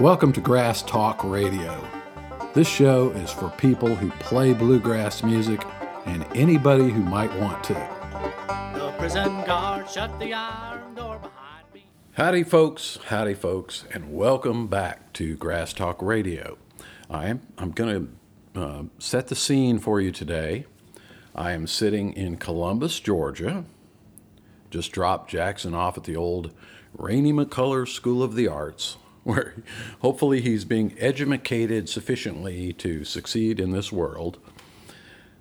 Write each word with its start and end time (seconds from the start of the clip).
Welcome 0.00 0.34
to 0.34 0.42
Grass 0.42 0.82
Talk 0.82 1.24
Radio. 1.24 1.82
This 2.52 2.68
show 2.68 3.08
is 3.12 3.30
for 3.30 3.48
people 3.56 3.94
who 3.94 4.10
play 4.20 4.52
bluegrass 4.52 5.22
music 5.22 5.64
and 6.04 6.26
anybody 6.34 6.90
who 6.90 7.00
might 7.00 7.34
want 7.40 7.64
to. 7.64 7.72
The 8.74 8.94
prison 8.98 9.42
guard 9.46 9.88
shut 9.88 10.18
the 10.20 10.34
iron 10.34 10.94
door 10.94 11.18
behind 11.18 11.72
me. 11.72 11.86
Howdy, 12.12 12.42
folks. 12.42 12.98
Howdy, 13.06 13.32
folks, 13.32 13.86
and 13.90 14.12
welcome 14.12 14.66
back 14.66 15.14
to 15.14 15.34
Grass 15.34 15.72
Talk 15.72 16.02
Radio. 16.02 16.58
I 17.08 17.28
am, 17.28 17.40
I'm 17.56 17.70
going 17.70 18.18
to 18.54 18.60
uh, 18.60 18.82
set 18.98 19.28
the 19.28 19.34
scene 19.34 19.78
for 19.78 19.98
you 19.98 20.12
today. 20.12 20.66
I 21.34 21.52
am 21.52 21.66
sitting 21.66 22.12
in 22.12 22.36
Columbus, 22.36 23.00
Georgia. 23.00 23.64
Just 24.70 24.92
dropped 24.92 25.30
Jackson 25.30 25.72
off 25.74 25.96
at 25.96 26.04
the 26.04 26.16
old 26.16 26.52
Rainey 26.92 27.32
McCullers 27.32 27.88
School 27.88 28.22
of 28.22 28.34
the 28.34 28.46
Arts, 28.46 28.98
where 29.26 29.54
hopefully 30.02 30.40
he's 30.40 30.64
being 30.64 30.94
educated 31.00 31.88
sufficiently 31.88 32.72
to 32.72 33.02
succeed 33.02 33.58
in 33.58 33.72
this 33.72 33.90
world. 33.90 34.38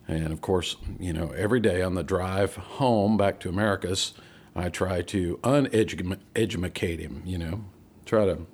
And 0.07 0.33
of 0.33 0.41
course, 0.41 0.75
you 0.99 1.13
know, 1.13 1.29
every 1.37 1.59
day 1.59 1.83
on 1.83 1.93
the 1.93 2.03
drive 2.03 2.55
home 2.55 3.15
back 3.15 3.39
to 3.41 3.49
Americus, 3.49 4.15
I 4.55 4.69
try 4.69 5.03
to 5.03 5.39
uneducate 5.43 6.99
him, 6.99 7.21
you 7.25 7.37
know, 7.37 7.65
try 8.07 8.25
to 8.25 8.47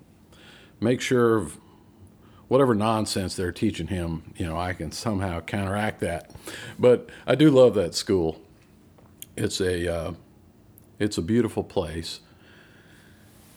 make 0.81 0.99
sure 0.99 1.47
whatever 2.49 2.75
nonsense 2.75 3.33
they're 3.37 3.53
teaching 3.53 3.87
him, 3.87 4.33
you 4.35 4.45
know, 4.45 4.57
I 4.57 4.73
can 4.73 4.91
somehow 4.91 5.39
counteract 5.39 6.01
that. 6.01 6.31
But 6.77 7.09
I 7.25 7.35
do 7.35 7.49
love 7.49 7.73
that 7.75 7.95
school. 7.95 8.41
It's 9.37 9.61
a 9.61 9.93
uh, 9.93 10.13
it's 10.99 11.17
a 11.17 11.21
beautiful 11.21 11.63
place. 11.63 12.19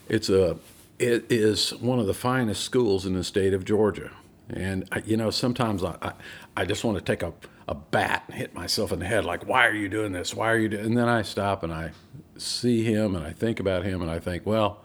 It's 0.08 0.28
a 0.28 0.58
it 0.98 1.26
is 1.30 1.74
one 1.74 1.98
of 1.98 2.06
the 2.06 2.14
finest 2.14 2.62
schools 2.62 3.06
in 3.06 3.14
the 3.14 3.24
state 3.24 3.52
of 3.52 3.64
Georgia. 3.64 4.10
And 4.48 4.86
I, 4.92 5.02
you 5.04 5.16
know, 5.16 5.30
sometimes 5.30 5.82
I, 5.82 5.96
I, 6.02 6.12
I 6.56 6.64
just 6.64 6.84
want 6.84 6.98
to 6.98 7.04
take 7.04 7.22
a, 7.22 7.32
a 7.66 7.74
bat 7.74 8.24
and 8.26 8.36
hit 8.36 8.54
myself 8.54 8.92
in 8.92 8.98
the 8.98 9.06
head, 9.06 9.24
like, 9.24 9.46
why 9.46 9.66
are 9.66 9.74
you 9.74 9.88
doing 9.88 10.12
this? 10.12 10.34
Why 10.34 10.50
are 10.50 10.58
you 10.58 10.68
doing? 10.68 10.84
And 10.84 10.98
then 10.98 11.08
I 11.08 11.22
stop 11.22 11.62
and 11.62 11.72
I 11.72 11.92
see 12.36 12.84
him 12.84 13.14
and 13.14 13.26
I 13.26 13.32
think 13.32 13.58
about 13.58 13.84
him 13.84 14.02
and 14.02 14.10
I 14.10 14.18
think, 14.18 14.44
well, 14.44 14.84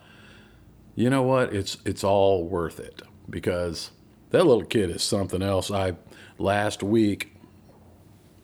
you 0.95 1.09
know 1.09 1.23
what? 1.23 1.53
It's 1.53 1.77
it's 1.85 2.03
all 2.03 2.45
worth 2.45 2.79
it 2.79 3.01
because 3.29 3.91
that 4.31 4.45
little 4.45 4.65
kid 4.65 4.89
is 4.89 5.03
something 5.03 5.41
else. 5.41 5.71
I 5.71 5.93
last 6.37 6.83
week, 6.83 7.35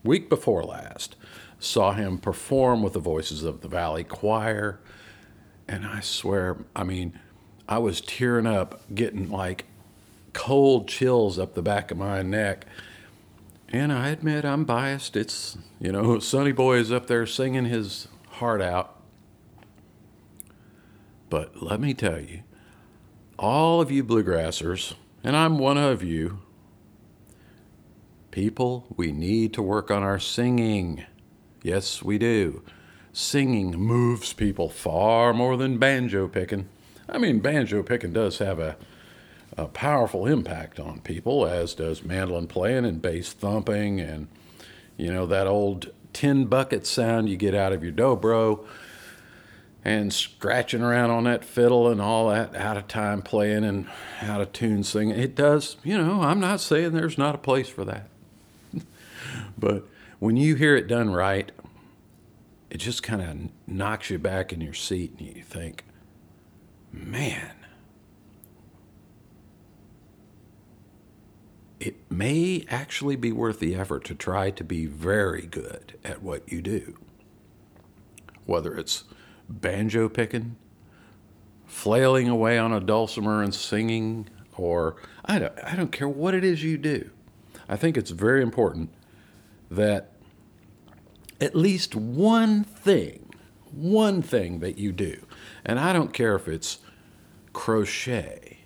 week 0.02 0.28
before 0.28 0.62
last, 0.62 1.16
saw 1.58 1.92
him 1.92 2.18
perform 2.18 2.82
with 2.82 2.92
the 2.92 3.00
Voices 3.00 3.42
of 3.42 3.60
the 3.60 3.68
Valley 3.68 4.04
Choir, 4.04 4.80
and 5.68 5.86
I 5.86 6.00
swear, 6.00 6.64
I 6.74 6.84
mean, 6.84 7.18
I 7.68 7.78
was 7.78 8.00
tearing 8.00 8.46
up, 8.46 8.82
getting 8.94 9.30
like 9.30 9.64
cold 10.32 10.86
chills 10.86 11.38
up 11.38 11.54
the 11.54 11.62
back 11.62 11.90
of 11.90 11.98
my 11.98 12.22
neck. 12.22 12.66
And 13.70 13.92
I 13.92 14.10
admit 14.10 14.44
I'm 14.44 14.64
biased. 14.64 15.16
It's, 15.16 15.58
you 15.80 15.90
know, 15.90 16.18
Sonny 16.20 16.52
Boy 16.52 16.76
is 16.78 16.92
up 16.92 17.06
there 17.06 17.26
singing 17.26 17.64
his 17.64 18.08
heart 18.32 18.62
out. 18.62 19.00
But 21.28 21.62
let 21.62 21.80
me 21.80 21.92
tell 21.92 22.20
you, 22.20 22.42
all 23.38 23.80
of 23.80 23.90
you 23.90 24.04
bluegrassers, 24.04 24.94
and 25.24 25.36
I'm 25.36 25.58
one 25.58 25.76
of 25.76 26.02
you. 26.02 26.40
People, 28.30 28.86
we 28.96 29.10
need 29.10 29.52
to 29.54 29.62
work 29.62 29.90
on 29.90 30.02
our 30.02 30.20
singing. 30.20 31.04
Yes, 31.62 32.02
we 32.02 32.18
do. 32.18 32.62
Singing 33.12 33.72
moves 33.72 34.32
people 34.34 34.68
far 34.68 35.32
more 35.32 35.56
than 35.56 35.78
banjo 35.78 36.28
picking. 36.28 36.68
I 37.08 37.18
mean, 37.18 37.40
banjo 37.40 37.82
picking 37.82 38.12
does 38.12 38.38
have 38.38 38.58
a, 38.58 38.76
a 39.56 39.66
powerful 39.66 40.26
impact 40.26 40.80
on 40.80 41.00
people, 41.00 41.46
as 41.46 41.74
does 41.74 42.04
mandolin 42.04 42.46
playing 42.46 42.84
and 42.84 43.00
bass 43.00 43.32
thumping 43.32 44.00
and, 44.00 44.28
you 44.96 45.12
know, 45.12 45.26
that 45.26 45.46
old 45.46 45.92
tin 46.12 46.46
bucket 46.46 46.86
sound 46.86 47.28
you 47.28 47.36
get 47.36 47.54
out 47.54 47.72
of 47.72 47.84
your 47.84 47.92
dobro 47.92 48.64
and 49.84 50.12
scratching 50.12 50.82
around 50.82 51.10
on 51.10 51.22
that 51.24 51.44
fiddle 51.44 51.88
and 51.88 52.00
all 52.00 52.28
that 52.28 52.56
out 52.56 52.76
of 52.76 52.88
time 52.88 53.22
playing 53.22 53.62
and 53.62 53.86
out 54.20 54.40
of 54.40 54.52
tune 54.52 54.82
singing. 54.82 55.16
It 55.16 55.36
does, 55.36 55.76
you 55.84 55.96
know, 55.96 56.22
I'm 56.22 56.40
not 56.40 56.60
saying 56.60 56.92
there's 56.92 57.16
not 57.16 57.36
a 57.36 57.38
place 57.38 57.68
for 57.68 57.84
that. 57.84 58.08
but 59.56 59.86
when 60.18 60.36
you 60.36 60.56
hear 60.56 60.74
it 60.74 60.88
done 60.88 61.12
right, 61.12 61.52
it 62.68 62.78
just 62.78 63.04
kind 63.04 63.22
of 63.22 63.72
knocks 63.72 64.10
you 64.10 64.18
back 64.18 64.52
in 64.52 64.60
your 64.60 64.74
seat 64.74 65.14
and 65.18 65.36
you 65.36 65.42
think, 65.42 65.84
man, 66.96 67.52
it 71.78 72.10
may 72.10 72.64
actually 72.68 73.16
be 73.16 73.32
worth 73.32 73.60
the 73.60 73.74
effort 73.74 74.04
to 74.04 74.14
try 74.14 74.50
to 74.50 74.64
be 74.64 74.86
very 74.86 75.46
good 75.46 75.98
at 76.04 76.22
what 76.22 76.50
you 76.50 76.62
do. 76.62 76.98
Whether 78.46 78.76
it's 78.76 79.04
banjo 79.48 80.08
picking, 80.08 80.56
flailing 81.66 82.28
away 82.28 82.58
on 82.58 82.72
a 82.72 82.80
dulcimer 82.80 83.42
and 83.42 83.54
singing, 83.54 84.28
or 84.56 84.96
I 85.24 85.38
don't, 85.38 85.52
I 85.62 85.76
don't 85.76 85.92
care 85.92 86.08
what 86.08 86.34
it 86.34 86.44
is 86.44 86.64
you 86.64 86.78
do. 86.78 87.10
I 87.68 87.76
think 87.76 87.96
it's 87.96 88.10
very 88.10 88.42
important 88.42 88.90
that 89.70 90.12
at 91.40 91.54
least 91.54 91.94
one 91.94 92.64
thing, 92.64 93.34
one 93.70 94.22
thing 94.22 94.60
that 94.60 94.78
you 94.78 94.92
do, 94.92 95.26
and 95.64 95.78
I 95.78 95.92
don't 95.92 96.12
care 96.12 96.34
if 96.34 96.48
it's 96.48 96.78
crochet 97.56 98.58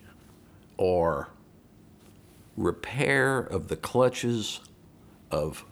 or 0.77 1.29
repair 2.57 3.39
of 3.39 3.69
the 3.69 3.77
clutches 3.77 4.59
of 5.31 5.65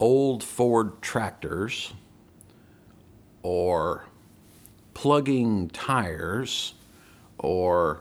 old 0.00 0.42
Ford 0.42 1.02
tractors 1.02 1.92
or 3.42 4.06
plugging 4.94 5.68
tires 5.68 6.72
or 7.36 8.00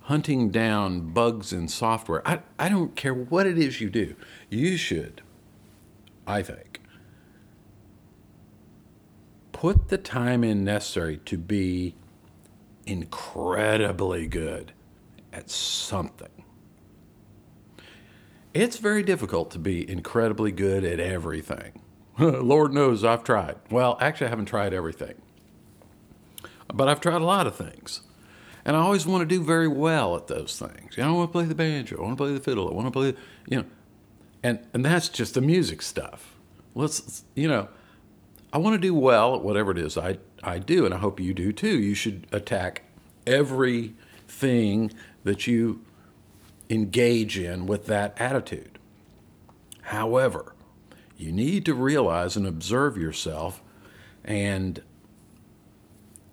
hunting 0.00 0.50
down 0.50 1.12
bugs 1.12 1.52
in 1.52 1.68
software. 1.68 2.26
I, 2.26 2.40
I 2.58 2.68
don't 2.68 2.96
care 2.96 3.14
what 3.14 3.46
it 3.46 3.56
is 3.56 3.80
you 3.80 3.88
do. 3.88 4.16
You 4.50 4.76
should, 4.76 5.22
I 6.26 6.42
think, 6.42 6.80
put 9.52 9.90
the 9.90 9.98
time 9.98 10.42
in 10.42 10.64
necessary 10.64 11.18
to 11.26 11.38
be 11.38 11.94
incredibly 12.86 14.26
good 14.26 14.72
at 15.32 15.50
something. 15.50 16.44
It's 18.54 18.76
very 18.76 19.02
difficult 19.02 19.50
to 19.52 19.58
be 19.58 19.88
incredibly 19.88 20.52
good 20.52 20.84
at 20.84 21.00
everything. 21.00 21.80
Lord 22.18 22.72
knows 22.72 23.04
I've 23.04 23.24
tried. 23.24 23.56
Well, 23.70 23.96
actually, 24.00 24.26
I 24.26 24.30
haven't 24.30 24.46
tried 24.46 24.74
everything, 24.74 25.14
but 26.72 26.88
I've 26.88 27.00
tried 27.00 27.22
a 27.22 27.24
lot 27.24 27.46
of 27.46 27.56
things. 27.56 28.02
And 28.64 28.76
I 28.76 28.80
always 28.80 29.06
want 29.06 29.22
to 29.22 29.26
do 29.26 29.42
very 29.42 29.66
well 29.66 30.14
at 30.16 30.28
those 30.28 30.56
things. 30.58 30.96
You 30.96 31.02
know, 31.02 31.08
I 31.08 31.12
want 31.12 31.30
to 31.30 31.32
play 31.32 31.44
the 31.46 31.54
banjo, 31.54 31.96
I 31.98 32.02
want 32.02 32.18
to 32.18 32.24
play 32.24 32.32
the 32.32 32.40
fiddle, 32.40 32.68
I 32.68 32.72
want 32.72 32.86
to 32.86 32.92
play, 32.92 33.14
you 33.48 33.58
know, 33.58 33.64
and, 34.42 34.60
and 34.72 34.84
that's 34.84 35.08
just 35.08 35.34
the 35.34 35.40
music 35.40 35.82
stuff. 35.82 36.36
Let's, 36.74 37.24
you 37.34 37.48
know, 37.48 37.68
I 38.52 38.58
want 38.58 38.74
to 38.74 38.78
do 38.78 38.94
well 38.94 39.34
at 39.34 39.42
whatever 39.42 39.70
it 39.70 39.78
is 39.78 39.96
I, 39.96 40.18
I 40.42 40.58
do, 40.58 40.84
and 40.84 40.92
I 40.92 40.98
hope 40.98 41.18
you 41.18 41.32
do 41.32 41.52
too. 41.52 41.78
You 41.78 41.94
should 41.94 42.26
attack 42.32 42.82
everything 43.26 44.92
that 45.24 45.46
you 45.46 45.80
engage 46.68 47.38
in 47.38 47.66
with 47.66 47.86
that 47.86 48.14
attitude. 48.20 48.78
However, 49.82 50.54
you 51.16 51.32
need 51.32 51.64
to 51.66 51.74
realize 51.74 52.36
and 52.36 52.46
observe 52.46 52.96
yourself 52.96 53.62
and 54.24 54.82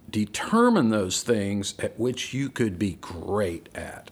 determine 0.10 0.90
those 0.90 1.24
things 1.24 1.76
at 1.80 2.00
which 2.00 2.34
you 2.34 2.50
could 2.50 2.80
be 2.80 2.98
great 3.00 3.70
at 3.76 4.12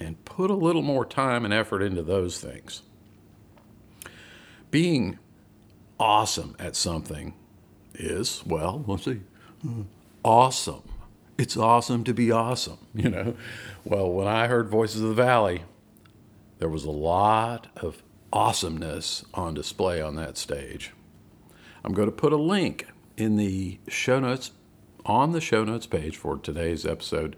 and 0.00 0.24
put 0.24 0.50
a 0.50 0.54
little 0.54 0.82
more 0.82 1.04
time 1.04 1.44
and 1.44 1.54
effort 1.54 1.82
into 1.82 2.02
those 2.02 2.40
things. 2.40 2.82
Being 4.70 5.18
awesome 5.98 6.56
at 6.58 6.76
something 6.76 7.34
is, 7.94 8.42
well, 8.46 8.84
let's 8.86 9.04
see, 9.04 9.20
awesome. 10.24 10.82
It's 11.38 11.56
awesome 11.56 12.04
to 12.04 12.14
be 12.14 12.30
awesome, 12.30 12.78
you 12.94 13.10
know. 13.10 13.34
Well, 13.84 14.10
when 14.10 14.28
I 14.28 14.46
heard 14.46 14.68
Voices 14.68 15.02
of 15.02 15.08
the 15.08 15.14
Valley, 15.14 15.64
there 16.58 16.68
was 16.68 16.84
a 16.84 16.90
lot 16.90 17.68
of 17.76 18.02
awesomeness 18.32 19.24
on 19.34 19.54
display 19.54 20.00
on 20.00 20.14
that 20.16 20.36
stage. 20.36 20.92
I'm 21.84 21.92
going 21.92 22.08
to 22.08 22.14
put 22.14 22.32
a 22.32 22.36
link 22.36 22.86
in 23.16 23.36
the 23.36 23.78
show 23.88 24.20
notes 24.20 24.52
on 25.04 25.32
the 25.32 25.40
show 25.40 25.64
notes 25.64 25.86
page 25.86 26.16
for 26.16 26.38
today's 26.38 26.86
episode 26.86 27.36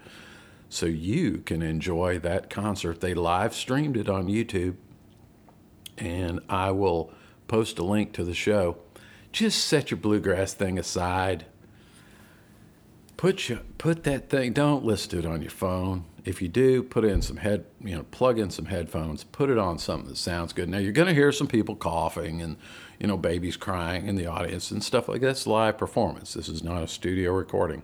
so 0.69 0.85
you 0.85 1.39
can 1.39 1.61
enjoy 1.61 2.19
that 2.19 2.49
concert. 2.49 3.01
They 3.01 3.13
live 3.13 3.53
streamed 3.53 3.97
it 3.97 4.09
on 4.09 4.27
YouTube, 4.27 4.75
and 5.97 6.39
I 6.49 6.71
will 6.71 7.11
post 7.47 7.79
a 7.79 7.83
link 7.83 8.13
to 8.13 8.23
the 8.23 8.33
show. 8.33 8.77
Just 9.31 9.65
set 9.65 9.91
your 9.91 9.97
bluegrass 9.97 10.53
thing 10.53 10.79
aside 10.79 11.45
put 13.17 13.49
you 13.49 13.59
put 13.77 14.03
that 14.03 14.29
thing. 14.29 14.53
Don't 14.53 14.85
listen 14.85 15.11
to 15.11 15.19
it 15.19 15.25
on 15.25 15.41
your 15.41 15.51
phone. 15.51 16.05
If 16.23 16.41
you 16.41 16.47
do, 16.47 16.81
put 16.81 17.03
in 17.03 17.21
some 17.21 17.37
head, 17.37 17.65
you 17.79 17.95
know, 17.95 18.03
plug 18.03 18.39
in 18.39 18.49
some 18.49 18.65
headphones. 18.65 19.23
Put 19.23 19.49
it 19.49 19.57
on 19.57 19.77
something 19.77 20.09
that 20.09 20.17
sounds 20.17 20.53
good. 20.53 20.69
Now 20.69 20.79
you're 20.79 20.91
going 20.91 21.07
to 21.07 21.13
hear 21.13 21.31
some 21.31 21.47
people 21.47 21.75
coughing 21.75 22.41
and 22.41 22.57
you 22.99 23.07
know 23.07 23.17
babies 23.17 23.57
crying 23.57 24.07
in 24.07 24.15
the 24.15 24.27
audience 24.27 24.71
and 24.71 24.83
stuff 24.83 25.07
like 25.07 25.21
that. 25.21 25.27
that's 25.27 25.47
live 25.47 25.77
performance. 25.77 26.33
This 26.33 26.49
is 26.49 26.63
not 26.63 26.83
a 26.83 26.87
studio 26.87 27.31
recording. 27.33 27.83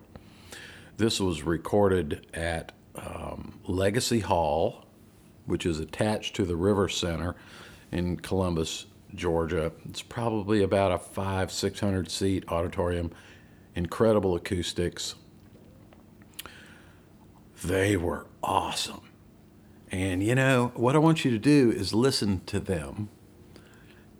This 0.98 1.20
was 1.20 1.44
recorded 1.44 2.28
at 2.34 2.72
um, 2.96 3.60
Legacy 3.66 4.20
Hall, 4.20 4.86
which 5.46 5.66
is 5.66 5.80
attached 5.80 6.36
to 6.36 6.46
the 6.46 6.56
River 6.56 6.88
Center 6.88 7.36
in 7.92 8.18
Columbus, 8.18 8.86
Georgia. 9.16 9.72
It's 9.88 10.02
probably 10.02 10.64
about 10.64 10.92
a 10.92 10.98
five, 10.98 11.52
six 11.52 11.80
hundred 11.80 12.10
seat 12.10 12.44
auditorium. 12.48 13.12
Incredible 13.76 14.36
acoustics. 14.36 15.16
They 17.64 17.96
were 17.96 18.26
awesome. 18.44 19.02
And 19.92 20.24
you 20.24 20.36
know, 20.36 20.72
what 20.76 20.96
I 20.96 21.00
want 21.00 21.26
you 21.26 21.32
to 21.32 21.40
do 21.40 21.72
is 21.72 21.94
listen 21.94 22.42
to 22.46 22.60
them 22.60 23.10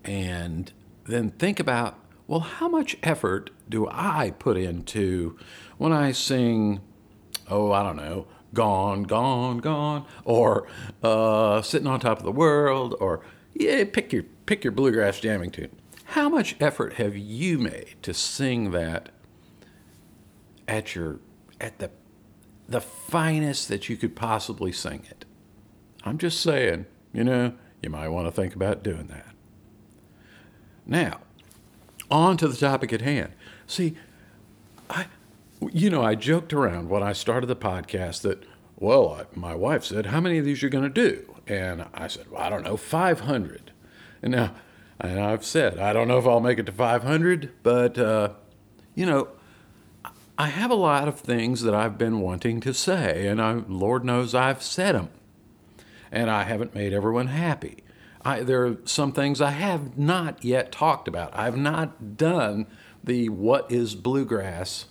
and 0.04 0.72
then 1.06 1.32
think 1.32 1.60
about 1.60 1.98
well, 2.32 2.40
how 2.40 2.70
much 2.70 2.96
effort 3.04 3.50
do 3.68 3.90
I 3.92 4.32
put 4.32 4.56
into 4.56 5.38
when 5.78 5.92
I 5.92 6.14
sing, 6.14 6.80
oh, 7.50 7.74
I 7.74 7.84
don't 7.84 7.98
know, 7.98 8.26
Gone, 8.54 9.04
Gone, 9.04 9.58
Gone, 9.58 10.06
or 10.24 10.66
uh, 11.04 11.62
Sitting 11.62 11.88
on 11.88 12.00
Top 12.00 12.20
of 12.20 12.24
the 12.24 12.32
World, 12.32 12.96
or 13.02 13.20
yeah, 13.54 13.84
pick 13.84 14.14
your, 14.14 14.24
pick 14.52 14.66
your 14.66 14.72
bluegrass 14.74 15.22
jamming 15.22 15.50
tune. 15.50 15.74
How 16.04 16.28
much 16.28 16.58
effort 16.60 16.96
have 16.96 17.16
you 17.16 17.58
made 17.58 17.96
to 18.02 18.14
sing 18.14 18.72
that 18.72 19.08
at 20.68 20.94
your 20.94 21.22
at 21.62 21.80
the 21.80 21.90
the 22.68 22.82
finest 22.82 23.70
that 23.70 23.88
you 23.88 23.96
could 23.96 24.14
possibly 24.14 24.74
sing 24.74 25.06
it? 25.10 25.24
I'm 26.04 26.18
just 26.18 26.42
saying, 26.42 26.86
you 27.14 27.24
know, 27.24 27.54
you 27.82 27.90
might 27.90 28.10
want 28.10 28.28
to 28.28 28.32
think 28.34 28.54
about 28.54 28.84
doing 28.84 29.08
that. 29.08 29.34
Now, 30.86 31.22
on 32.10 32.36
to 32.36 32.50
the 32.50 32.58
topic 32.58 32.92
at 32.92 33.00
hand. 33.00 33.32
See, 33.68 33.96
I, 34.90 35.06
you 35.72 35.90
know, 35.90 36.04
I 36.04 36.16
joked 36.16 36.52
around 36.52 36.90
when 36.90 37.04
I 37.04 37.14
started 37.14 37.48
the 37.48 37.56
podcast 37.56 38.24
that, 38.24 38.44
well, 38.76 39.14
I, 39.14 39.26
my 39.34 39.56
wife 39.56 39.86
said, 39.86 40.08
"How 40.08 40.20
many 40.20 40.40
of 40.40 40.44
these 40.44 40.62
are 40.62 40.66
you 40.66 40.72
going 40.72 40.92
to 40.94 41.10
do?" 41.10 41.36
And 41.48 41.86
I 41.94 42.08
said, 42.08 42.30
"Well, 42.30 42.42
I 42.42 42.50
don't 42.50 42.66
know, 42.66 42.76
500." 42.76 43.71
And 44.22 44.32
now, 44.32 44.56
and 45.00 45.20
I've 45.20 45.44
said, 45.44 45.80
I 45.80 45.94
don't 45.94 46.08
know 46.08 46.20
if 46.20 46.28
I'll 46.28 46.40
make 46.40 46.60
it 46.60 46.66
to 46.68 46.72
500, 46.72 47.52
but 47.64 47.98
uh, 47.98 48.30
you 48.94 49.06
know, 49.06 49.30
I 50.38 50.48
have 50.48 50.72
a 50.72 50.76
lot 50.76 51.08
of 51.08 51.20
things 51.20 51.62
that 51.64 51.74
I've 51.74 51.98
been 51.98 52.20
wanting 52.20 52.62
to 52.62 52.74
say, 52.74 53.28
and 53.28 53.42
I, 53.42 53.54
Lord 53.68 54.04
knows 54.04 54.34
I've 54.34 54.64
said 54.64 54.96
them, 54.96 55.10
and 56.12 56.30
I 56.30 56.44
haven't 56.44 56.74
made 56.74 56.94
everyone 56.94 57.28
happy. 57.28 57.84
I, 58.24 58.42
there 58.42 58.66
are 58.66 58.78
some 58.86 59.12
things 59.12 59.42
I 59.42 59.52
have 59.52 59.98
not 59.98 60.44
yet 60.44 60.72
talked 60.72 61.08
about. 61.08 61.36
I've 61.36 61.58
not 61.58 62.18
done 62.18 62.68
the 63.04 63.30
What 63.30 63.72
is 63.72 63.96
Bluegrass 63.96 64.86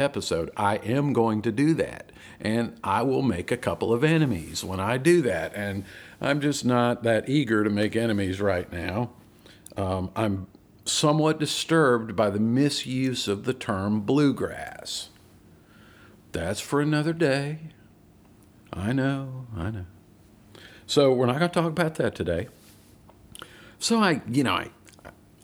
episode. 0.00 0.50
I 0.56 0.76
am 0.76 1.12
going 1.12 1.42
to 1.42 1.52
do 1.52 1.74
that. 1.74 2.12
And 2.40 2.78
I 2.84 3.02
will 3.02 3.22
make 3.22 3.50
a 3.50 3.56
couple 3.56 3.92
of 3.92 4.04
enemies 4.04 4.62
when 4.62 4.78
I 4.78 4.96
do 4.96 5.22
that. 5.22 5.52
And 5.54 5.84
I'm 6.20 6.40
just 6.40 6.64
not 6.64 7.02
that 7.02 7.28
eager 7.28 7.64
to 7.64 7.70
make 7.70 7.96
enemies 7.96 8.40
right 8.40 8.70
now. 8.72 9.10
Um, 9.76 10.10
I'm 10.14 10.46
somewhat 10.84 11.38
disturbed 11.38 12.16
by 12.16 12.30
the 12.30 12.40
misuse 12.40 13.28
of 13.28 13.44
the 13.44 13.54
term 13.54 14.00
bluegrass. 14.00 15.10
That's 16.32 16.60
for 16.60 16.80
another 16.80 17.12
day. 17.12 17.58
I 18.72 18.92
know, 18.92 19.46
I 19.56 19.70
know. 19.70 19.86
So 20.86 21.12
we're 21.12 21.26
not 21.26 21.38
going 21.38 21.50
to 21.50 21.54
talk 21.54 21.70
about 21.70 21.96
that 21.96 22.14
today. 22.14 22.48
So 23.78 23.98
I, 23.98 24.22
you 24.28 24.42
know, 24.42 24.54
I, 24.54 24.70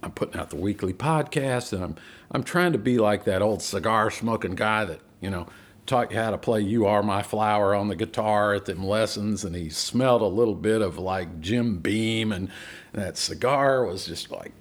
I'm 0.05 0.13
putting 0.13 0.39
out 0.39 0.51
the 0.51 0.57
weekly 0.57 0.93
podcast, 0.93 1.73
and 1.73 1.83
I'm 1.83 1.97
I'm 2.31 2.45
trying 2.45 2.73
to 2.73 2.79
be 2.79 2.99
like 2.99 3.25
that 3.25 3.41
old 3.41 3.63
cigar 3.63 4.11
smoking 4.11 4.55
guy 4.55 4.85
that 4.85 5.01
you 5.21 5.31
know 5.31 5.47
taught 5.87 6.11
you 6.13 6.19
how 6.19 6.31
to 6.31 6.39
play 6.39 6.61
"You 6.61 6.85
Are 6.87 7.03
My 7.03 7.23
Flower" 7.23 7.75
on 7.75 7.89
the 7.89 7.97
guitar 7.97 8.55
at 8.55 8.67
them 8.67 8.85
lessons, 8.85 9.45
and 9.45 9.57
he 9.57 9.71
smelled 9.71 10.21
a 10.21 10.27
little 10.27 10.55
bit 10.55 10.83
of 10.83 10.99
like 10.99 11.41
Jim 11.41 11.79
Beam, 11.79 12.33
and 12.33 12.51
that 12.93 13.17
cigar 13.17 13.85
was 13.87 14.05
just 14.05 14.31
like, 14.31 14.53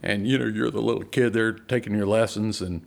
and 0.00 0.28
you 0.28 0.38
know, 0.38 0.46
you're 0.46 0.70
the 0.70 0.80
little 0.80 1.04
kid 1.04 1.32
there 1.32 1.52
taking 1.52 1.94
your 1.94 2.06
lessons, 2.06 2.62
and 2.62 2.82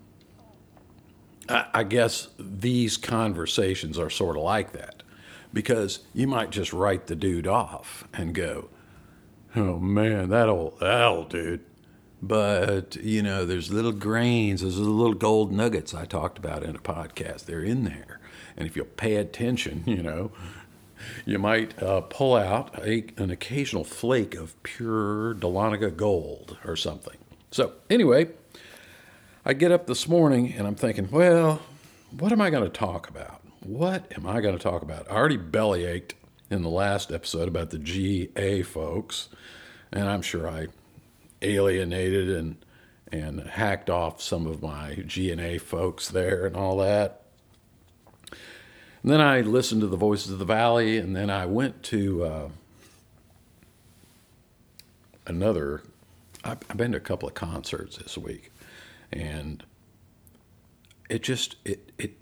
I, 1.50 1.66
I 1.74 1.84
guess 1.84 2.30
these 2.40 2.96
conversations 2.96 4.00
are 4.00 4.10
sort 4.10 4.38
of 4.38 4.44
like 4.44 4.72
that 4.72 5.04
because 5.52 6.00
you 6.14 6.26
might 6.26 6.52
just 6.52 6.72
write 6.72 7.08
the 7.08 7.16
dude 7.18 7.48
off 7.48 8.08
and 8.14 8.34
go 8.34 8.70
Oh 9.56 9.80
man, 9.80 10.30
that 10.30 10.48
old 10.50 10.80
that 10.80 11.04
old 11.04 11.30
dude. 11.30 11.62
But 12.22 12.98
you 12.98 13.22
know, 13.24 13.46
there's 13.46 13.72
little 13.72 13.92
grains, 13.92 14.62
there's 14.62 14.78
little 14.78 15.13
gold 15.13 15.51
nuggets 15.51 15.94
I 15.94 16.06
talked 16.06 16.38
about 16.38 16.63
in 16.63 16.75
a 16.75 16.80
podcast. 16.80 17.46
They're 17.46 17.63
in 17.63 17.84
there, 17.84 18.19
and 18.57 18.68
if 18.68 18.75
you'll 18.75 18.86
pay 18.86 19.16
attention, 19.16 19.84
you 19.88 20.04
know, 20.04 20.31
you 21.25 21.40
might 21.40 21.81
uh, 21.81 22.01
pull 22.01 22.36
out 22.36 22.78
a, 22.86 23.06
an 23.18 23.31
occasional 23.31 23.84
flake 23.84 24.36
of 24.36 24.62
pure 24.63 25.34
Dahlonega 25.36 25.95
gold 25.95 26.57
or 26.66 26.75
something. 26.75 27.18
So 27.52 27.74
anyway, 27.90 28.30
I 29.45 29.54
get 29.54 29.72
up 29.72 29.88
this 29.88 30.07
morning 30.07 30.54
and 30.54 30.68
I'm 30.68 30.75
thinking, 30.75 31.10
well, 31.10 31.62
what 32.12 32.31
am 32.31 32.42
I 32.42 32.50
going 32.50 32.63
to 32.63 32.69
talk 32.69 33.10
about? 33.10 33.42
What 33.62 34.12
am 34.16 34.28
I 34.28 34.42
going 34.42 34.57
to 34.57 34.62
talk 34.62 34.81
about? 34.81 35.10
I 35.10 35.16
already 35.16 35.38
belly 35.38 35.86
ached 35.86 36.16
in 36.50 36.62
the 36.62 36.69
last 36.69 37.12
episode 37.12 37.48
about 37.48 37.69
the 37.69 37.78
GA 37.78 38.63
folks, 38.63 39.30
and 39.92 40.10
I'm 40.10 40.22
sure 40.22 40.48
I 40.48 40.68
alienated 41.42 42.30
and 42.30 42.57
and 43.12 43.42
hacked 43.42 43.90
off 43.90 44.22
some 44.22 44.46
of 44.46 44.62
my 44.62 44.96
G&A 45.06 45.57
folks 45.57 46.10
there 46.10 46.46
and 46.46 46.56
all 46.56 46.78
that. 46.78 47.24
And 49.01 49.12
then 49.12 49.19
I 49.19 49.42
listened 49.42 49.81
to 49.81 49.88
the 49.88 49.98
Voices 49.98 50.31
of 50.31 50.38
the 50.38 50.46
Valley, 50.46 50.98
and 50.98 51.16
then 51.16 51.31
I 51.31 51.48
went 51.48 51.81
to 51.84 52.24
uh, 52.24 52.50
another. 55.25 55.81
I've 56.44 56.60
been 56.78 56.92
to 56.92 56.97
a 56.97 57.02
couple 57.02 57.28
of 57.28 57.33
concerts 57.33 57.97
this 57.97 58.18
week, 58.18 58.52
and 59.12 59.64
it 61.09 61.24
just 61.24 61.56
it 61.66 61.92
it 61.97 62.19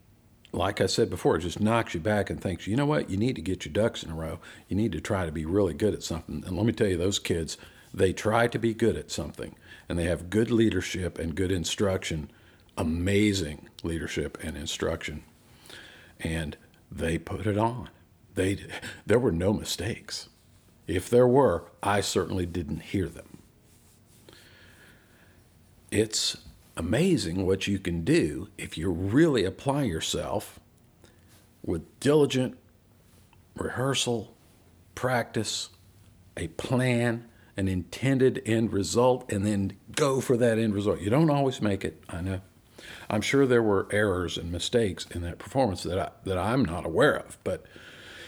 like 0.58 0.82
I 0.82 0.88
said 0.88 1.10
before, 1.10 1.38
it 1.38 1.42
just 1.42 1.60
knocks 1.60 1.94
you 1.94 2.00
back 2.00 2.30
and 2.30 2.42
thinks, 2.42 2.68
you 2.68 2.76
know 2.76 2.86
what, 2.86 3.10
you 3.10 3.18
need 3.18 3.36
to 3.36 3.42
get 3.42 3.66
your 3.66 3.74
ducks 3.74 4.04
in 4.04 4.12
a 4.12 4.16
row. 4.16 4.40
You 4.68 4.76
need 4.76 4.92
to 4.94 5.02
try 5.02 5.26
to 5.26 5.32
be 5.32 5.46
really 5.46 5.74
good 5.74 5.94
at 5.94 6.04
something. 6.04 6.44
And 6.46 6.58
let 6.58 6.66
me 6.66 6.74
tell 6.74 6.88
you, 6.88 6.98
those 6.98 7.20
kids, 7.20 7.58
they 7.94 8.12
try 8.14 8.48
to 8.48 8.60
be 8.60 8.74
good 8.74 8.96
at 8.96 9.12
something 9.12 9.56
and 9.88 9.98
they 9.98 10.06
have 10.06 10.30
good 10.30 10.52
leadership 10.52 11.20
and 11.20 11.36
good 11.36 11.52
instruction, 11.52 12.32
amazing 12.78 13.70
leadership 13.84 14.38
and 14.44 14.58
instruction. 14.58 15.24
And 16.20 16.58
they 16.92 17.18
put 17.18 17.46
it 17.46 17.58
on. 17.58 17.90
They, 18.36 18.66
there 19.06 19.20
were 19.20 19.32
no 19.32 19.54
mistakes. 19.54 20.30
If 20.88 21.10
there 21.10 21.28
were, 21.28 21.66
I 21.84 22.02
certainly 22.02 22.46
didn't 22.46 22.82
hear 22.82 23.08
them. 23.08 23.40
It's 25.92 26.38
amazing 26.78 27.46
what 27.46 27.68
you 27.68 27.80
can 27.80 28.04
do 28.04 28.48
if 28.58 28.78
you 28.78 28.90
really 28.90 29.44
apply 29.44 29.84
yourself 29.84 30.60
with 31.64 32.00
diligent 32.00 32.58
rehearsal, 33.56 34.34
practice, 34.96 35.70
a 36.38 36.48
plan, 36.50 37.26
an 37.58 37.68
intended 37.68 38.42
end 38.46 38.72
result, 38.72 39.30
and 39.32 39.46
then 39.46 39.74
go 39.96 40.22
for 40.22 40.38
that 40.38 40.60
end 40.60 40.76
result. 40.76 41.02
You 41.02 41.10
don't 41.10 41.32
always 41.32 41.62
make 41.62 41.84
it, 41.84 42.02
I 42.08 42.22
know. 42.22 42.42
I'm 43.10 43.22
sure 43.22 43.48
there 43.48 43.64
were 43.64 43.88
errors 43.92 44.38
and 44.38 44.52
mistakes 44.52 45.08
in 45.12 45.22
that 45.24 45.40
performance 45.40 45.84
that 45.84 45.98
I, 45.98 46.10
that 46.26 46.38
I'm 46.38 46.64
not 46.64 46.86
aware 46.86 47.16
of. 47.18 47.38
But 47.44 47.66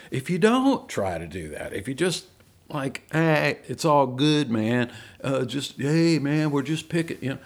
if 0.09 0.29
you 0.29 0.39
don't 0.39 0.89
try 0.89 1.19
to 1.19 1.27
do 1.27 1.49
that, 1.49 1.73
if 1.73 1.87
you 1.87 1.93
just 1.93 2.25
like, 2.69 3.03
hey, 3.11 3.59
it's 3.67 3.85
all 3.85 4.07
good, 4.07 4.49
man. 4.49 4.91
Uh, 5.23 5.45
just 5.45 5.79
hey, 5.79 6.17
man, 6.17 6.49
we're 6.49 6.63
just 6.63 6.89
picking, 6.89 7.17
you 7.21 7.29
know 7.31 7.39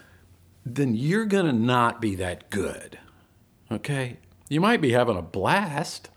then 0.66 0.96
you're 0.96 1.26
going 1.26 1.46
to 1.46 1.54
not 1.54 2.02
be 2.02 2.16
that 2.16 2.50
good. 2.50 3.00
Okay? 3.72 4.18
You 4.50 4.62
might 4.62 4.82
be 4.82 4.92
having 4.92 5.18
a 5.18 5.22
blast, 5.22 6.10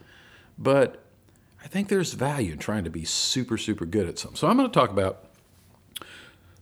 but 0.59 1.03
I 1.65 1.69
think 1.69 1.89
there's 1.89 2.13
value 2.13 2.53
in 2.53 2.59
trying 2.59 2.85
to 2.85 2.91
be 2.91 3.05
super, 3.05 3.59
super 3.59 3.87
good 3.87 4.07
at 4.07 4.19
something. 4.19 4.37
So 4.37 4.49
I'm 4.49 4.57
going 4.57 4.71
to 4.71 4.75
talk 4.75 4.91
about 4.91 5.25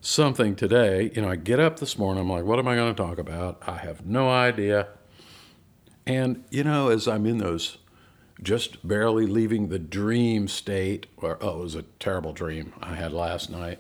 something 0.01 0.57
today. 0.57 1.11
You 1.15 1.23
know, 1.23 1.29
I 1.29 1.37
get 1.37 1.61
up 1.61 1.79
this 1.79 1.99
morning, 1.99 2.23
I'm 2.23 2.31
like, 2.31 2.45
what 2.45 2.59
am 2.59 2.69
I 2.69 2.75
going 2.75 2.95
to 2.95 3.03
talk 3.03 3.19
about? 3.19 3.63
I 3.67 3.77
have 3.79 4.07
no 4.07 4.31
idea. 4.31 4.89
And, 6.07 6.45
you 6.51 6.65
know, 6.65 6.89
as 6.89 7.09
I'm 7.09 7.27
in 7.27 7.39
those 7.39 7.79
just 8.43 8.87
barely 8.87 9.27
leaving 9.27 9.69
the 9.69 9.79
dream 9.79 10.49
state, 10.49 11.07
or, 11.17 11.39
oh, 11.41 11.61
it 11.61 11.63
was 11.63 11.75
a 11.75 11.83
terrible 12.01 12.33
dream 12.33 12.73
I 12.83 12.95
had 12.95 13.13
last 13.13 13.49
night. 13.49 13.79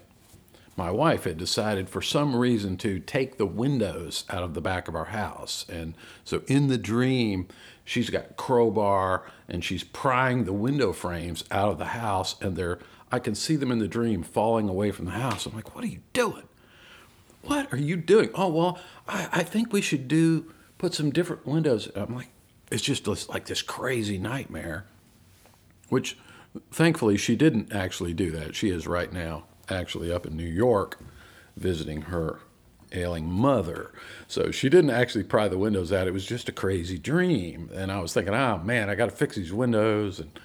My 0.76 0.90
wife 0.90 1.24
had 1.24 1.38
decided 1.38 1.88
for 1.88 2.02
some 2.02 2.34
reason 2.34 2.76
to 2.78 2.98
take 2.98 3.36
the 3.36 3.46
windows 3.46 4.24
out 4.28 4.42
of 4.42 4.54
the 4.54 4.60
back 4.60 4.88
of 4.88 4.96
our 4.96 5.06
house. 5.06 5.64
And 5.68 5.94
so 6.24 6.42
in 6.46 6.66
the 6.66 6.78
dream, 6.78 7.46
she's 7.84 8.10
got 8.10 8.36
crowbar 8.36 9.24
and 9.48 9.64
she's 9.64 9.84
prying 9.84 10.44
the 10.44 10.52
window 10.52 10.92
frames 10.92 11.44
out 11.50 11.70
of 11.70 11.78
the 11.78 11.86
house 11.86 12.36
and 12.40 12.56
they're 12.56 12.78
I 13.12 13.20
can 13.20 13.36
see 13.36 13.54
them 13.54 13.70
in 13.70 13.78
the 13.78 13.86
dream 13.86 14.24
falling 14.24 14.68
away 14.68 14.90
from 14.90 15.04
the 15.04 15.12
house. 15.12 15.46
I'm 15.46 15.54
like, 15.54 15.76
what 15.76 15.84
are 15.84 15.88
you 15.88 16.00
doing? 16.12 16.48
What 17.42 17.72
are 17.72 17.78
you 17.78 17.94
doing? 17.94 18.30
Oh 18.34 18.48
well, 18.48 18.80
I, 19.06 19.28
I 19.30 19.42
think 19.44 19.72
we 19.72 19.80
should 19.80 20.08
do 20.08 20.52
put 20.78 20.94
some 20.94 21.12
different 21.12 21.46
windows. 21.46 21.88
I'm 21.94 22.16
like, 22.16 22.30
it's 22.72 22.82
just 22.82 23.06
like 23.28 23.46
this 23.46 23.62
crazy 23.62 24.18
nightmare. 24.18 24.86
Which 25.90 26.18
thankfully 26.72 27.16
she 27.16 27.36
didn't 27.36 27.72
actually 27.72 28.14
do 28.14 28.32
that. 28.32 28.56
She 28.56 28.70
is 28.70 28.88
right 28.88 29.12
now 29.12 29.44
actually 29.68 30.12
up 30.12 30.26
in 30.26 30.36
New 30.36 30.44
York 30.44 30.98
visiting 31.56 32.02
her 32.02 32.40
ailing 32.92 33.30
mother. 33.30 33.90
So 34.28 34.50
she 34.50 34.68
didn't 34.68 34.90
actually 34.90 35.24
pry 35.24 35.48
the 35.48 35.58
windows 35.58 35.92
out. 35.92 36.06
It 36.06 36.12
was 36.12 36.26
just 36.26 36.48
a 36.48 36.52
crazy 36.52 36.98
dream. 36.98 37.70
And 37.74 37.90
I 37.90 38.00
was 38.00 38.12
thinking, 38.12 38.34
oh 38.34 38.58
man, 38.58 38.88
I 38.88 38.94
got 38.94 39.10
to 39.10 39.16
fix 39.16 39.36
these 39.36 39.52
windows. 39.52 40.20
And 40.20 40.38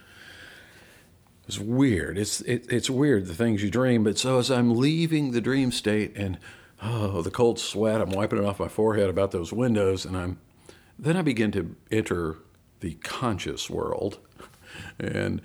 it's 1.48 1.60
weird. 1.60 2.18
It's, 2.18 2.42
it, 2.42 2.66
it's 2.72 2.90
weird 2.90 3.28
the 3.28 3.36
things 3.36 3.64
you 3.64 3.70
dream. 3.70 4.04
But 4.04 4.18
so 4.18 4.40
as 4.40 4.52
I'm 4.52 4.76
leaving 4.76 5.32
the 5.32 5.42
dream 5.42 5.72
state 5.72 6.16
and 6.16 6.38
oh, 6.82 7.22
the 7.22 7.32
cold 7.32 7.60
sweat, 7.60 8.02
I'm 8.02 8.12
wiping 8.12 8.40
it 8.40 8.46
off 8.46 8.60
my 8.60 8.68
forehead 8.68 9.10
about 9.10 9.32
those 9.32 9.54
windows. 9.54 10.06
And 10.06 10.18
I'm, 10.18 10.40
then 10.98 11.18
I 11.18 11.22
begin 11.22 11.52
to 11.52 11.76
enter 11.92 12.38
the 12.80 12.96
conscious 12.96 13.70
world. 13.70 14.20
And 15.00 15.42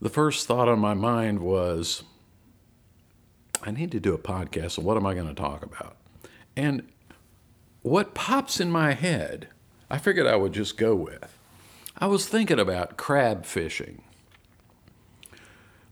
the 0.00 0.08
first 0.08 0.46
thought 0.46 0.68
on 0.68 0.78
my 0.78 0.94
mind 0.94 1.40
was, 1.40 2.04
I 3.62 3.70
need 3.70 3.92
to 3.92 4.00
do 4.00 4.14
a 4.14 4.18
podcast. 4.18 4.72
So 4.72 4.82
what 4.82 4.96
am 4.96 5.06
I 5.06 5.14
going 5.14 5.28
to 5.28 5.34
talk 5.34 5.62
about? 5.62 5.96
And 6.56 6.88
what 7.82 8.14
pops 8.14 8.60
in 8.60 8.70
my 8.70 8.92
head, 8.92 9.48
I 9.90 9.98
figured 9.98 10.26
I 10.26 10.36
would 10.36 10.52
just 10.52 10.76
go 10.76 10.94
with. 10.94 11.38
I 11.96 12.06
was 12.06 12.26
thinking 12.26 12.58
about 12.58 12.96
crab 12.96 13.44
fishing. 13.44 14.02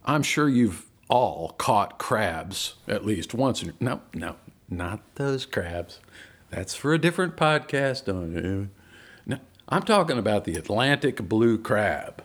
I'm 0.04 0.22
sure 0.22 0.48
you've 0.48 0.86
all 1.08 1.50
caught 1.58 1.98
crabs 1.98 2.74
at 2.88 3.04
least 3.04 3.34
once. 3.34 3.64
No, 3.78 4.00
no, 4.14 4.36
not 4.68 5.00
those 5.16 5.46
crabs. 5.46 6.00
That's 6.50 6.74
for 6.74 6.94
a 6.94 6.98
different 6.98 7.36
podcast. 7.36 8.08
On 8.08 8.32
you. 8.32 8.70
No, 9.26 9.38
I'm 9.68 9.82
talking 9.82 10.18
about 10.18 10.44
the 10.44 10.56
Atlantic 10.56 11.28
blue 11.28 11.58
crab. 11.58 12.24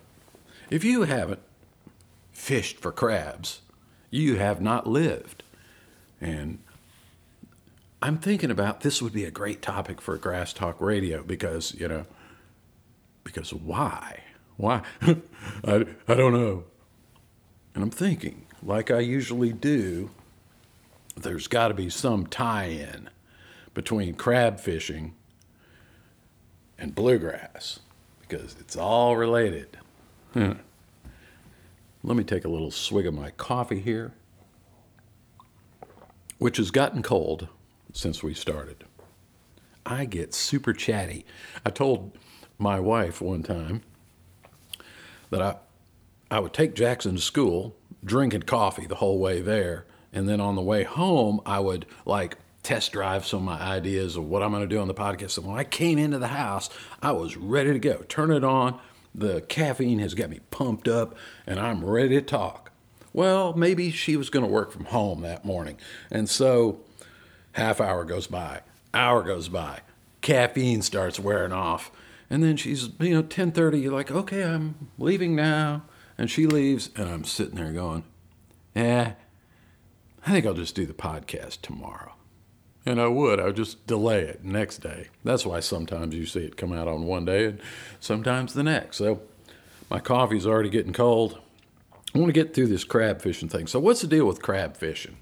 If 0.70 0.84
you 0.84 1.04
haven't 1.04 1.42
fished 2.32 2.80
for 2.80 2.92
crabs, 2.92 3.62
you 4.10 4.38
have 4.38 4.62
not 4.62 4.88
lived. 4.88 5.44
And 6.22 6.60
I'm 8.02 8.18
thinking 8.18 8.52
about 8.52 8.82
this 8.82 9.02
would 9.02 9.14
be 9.14 9.26
a 9.26 9.32
great 9.32 9.62
topic 9.62 10.02
for 10.02 10.18
Grass 10.18 10.54
Talk 10.54 10.80
Radio 10.80 11.24
because, 11.24 11.74
you 11.76 11.88
know, 11.88 12.06
because 13.24 13.54
why? 13.54 14.22
Why? 14.58 14.82
I, 15.02 15.86
I 16.08 16.14
don't 16.14 16.34
know. 16.34 16.66
And 17.74 17.84
I'm 17.84 17.90
thinking, 17.90 18.46
like 18.64 18.90
I 18.90 19.00
usually 19.00 19.52
do, 19.52 20.12
there's 21.18 21.48
got 21.48 21.70
to 21.70 21.74
be 21.74 21.90
some 21.90 22.28
tie 22.28 22.66
in 22.66 23.10
between 23.74 24.16
crab 24.16 24.60
fishing 24.60 25.14
and 26.78 26.96
bluegrass 26.96 27.80
because 28.22 28.56
it's 28.60 28.76
all 28.76 29.16
related. 29.18 29.78
Hmm. 30.34 30.54
Let 32.06 32.16
me 32.18 32.24
take 32.24 32.46
a 32.46 32.50
little 32.50 32.70
swig 32.70 33.08
of 33.08 33.16
my 33.16 33.32
coffee 33.32 33.80
here 33.80 34.14
which 36.38 36.58
has 36.58 36.70
gotten 36.70 37.02
cold 37.02 37.48
since 37.94 38.22
we 38.22 38.34
started. 38.34 38.84
I 39.86 40.06
get 40.06 40.34
super 40.34 40.72
chatty. 40.72 41.26
I 41.66 41.72
told 41.72 42.16
my 42.60 42.80
wife 42.80 43.22
one 43.22 43.42
time 43.42 43.82
that 45.32 45.42
I 45.42 45.56
I 46.30 46.40
would 46.40 46.54
take 46.54 46.76
Jackson 46.76 47.16
to 47.16 47.22
school, 47.22 47.76
drinking 48.04 48.44
coffee 48.44 48.86
the 48.86 48.96
whole 48.96 49.18
way 49.18 49.42
there, 49.42 49.88
and 50.14 50.30
then 50.30 50.40
on 50.40 50.56
the 50.56 50.62
way 50.62 50.84
home 50.84 51.42
I 51.46 51.60
would 51.60 51.88
like 52.06 52.38
test 52.62 52.92
drive 52.92 53.26
some 53.26 53.40
of 53.40 53.60
my 53.60 53.60
ideas 53.60 54.16
of 54.16 54.26
what 54.26 54.44
I'm 54.44 54.52
going 54.52 54.62
to 54.62 54.68
do 54.68 54.80
on 54.80 54.88
the 54.88 54.94
podcast. 54.94 55.38
And 55.38 55.48
when 55.48 55.58
I 55.58 55.64
came 55.64 55.98
into 55.98 56.20
the 56.20 56.28
house, 56.28 56.70
I 57.02 57.12
was 57.12 57.36
ready 57.38 57.74
to 57.74 57.80
go. 57.80 58.04
Turn 58.08 58.32
it 58.32 58.44
on. 58.44 58.80
The 59.18 59.42
caffeine 59.42 60.00
has 60.00 60.14
got 60.14 60.30
me 60.30 60.42
pumped 60.52 60.90
up, 60.90 61.16
and 61.48 61.58
I'm 61.58 61.86
ready 61.86 62.16
to 62.16 62.22
talk. 62.22 62.72
Well, 63.14 63.54
maybe 63.54 63.90
she 63.92 64.18
was 64.18 64.30
going 64.30 64.46
to 64.46 64.52
work 64.52 64.74
from 64.74 64.86
home 64.86 65.22
that 65.22 65.46
morning. 65.46 65.78
And 66.12 66.30
so 66.30 66.82
half 67.54 67.80
hour 67.80 68.04
goes 68.04 68.28
by, 68.28 68.62
hour 68.94 69.24
goes 69.24 69.48
by, 69.48 69.80
caffeine 70.20 70.82
starts 70.82 71.18
wearing 71.18 71.54
off. 71.54 71.92
And 72.30 72.44
then 72.44 72.58
she's, 72.58 72.90
you 73.00 73.14
know, 73.14 73.24
10:30, 73.24 73.82
you're 73.82 73.94
like, 73.94 74.12
"Okay, 74.12 74.44
I'm 74.44 74.90
leaving 74.98 75.34
now." 75.34 75.84
And 76.18 76.30
she 76.30 76.46
leaves, 76.46 76.90
and 76.98 77.08
I'm 77.08 77.24
sitting 77.24 77.56
there 77.56 77.72
going, 77.72 78.04
"Eh, 78.76 79.12
I 80.26 80.32
think 80.32 80.46
I'll 80.46 80.54
just 80.54 80.76
do 80.76 80.86
the 80.86 80.94
podcast 80.94 81.62
tomorrow." 81.62 82.16
And 82.86 83.01
I 83.01 83.08
would, 83.08 83.39
I 83.39 83.46
would 83.46 83.56
just 83.56 83.88
delay 83.88 84.22
it 84.22 84.44
next 84.44 84.80
day. 84.80 85.08
That's 85.24 85.46
why 85.46 85.60
sometimes 85.60 86.13
you 86.13 86.25
see 86.25 86.42
it 86.42 86.56
come 86.56 86.72
out 86.72 86.88
on 86.88 87.06
one 87.06 87.25
day 87.25 87.46
and 87.46 87.60
sometimes 88.00 88.54
the 88.54 88.63
next. 88.63 88.98
So 88.98 89.22
my 89.89 90.00
coffee's 90.00 90.46
already 90.46 90.70
getting 90.70 90.94
cold. 90.94 91.39
I 92.13 92.20
want 92.20 92.30
to 92.30 92.34
get 92.34 92.54
through 92.54 92.68
this 92.68 92.84
crab 92.84 93.22
fishing 93.22 93.50
thing. 93.50 93.68
So, 93.68 93.80
what's 93.80 94.01
the 94.01 94.08
deal 94.08 94.25
with 94.25 94.42
crab 94.42 94.77
fishing? 94.77 95.18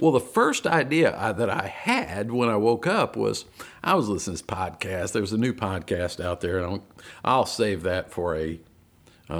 Well, 0.00 0.10
the 0.10 0.20
first 0.20 0.66
idea 0.66 1.16
I, 1.16 1.32
that 1.32 1.50
I 1.50 1.66
had 1.66 2.32
when 2.32 2.48
I 2.48 2.56
woke 2.56 2.86
up 2.86 3.14
was 3.14 3.44
I 3.82 3.94
was 3.94 4.08
listening 4.08 4.36
to 4.36 4.42
this 4.42 4.56
podcast. 4.56 5.12
There's 5.12 5.32
a 5.32 5.38
new 5.38 5.52
podcast 5.52 6.24
out 6.24 6.40
there, 6.40 6.58
and 6.58 6.66
I'll, 6.66 6.84
I'll 7.24 7.46
save 7.46 7.82
that 7.82 8.10
for 8.10 8.36
a 8.36 8.58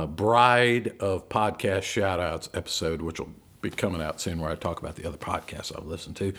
Bride 0.06 0.94
of 1.00 1.28
Podcast 1.28 1.82
Shoutouts 1.82 2.50
episode, 2.54 3.02
which 3.02 3.18
will 3.18 3.30
be 3.60 3.70
coming 3.70 4.02
out 4.02 4.20
soon, 4.20 4.40
where 4.40 4.50
I 4.50 4.54
talk 4.54 4.80
about 4.80 4.96
the 4.96 5.06
other 5.06 5.16
podcasts 5.16 5.76
I've 5.76 5.86
listened 5.86 6.16
to. 6.16 6.32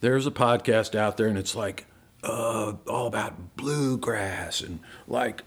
There's 0.00 0.26
a 0.26 0.30
podcast 0.30 0.94
out 0.94 1.16
there, 1.16 1.26
and 1.26 1.38
it's 1.38 1.54
like 1.54 1.86
uh, 2.22 2.74
all 2.88 3.06
about 3.06 3.56
bluegrass 3.56 4.60
and 4.60 4.80
like 5.06 5.42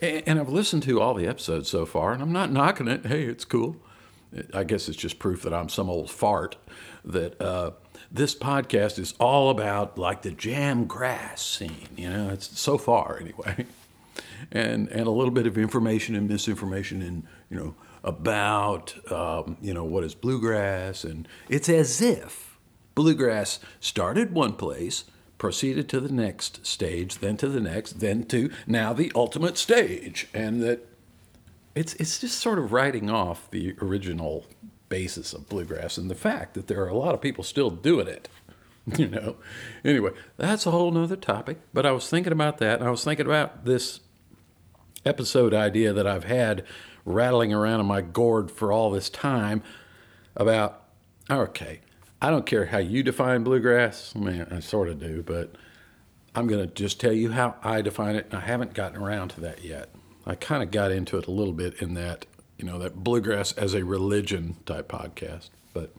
and 0.00 0.38
I've 0.38 0.48
listened 0.48 0.82
to 0.84 1.00
all 1.00 1.14
the 1.14 1.26
episodes 1.26 1.68
so 1.68 1.86
far, 1.86 2.12
and 2.12 2.22
I'm 2.22 2.32
not 2.32 2.50
knocking 2.50 2.88
it. 2.88 3.06
Hey, 3.06 3.24
it's 3.24 3.44
cool. 3.44 3.76
I 4.52 4.64
guess 4.64 4.88
it's 4.88 4.96
just 4.96 5.18
proof 5.18 5.42
that 5.42 5.54
I'm 5.54 5.68
some 5.68 5.88
old 5.88 6.10
fart. 6.10 6.56
That 7.04 7.40
uh, 7.40 7.72
this 8.10 8.34
podcast 8.34 8.98
is 8.98 9.14
all 9.20 9.50
about 9.50 9.96
like 9.98 10.22
the 10.22 10.32
jam 10.32 10.86
grass 10.86 11.42
scene. 11.42 11.88
You 11.96 12.10
know, 12.10 12.30
it's 12.30 12.58
so 12.58 12.76
far 12.78 13.18
anyway, 13.20 13.66
and 14.52 14.88
and 14.88 15.06
a 15.06 15.10
little 15.10 15.30
bit 15.30 15.46
of 15.46 15.56
information 15.56 16.16
and 16.16 16.28
misinformation, 16.28 17.00
and 17.00 17.24
you 17.50 17.56
know 17.56 17.74
about 18.02 18.94
um, 19.12 19.56
you 19.62 19.72
know 19.72 19.84
what 19.84 20.04
is 20.04 20.14
bluegrass, 20.14 21.04
and 21.04 21.28
it's 21.48 21.68
as 21.68 22.02
if 22.02 22.53
bluegrass 22.94 23.60
started 23.80 24.32
one 24.32 24.54
place 24.54 25.04
proceeded 25.38 25.88
to 25.90 26.00
the 26.00 26.12
next 26.12 26.64
stage, 26.64 27.18
then 27.18 27.36
to 27.36 27.48
the 27.48 27.60
next, 27.60 28.00
then 28.00 28.24
to 28.24 28.50
now 28.66 28.92
the 28.92 29.12
ultimate 29.14 29.58
stage. 29.58 30.28
And 30.32 30.62
that 30.62 30.86
it's, 31.74 31.94
it's 31.94 32.20
just 32.20 32.38
sort 32.38 32.58
of 32.58 32.72
writing 32.72 33.10
off 33.10 33.50
the 33.50 33.74
original 33.82 34.46
basis 34.88 35.32
of 35.32 35.48
bluegrass 35.48 35.98
and 35.98 36.10
the 36.10 36.14
fact 36.14 36.54
that 36.54 36.68
there 36.68 36.82
are 36.82 36.88
a 36.88 36.96
lot 36.96 37.14
of 37.14 37.20
people 37.20 37.44
still 37.44 37.70
doing 37.70 38.08
it. 38.08 38.28
You 38.98 39.08
know, 39.08 39.36
anyway, 39.82 40.10
that's 40.36 40.66
a 40.66 40.70
whole 40.70 40.90
nother 40.90 41.16
topic. 41.16 41.58
But 41.72 41.86
I 41.86 41.92
was 41.92 42.10
thinking 42.10 42.34
about 42.34 42.58
that, 42.58 42.80
and 42.80 42.86
I 42.86 42.90
was 42.90 43.02
thinking 43.02 43.24
about 43.24 43.64
this 43.64 44.00
episode 45.06 45.54
idea 45.54 45.94
that 45.94 46.06
I've 46.06 46.24
had 46.24 46.66
rattling 47.06 47.52
around 47.52 47.80
in 47.80 47.86
my 47.86 48.02
gourd 48.02 48.50
for 48.50 48.72
all 48.72 48.90
this 48.90 49.08
time 49.08 49.62
about 50.36 50.84
okay, 51.30 51.80
I 52.24 52.30
don't 52.30 52.46
care 52.46 52.64
how 52.64 52.78
you 52.78 53.02
define 53.02 53.44
bluegrass. 53.44 54.14
I 54.16 54.18
mean, 54.18 54.46
I 54.50 54.60
sort 54.60 54.88
of 54.88 54.98
do, 54.98 55.22
but 55.22 55.56
I'm 56.34 56.46
going 56.46 56.66
to 56.66 56.74
just 56.74 56.98
tell 56.98 57.12
you 57.12 57.32
how 57.32 57.56
I 57.62 57.82
define 57.82 58.16
it. 58.16 58.24
And 58.30 58.36
I 58.36 58.40
haven't 58.40 58.72
gotten 58.72 58.96
around 58.96 59.28
to 59.32 59.42
that 59.42 59.62
yet. 59.62 59.90
I 60.24 60.34
kind 60.34 60.62
of 60.62 60.70
got 60.70 60.90
into 60.90 61.18
it 61.18 61.26
a 61.26 61.30
little 61.30 61.52
bit 61.52 61.82
in 61.82 61.92
that, 61.94 62.24
you 62.56 62.64
know, 62.64 62.78
that 62.78 63.04
bluegrass 63.04 63.52
as 63.52 63.74
a 63.74 63.84
religion 63.84 64.56
type 64.64 64.88
podcast, 64.88 65.50
but 65.74 65.92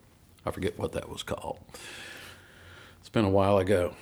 I 0.47 0.49
forget 0.49 0.79
what 0.79 0.93
that 0.93 1.09
was 1.09 1.21
called. 1.21 1.59
It's 3.01 3.09
been 3.09 3.25
a 3.25 3.29
while 3.29 3.59
ago. 3.59 3.93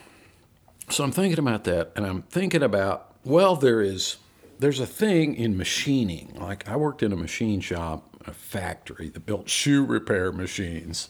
So 0.87 1.03
I'm 1.03 1.11
thinking 1.11 1.39
about 1.39 1.65
that, 1.65 1.91
and 1.97 2.05
I'm 2.05 2.21
thinking 2.21 2.63
about, 2.63 3.17
well, 3.25 3.57
there 3.57 3.81
is 3.81 4.15
there's 4.59 4.79
a 4.79 4.87
thing 4.87 5.35
in 5.35 5.57
machining. 5.57 6.37
Like 6.39 6.69
I 6.69 6.77
worked 6.77 7.03
in 7.03 7.11
a 7.11 7.17
machine 7.17 7.59
shop, 7.59 8.15
a 8.25 8.31
factory 8.31 9.09
that 9.09 9.25
built 9.25 9.49
shoe 9.49 9.83
repair 9.83 10.31
machines 10.31 11.09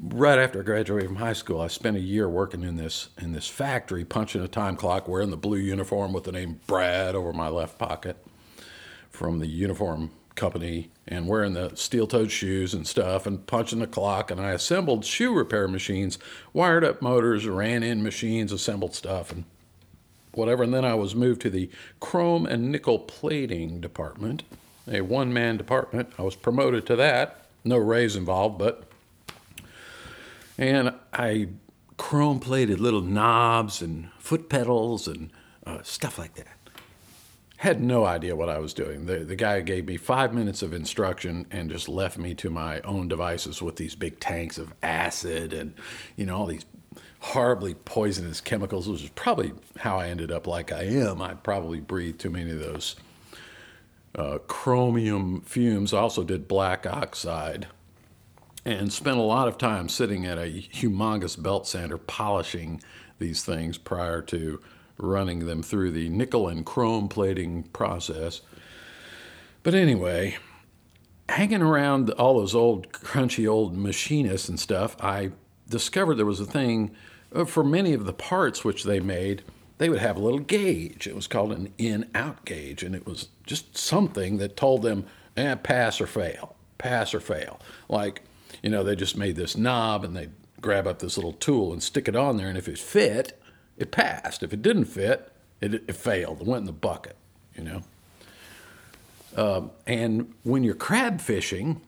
right 0.00 0.38
after 0.38 0.60
I 0.60 0.62
graduated 0.62 1.08
from 1.08 1.16
high 1.16 1.32
school, 1.32 1.60
I 1.60 1.68
spent 1.68 1.96
a 1.96 2.00
year 2.00 2.28
working 2.28 2.62
in 2.62 2.76
this 2.76 3.08
in 3.18 3.32
this 3.32 3.48
factory, 3.48 4.04
punching 4.04 4.42
a 4.42 4.48
time 4.48 4.76
clock, 4.76 5.08
wearing 5.08 5.30
the 5.30 5.36
blue 5.36 5.58
uniform 5.58 6.12
with 6.12 6.24
the 6.24 6.32
name 6.32 6.60
Brad 6.66 7.14
over 7.14 7.32
my 7.32 7.48
left 7.48 7.78
pocket 7.78 8.16
from 9.10 9.38
the 9.38 9.46
uniform 9.46 10.10
company 10.34 10.90
and 11.08 11.26
wearing 11.26 11.54
the 11.54 11.74
steel 11.74 12.06
toed 12.06 12.30
shoes 12.30 12.74
and 12.74 12.86
stuff 12.86 13.26
and 13.26 13.46
punching 13.46 13.78
the 13.78 13.86
clock. 13.86 14.30
And 14.30 14.40
I 14.40 14.50
assembled 14.50 15.04
shoe 15.04 15.34
repair 15.34 15.66
machines, 15.66 16.18
wired 16.52 16.84
up 16.84 17.00
motors, 17.00 17.46
ran 17.46 17.82
in 17.82 18.02
machines, 18.02 18.52
assembled 18.52 18.94
stuff, 18.94 19.32
and 19.32 19.44
whatever. 20.32 20.62
And 20.62 20.74
then 20.74 20.84
I 20.84 20.94
was 20.94 21.14
moved 21.14 21.40
to 21.42 21.50
the 21.50 21.70
chrome 22.00 22.44
and 22.44 22.70
nickel 22.70 22.98
plating 22.98 23.80
department, 23.80 24.42
a 24.86 25.00
one 25.00 25.32
man 25.32 25.56
department. 25.56 26.12
I 26.18 26.22
was 26.22 26.36
promoted 26.36 26.86
to 26.86 26.96
that. 26.96 27.46
No 27.64 27.78
raise 27.78 28.14
involved, 28.14 28.58
but. 28.58 28.85
And 30.58 30.94
I 31.12 31.48
chrome 31.96 32.40
plated 32.40 32.80
little 32.80 33.00
knobs 33.00 33.82
and 33.82 34.10
foot 34.18 34.48
pedals 34.48 35.08
and 35.08 35.30
uh, 35.66 35.82
stuff 35.82 36.18
like 36.18 36.34
that. 36.34 36.46
Had 37.58 37.80
no 37.80 38.04
idea 38.04 38.36
what 38.36 38.50
I 38.50 38.58
was 38.58 38.74
doing. 38.74 39.06
The, 39.06 39.18
the 39.20 39.36
guy 39.36 39.60
gave 39.60 39.86
me 39.86 39.96
five 39.96 40.34
minutes 40.34 40.62
of 40.62 40.74
instruction 40.74 41.46
and 41.50 41.70
just 41.70 41.88
left 41.88 42.18
me 42.18 42.34
to 42.34 42.50
my 42.50 42.80
own 42.82 43.08
devices 43.08 43.62
with 43.62 43.76
these 43.76 43.94
big 43.94 44.20
tanks 44.20 44.58
of 44.58 44.74
acid 44.82 45.54
and, 45.54 45.72
you 46.16 46.26
know, 46.26 46.36
all 46.36 46.46
these 46.46 46.66
horribly 47.20 47.74
poisonous 47.74 48.42
chemicals, 48.42 48.88
which 48.88 49.02
is 49.02 49.10
probably 49.10 49.52
how 49.78 49.98
I 49.98 50.08
ended 50.08 50.30
up 50.30 50.46
like 50.46 50.70
I 50.70 50.82
am. 50.82 51.22
I 51.22 51.34
probably 51.34 51.80
breathed 51.80 52.20
too 52.20 52.30
many 52.30 52.50
of 52.50 52.60
those 52.60 52.96
uh, 54.14 54.38
chromium 54.46 55.40
fumes. 55.40 55.94
I 55.94 55.98
also 55.98 56.24
did 56.24 56.46
black 56.46 56.86
oxide 56.86 57.68
and 58.66 58.92
spent 58.92 59.16
a 59.16 59.22
lot 59.22 59.46
of 59.46 59.56
time 59.56 59.88
sitting 59.88 60.26
at 60.26 60.38
a 60.38 60.66
humongous 60.74 61.40
belt 61.40 61.68
sander 61.68 61.96
polishing 61.96 62.82
these 63.20 63.44
things 63.44 63.78
prior 63.78 64.20
to 64.20 64.60
running 64.98 65.46
them 65.46 65.62
through 65.62 65.92
the 65.92 66.08
nickel 66.08 66.48
and 66.48 66.66
chrome 66.66 67.06
plating 67.08 67.62
process. 67.62 68.40
But 69.62 69.74
anyway, 69.74 70.38
hanging 71.28 71.62
around 71.62 72.10
all 72.10 72.40
those 72.40 72.56
old, 72.56 72.90
crunchy 72.90 73.48
old 73.48 73.76
machinists 73.76 74.48
and 74.48 74.58
stuff, 74.58 74.96
I 75.00 75.30
discovered 75.68 76.16
there 76.16 76.26
was 76.26 76.40
a 76.40 76.44
thing 76.44 76.90
uh, 77.32 77.44
for 77.44 77.62
many 77.62 77.92
of 77.92 78.04
the 78.04 78.12
parts 78.12 78.64
which 78.64 78.82
they 78.82 78.98
made. 78.98 79.44
They 79.78 79.88
would 79.88 80.00
have 80.00 80.16
a 80.16 80.20
little 80.20 80.40
gauge. 80.40 81.06
It 81.06 81.14
was 81.14 81.28
called 81.28 81.52
an 81.52 81.72
in 81.78 82.10
out 82.16 82.44
gauge, 82.44 82.82
and 82.82 82.96
it 82.96 83.06
was 83.06 83.28
just 83.46 83.78
something 83.78 84.38
that 84.38 84.56
told 84.56 84.82
them, 84.82 85.06
eh, 85.36 85.54
pass 85.54 86.00
or 86.00 86.08
fail, 86.08 86.56
pass 86.78 87.14
or 87.14 87.20
fail. 87.20 87.60
Like, 87.88 88.22
you 88.62 88.70
know, 88.70 88.82
they 88.82 88.96
just 88.96 89.16
made 89.16 89.36
this 89.36 89.56
knob 89.56 90.04
and 90.04 90.16
they'd 90.16 90.32
grab 90.60 90.86
up 90.86 90.98
this 90.98 91.16
little 91.16 91.34
tool 91.34 91.72
and 91.72 91.82
stick 91.82 92.08
it 92.08 92.16
on 92.16 92.36
there, 92.36 92.48
and 92.48 92.58
if 92.58 92.68
it 92.68 92.78
fit, 92.78 93.40
it 93.76 93.90
passed. 93.90 94.42
If 94.42 94.52
it 94.52 94.62
didn't 94.62 94.86
fit, 94.86 95.30
it, 95.60 95.74
it 95.74 95.96
failed. 95.96 96.40
It 96.40 96.46
went 96.46 96.62
in 96.62 96.66
the 96.66 96.72
bucket, 96.72 97.16
you 97.54 97.62
know. 97.62 97.82
Um, 99.36 99.70
and 99.86 100.32
when 100.44 100.64
you're 100.64 100.74
crab 100.74 101.20
fishing, 101.20 101.82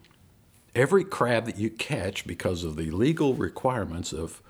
every 0.74 1.02
crab 1.02 1.46
that 1.46 1.56
you 1.56 1.70
catch, 1.70 2.26
because 2.26 2.62
of 2.62 2.76
the 2.76 2.90
legal 2.90 3.34
requirements 3.34 4.12
of, 4.12 4.42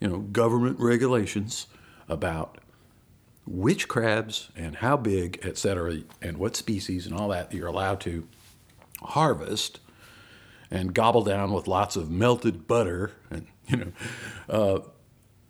you 0.00 0.08
know, 0.08 0.18
government 0.18 0.78
regulations 0.78 1.66
about 2.08 2.58
which 3.46 3.88
crabs 3.88 4.50
and 4.54 4.76
how 4.76 4.96
big, 4.96 5.40
et 5.42 5.56
cetera, 5.56 6.00
and 6.20 6.36
what 6.36 6.56
species 6.56 7.06
and 7.06 7.14
all 7.14 7.28
that 7.28 7.52
you're 7.54 7.66
allowed 7.66 8.00
to 8.00 8.28
harvest 9.00 9.80
and 10.72 10.94
gobble 10.94 11.22
down 11.22 11.52
with 11.52 11.68
lots 11.68 11.94
of 11.94 12.10
melted 12.10 12.66
butter 12.66 13.12
and 13.30 13.46
you 13.68 13.76
know 13.76 13.92
uh, 14.48 14.80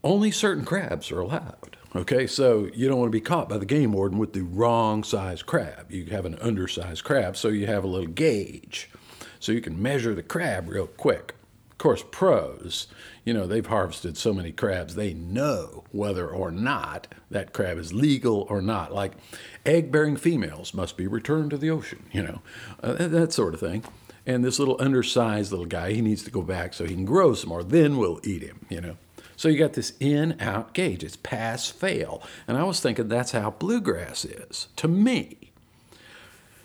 only 0.05 0.31
certain 0.31 0.65
crabs 0.65 1.11
are 1.13 1.21
allowed. 1.21 1.77
Okay, 1.95 2.27
so 2.27 2.69
you 2.75 2.89
don't 2.89 2.99
want 2.99 3.09
to 3.09 3.17
be 3.17 3.21
caught 3.21 3.49
by 3.49 3.59
the 3.59 3.67
game 3.67 3.93
warden 3.93 4.19
with 4.19 4.33
the 4.33 4.43
wrong 4.43 5.05
size 5.05 5.43
crab. 5.43 5.93
You 5.93 6.07
have 6.07 6.25
an 6.25 6.39
undersized 6.41 7.05
crab, 7.05 7.37
so 7.37 7.49
you 7.49 7.67
have 7.67 7.85
a 7.85 7.87
little 7.87 8.09
gauge. 8.09 8.91
So 9.39 9.53
you 9.53 9.61
can 9.61 9.81
measure 9.81 10.15
the 10.15 10.23
crab 10.23 10.69
real 10.69 10.87
quick. 10.87 11.35
Of 11.71 11.79
course, 11.79 12.03
pros, 12.11 12.87
you 13.25 13.35
know, 13.35 13.47
they've 13.47 13.67
harvested 13.67 14.17
so 14.17 14.33
many 14.33 14.53
crabs, 14.53 14.95
they 14.95 15.13
know 15.13 15.85
whether 15.93 16.29
or 16.29 16.51
not 16.51 17.09
that 17.31 17.53
crab 17.53 17.77
is 17.77 17.93
legal 17.93 18.47
or 18.49 18.63
not. 18.63 18.95
Like 18.95 19.13
egg 19.67 19.93
bearing 19.93 20.17
females 20.17 20.73
must 20.73 20.97
be 20.97 21.07
returned 21.07 21.51
to 21.51 21.59
the 21.59 21.71
ocean, 21.71 22.05
you 22.11 22.23
know, 22.23 22.43
uh, 22.83 22.95
that 22.95 23.33
sort 23.33 23.53
of 23.53 23.61
thing. 23.61 23.85
And 24.27 24.45
this 24.45 24.59
little 24.59 24.77
undersized 24.81 25.51
little 25.51 25.67
guy, 25.67 25.93
he 25.93 26.01
needs 26.01 26.23
to 26.25 26.31
go 26.31 26.43
back 26.43 26.75
so 26.75 26.85
he 26.85 26.95
can 26.95 27.05
grow 27.05 27.35
some 27.35 27.49
more. 27.49 27.65
Then 27.65 27.97
we'll 27.97 28.21
eat 28.23 28.43
him, 28.43 28.67
you 28.69 28.81
know. 28.81 28.97
So 29.37 29.49
you 29.49 29.59
got 29.59 29.73
this 29.73 29.95
in 29.99 30.41
out 30.41 30.73
gauge. 30.73 31.03
It's 31.03 31.17
pass 31.17 31.69
fail. 31.69 32.23
And 32.47 32.57
I 32.57 32.63
was 32.63 32.79
thinking 32.81 33.09
that's 33.09 33.33
how 33.33 33.51
bluegrass 33.51 34.25
is 34.25 34.69
to 34.77 34.87
me. 34.87 35.51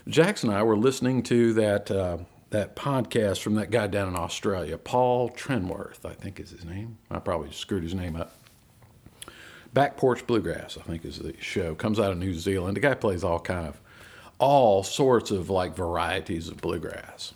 Jackson 0.07 0.49
and 0.49 0.57
I 0.57 0.63
were 0.63 0.77
listening 0.77 1.23
to 1.23 1.53
that 1.53 1.89
uh, 1.89 2.19
that 2.49 2.75
podcast 2.75 3.39
from 3.41 3.55
that 3.55 3.71
guy 3.71 3.87
down 3.87 4.07
in 4.07 4.15
Australia, 4.15 4.77
Paul 4.77 5.29
Trenworth, 5.29 6.05
I 6.05 6.13
think 6.13 6.39
is 6.39 6.51
his 6.51 6.63
name. 6.63 6.97
I 7.11 7.19
probably 7.19 7.51
screwed 7.51 7.83
his 7.83 7.93
name 7.93 8.15
up. 8.15 8.31
Back 9.73 9.97
Porch 9.97 10.25
Bluegrass, 10.25 10.77
I 10.77 10.81
think 10.83 11.03
is 11.03 11.19
the 11.19 11.33
show. 11.41 11.75
Comes 11.75 11.99
out 11.99 12.11
of 12.11 12.17
New 12.17 12.33
Zealand. 12.33 12.77
The 12.77 12.81
guy 12.81 12.93
plays 12.93 13.23
all 13.23 13.39
kind 13.39 13.67
of 13.67 13.79
all 14.39 14.83
sorts 14.83 15.31
of 15.31 15.49
like 15.49 15.75
varieties 15.75 16.47
of 16.47 16.57
bluegrass. 16.57 17.33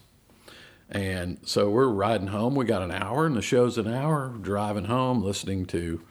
And 0.91 1.39
so 1.43 1.69
we're 1.69 1.87
riding 1.87 2.27
home. 2.27 2.53
We 2.53 2.65
got 2.65 2.81
an 2.81 2.91
hour, 2.91 3.25
and 3.25 3.35
the 3.35 3.41
show's 3.41 3.77
an 3.77 3.87
hour. 3.87 4.35
Driving 4.41 4.85
home, 4.85 5.23
listening 5.23 5.65
to 5.67 6.01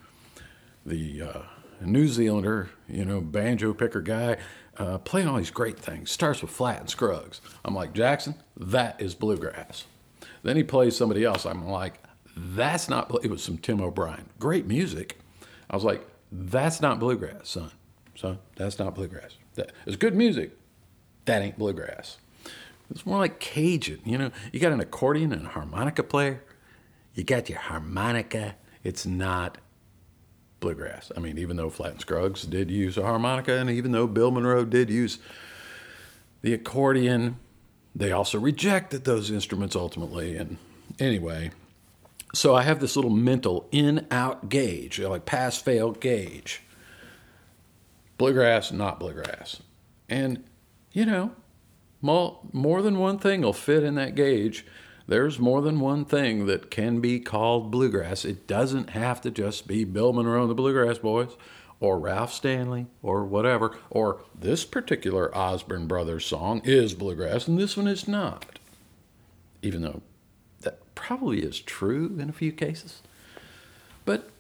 the 0.87 1.23
uh, 1.23 1.43
New 1.83 2.09
Zealander, 2.09 2.71
you 2.89 3.05
know, 3.05 3.21
banjo 3.21 3.75
picker 3.75 4.01
guy, 4.01 4.39
uh, 4.79 4.97
playing 4.99 5.29
all 5.29 5.37
these 5.37 5.51
great 5.51 5.79
things. 5.79 6.11
Starts 6.11 6.41
with 6.41 6.51
Flatt 6.51 6.81
and 6.81 6.89
Scruggs. 6.89 7.43
I'm 7.63 7.75
like, 7.75 7.93
Jackson, 7.93 8.37
that 8.57 9.01
is 9.01 9.15
bluegrass. 9.15 9.85
Then 10.43 10.57
he 10.57 10.65
plays 10.65 10.97
somebody 10.97 11.25
else. 11.25 11.45
I'm 11.45 11.69
like, 11.69 12.03
that's 12.35 12.89
not, 12.89 13.15
it 13.23 13.31
was 13.31 13.43
some 13.43 13.59
Tim 13.59 13.83
O'Brien. 13.83 14.31
Great 14.39 14.67
music. 14.67 15.19
I 15.69 15.77
was 15.77 15.85
like, 15.85 16.07
that's 16.33 16.81
not 16.81 16.99
bluegrass, 16.99 17.51
son. 17.51 17.71
Son, 18.15 18.39
that's 18.57 18.79
not 18.79 18.95
bluegrass. 18.95 19.37
That, 19.55 19.73
it's 19.85 19.97
good 19.97 20.15
music. 20.15 20.53
That 21.27 21.43
ain't 21.43 21.59
bluegrass. 21.59 22.19
It's 22.91 23.07
more 23.07 23.19
like 23.19 23.41
Cajun. 23.41 24.01
You 24.05 24.19
know, 24.19 24.31
you 24.53 24.61
got 24.61 24.73
an 24.73 24.81
accordion 24.81 25.33
and 25.33 25.47
a 25.47 25.51
harmonica 25.51 26.03
player. 26.03 26.43
You 27.15 27.25
got 27.25 27.49
your 27.49 27.59
harmonica. 27.59 28.57
It's 28.83 29.07
not 29.07 29.59
bluegrass. 30.61 31.11
I 31.17 31.21
mean, 31.21 31.39
even 31.39 31.57
though 31.57 31.71
Flatt 31.71 31.93
and 31.93 32.01
Scruggs 32.01 32.43
did 32.43 32.71
use 32.71 32.97
a 32.97 33.03
harmonica, 33.03 33.57
and 33.57 33.71
even 33.71 33.93
though 33.93 34.07
Bill 34.07 34.31
Monroe 34.31 34.65
did 34.65 34.91
use 34.91 35.19
the 36.43 36.53
accordion, 36.53 37.39
they 37.95 38.13
also 38.13 38.39
rejected 38.39 39.05
those 39.05 39.31
instruments 39.31 39.75
ultimately. 39.77 40.37
And 40.37 40.59
anyway, 40.99 41.51
so 42.35 42.55
I 42.55 42.63
have 42.63 42.81
this 42.81 42.97
little 42.97 43.11
mental 43.11 43.69
in 43.73 44.07
out 44.11 44.49
gauge, 44.49 45.01
like 45.01 45.27
pass 45.27 45.59
fail 45.59 45.93
gauge. 45.93 46.63
Bluegrass, 48.19 48.71
not 48.71 49.01
bluegrass. 49.01 49.63
And, 50.09 50.45
you 50.93 51.07
know, 51.07 51.33
more, 52.01 52.41
more 52.53 52.83
than 52.83 52.99
one 52.99 53.19
thing 53.19 53.43
will 53.43 53.53
fit 53.53 53.83
in 53.83 53.95
that 53.97 54.15
gauge. 54.15 54.67
There's 55.07 55.39
more 55.39 55.61
than 55.61 55.81
one 55.81 56.05
thing 56.05 56.47
that 56.47 56.71
can 56.71 57.01
be 57.01 57.19
called 57.21 57.71
bluegrass. 57.71 58.25
It 58.25 58.47
doesn't 58.47 58.91
have 58.91 59.21
to 59.23 59.31
just 59.31 59.67
be 59.67 59.85
Bill 59.85 60.13
Monroe 60.13 60.43
and 60.43 60.51
the 60.51 60.55
Bluegrass 60.55 60.99
Boys 60.99 61.37
or 61.81 61.99
Ralph 61.99 62.33
Stanley 62.33 62.87
or 63.03 63.25
whatever, 63.25 63.77
or 63.89 64.21
this 64.39 64.65
particular 64.65 65.37
Osborne 65.37 65.87
Brothers 65.87 66.27
song 66.27 66.61
is 66.65 66.95
bluegrass 66.95 67.49
and 67.49 67.59
this 67.59 67.77
one 67.77 67.89
is 67.89 68.07
not. 68.07 68.59
Even 69.63 69.83
though 69.83 70.03
that 70.61 70.79
probably 70.95 71.41
is 71.41 71.59
true 71.59 72.17
in 72.19 72.29
a 72.29 72.35
few 72.35 72.53
cases. 72.53 73.03
But 74.05 74.31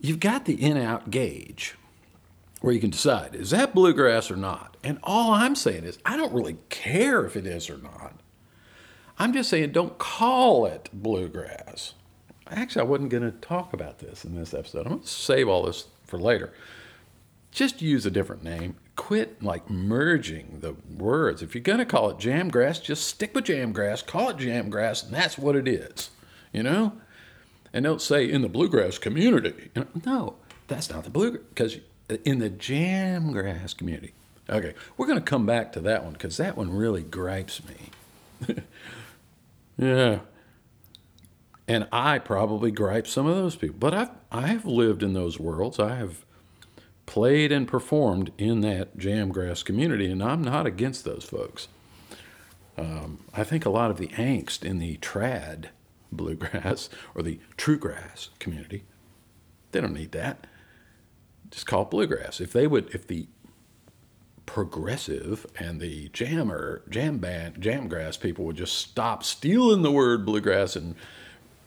you've 0.00 0.20
got 0.20 0.44
the 0.44 0.54
in 0.54 0.76
out 0.76 1.10
gauge 1.10 1.76
where 2.60 2.72
you 2.72 2.80
can 2.80 2.90
decide 2.90 3.34
is 3.34 3.50
that 3.50 3.74
bluegrass 3.74 4.30
or 4.30 4.36
not? 4.36 4.76
And 4.82 4.98
all 5.02 5.32
I'm 5.32 5.54
saying 5.54 5.84
is, 5.84 5.98
I 6.04 6.16
don't 6.16 6.32
really 6.32 6.58
care 6.68 7.24
if 7.24 7.36
it 7.36 7.46
is 7.46 7.70
or 7.70 7.78
not. 7.78 8.14
I'm 9.18 9.32
just 9.32 9.50
saying, 9.50 9.72
don't 9.72 9.98
call 9.98 10.66
it 10.66 10.88
bluegrass. 10.92 11.94
Actually, 12.50 12.82
I 12.82 12.84
wasn't 12.84 13.10
going 13.10 13.24
to 13.24 13.38
talk 13.38 13.72
about 13.72 13.98
this 13.98 14.24
in 14.24 14.34
this 14.34 14.54
episode. 14.54 14.86
I'm 14.86 14.92
going 14.92 15.02
to 15.02 15.08
save 15.08 15.48
all 15.48 15.64
this 15.64 15.88
for 16.04 16.18
later. 16.18 16.52
Just 17.50 17.82
use 17.82 18.06
a 18.06 18.10
different 18.10 18.44
name. 18.44 18.76
Quit 18.94 19.42
like 19.42 19.68
merging 19.68 20.60
the 20.60 20.76
words. 20.96 21.42
If 21.42 21.54
you're 21.54 21.62
going 21.62 21.78
to 21.78 21.84
call 21.84 22.10
it 22.10 22.18
jamgrass, 22.18 22.82
just 22.82 23.06
stick 23.06 23.34
with 23.34 23.46
jamgrass, 23.46 24.06
call 24.06 24.30
it 24.30 24.36
jamgrass, 24.38 25.04
and 25.04 25.12
that's 25.12 25.36
what 25.36 25.56
it 25.56 25.66
is. 25.66 26.10
You 26.52 26.62
know? 26.62 26.92
And 27.72 27.84
don't 27.84 28.00
say 28.00 28.30
in 28.30 28.42
the 28.42 28.48
bluegrass 28.48 28.98
community. 28.98 29.70
No, 30.06 30.36
that's 30.68 30.88
not 30.90 31.04
the 31.04 31.10
bluegrass, 31.10 31.44
because 31.48 31.78
in 32.24 32.38
the 32.38 32.50
jamgrass 32.50 33.76
community. 33.76 34.12
Okay, 34.50 34.74
we're 34.96 35.06
going 35.06 35.18
to 35.18 35.24
come 35.24 35.44
back 35.44 35.72
to 35.72 35.80
that 35.80 36.04
one 36.04 36.14
because 36.14 36.38
that 36.38 36.56
one 36.56 36.70
really 36.70 37.02
gripes 37.02 37.60
me. 37.64 38.56
yeah. 39.76 40.20
And 41.66 41.86
I 41.92 42.18
probably 42.18 42.70
gripe 42.70 43.06
some 43.06 43.26
of 43.26 43.36
those 43.36 43.56
people, 43.56 43.76
but 43.78 43.92
I've, 43.92 44.10
I 44.32 44.46
have 44.46 44.64
lived 44.64 45.02
in 45.02 45.12
those 45.12 45.38
worlds. 45.38 45.78
I 45.78 45.96
have 45.96 46.24
played 47.04 47.52
and 47.52 47.68
performed 47.68 48.32
in 48.38 48.62
that 48.62 48.96
jamgrass 48.96 49.62
community, 49.62 50.10
and 50.10 50.22
I'm 50.22 50.42
not 50.42 50.66
against 50.66 51.04
those 51.04 51.24
folks. 51.24 51.68
Um, 52.78 53.24
I 53.34 53.44
think 53.44 53.66
a 53.66 53.70
lot 53.70 53.90
of 53.90 53.98
the 53.98 54.08
angst 54.08 54.64
in 54.64 54.78
the 54.78 54.96
trad 54.98 55.66
bluegrass 56.10 56.88
or 57.14 57.22
the 57.22 57.38
true 57.58 57.78
grass 57.78 58.30
community, 58.38 58.84
they 59.72 59.80
don't 59.80 59.94
need 59.94 60.12
that. 60.12 60.46
Just 61.50 61.66
call 61.66 61.82
it 61.82 61.90
bluegrass. 61.90 62.40
If 62.40 62.52
they 62.52 62.66
would, 62.66 62.94
if 62.94 63.06
the 63.06 63.26
progressive 64.46 65.46
and 65.58 65.80
the 65.80 66.08
jammer, 66.08 66.82
jam 66.88 67.18
band, 67.18 67.56
jamgrass 67.56 68.18
people 68.18 68.44
would 68.46 68.56
just 68.56 68.76
stop 68.76 69.22
stealing 69.22 69.82
the 69.82 69.92
word 69.92 70.24
bluegrass 70.24 70.74
and 70.74 70.94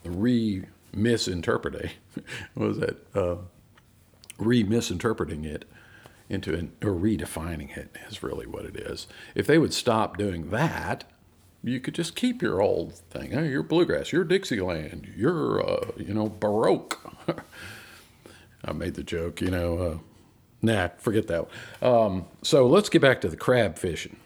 re 0.04 0.66
misinterpreting, 0.94 1.92
what 2.54 2.68
was 2.68 2.80
that? 2.80 2.98
Uh, 3.16 3.36
re 4.38 4.64
misinterpreting 4.64 5.46
it 5.46 5.66
into 6.30 6.56
an, 6.56 6.72
or 6.82 6.92
redefining 6.92 7.76
it 7.78 7.96
is 8.10 8.24
really 8.24 8.48
what 8.48 8.66
it 8.66 8.76
is. 8.76 9.08
If 9.36 9.46
they 9.48 9.58
would 9.58 9.74
stop 9.74 10.18
doing 10.18 10.50
that, 10.50 11.04
you 11.64 11.80
could 11.80 11.94
just 11.94 12.16
keep 12.16 12.42
your 12.42 12.62
old 12.62 12.94
thing. 12.94 13.32
Hey, 13.32 13.50
you're 13.50 13.64
bluegrass, 13.64 14.12
you're 14.12 14.24
Dixieland, 14.24 15.14
you're, 15.16 15.62
uh, 15.64 15.92
you 15.98 16.14
know, 16.14 16.30
Baroque. 16.30 17.00
I 18.64 18.74
made 18.74 18.94
the 18.94 19.04
joke, 19.04 19.42
you 19.42 19.50
know. 19.50 19.78
Uh, 19.78 19.98
nah, 20.62 20.90
forget 20.98 21.28
that. 21.28 21.48
Um, 21.82 22.26
so 22.42 22.68
let's 22.68 22.90
get 22.90 23.02
back 23.02 23.22
to 23.22 23.30
the 23.30 23.38
crab 23.38 23.78
fishing. 23.78 24.18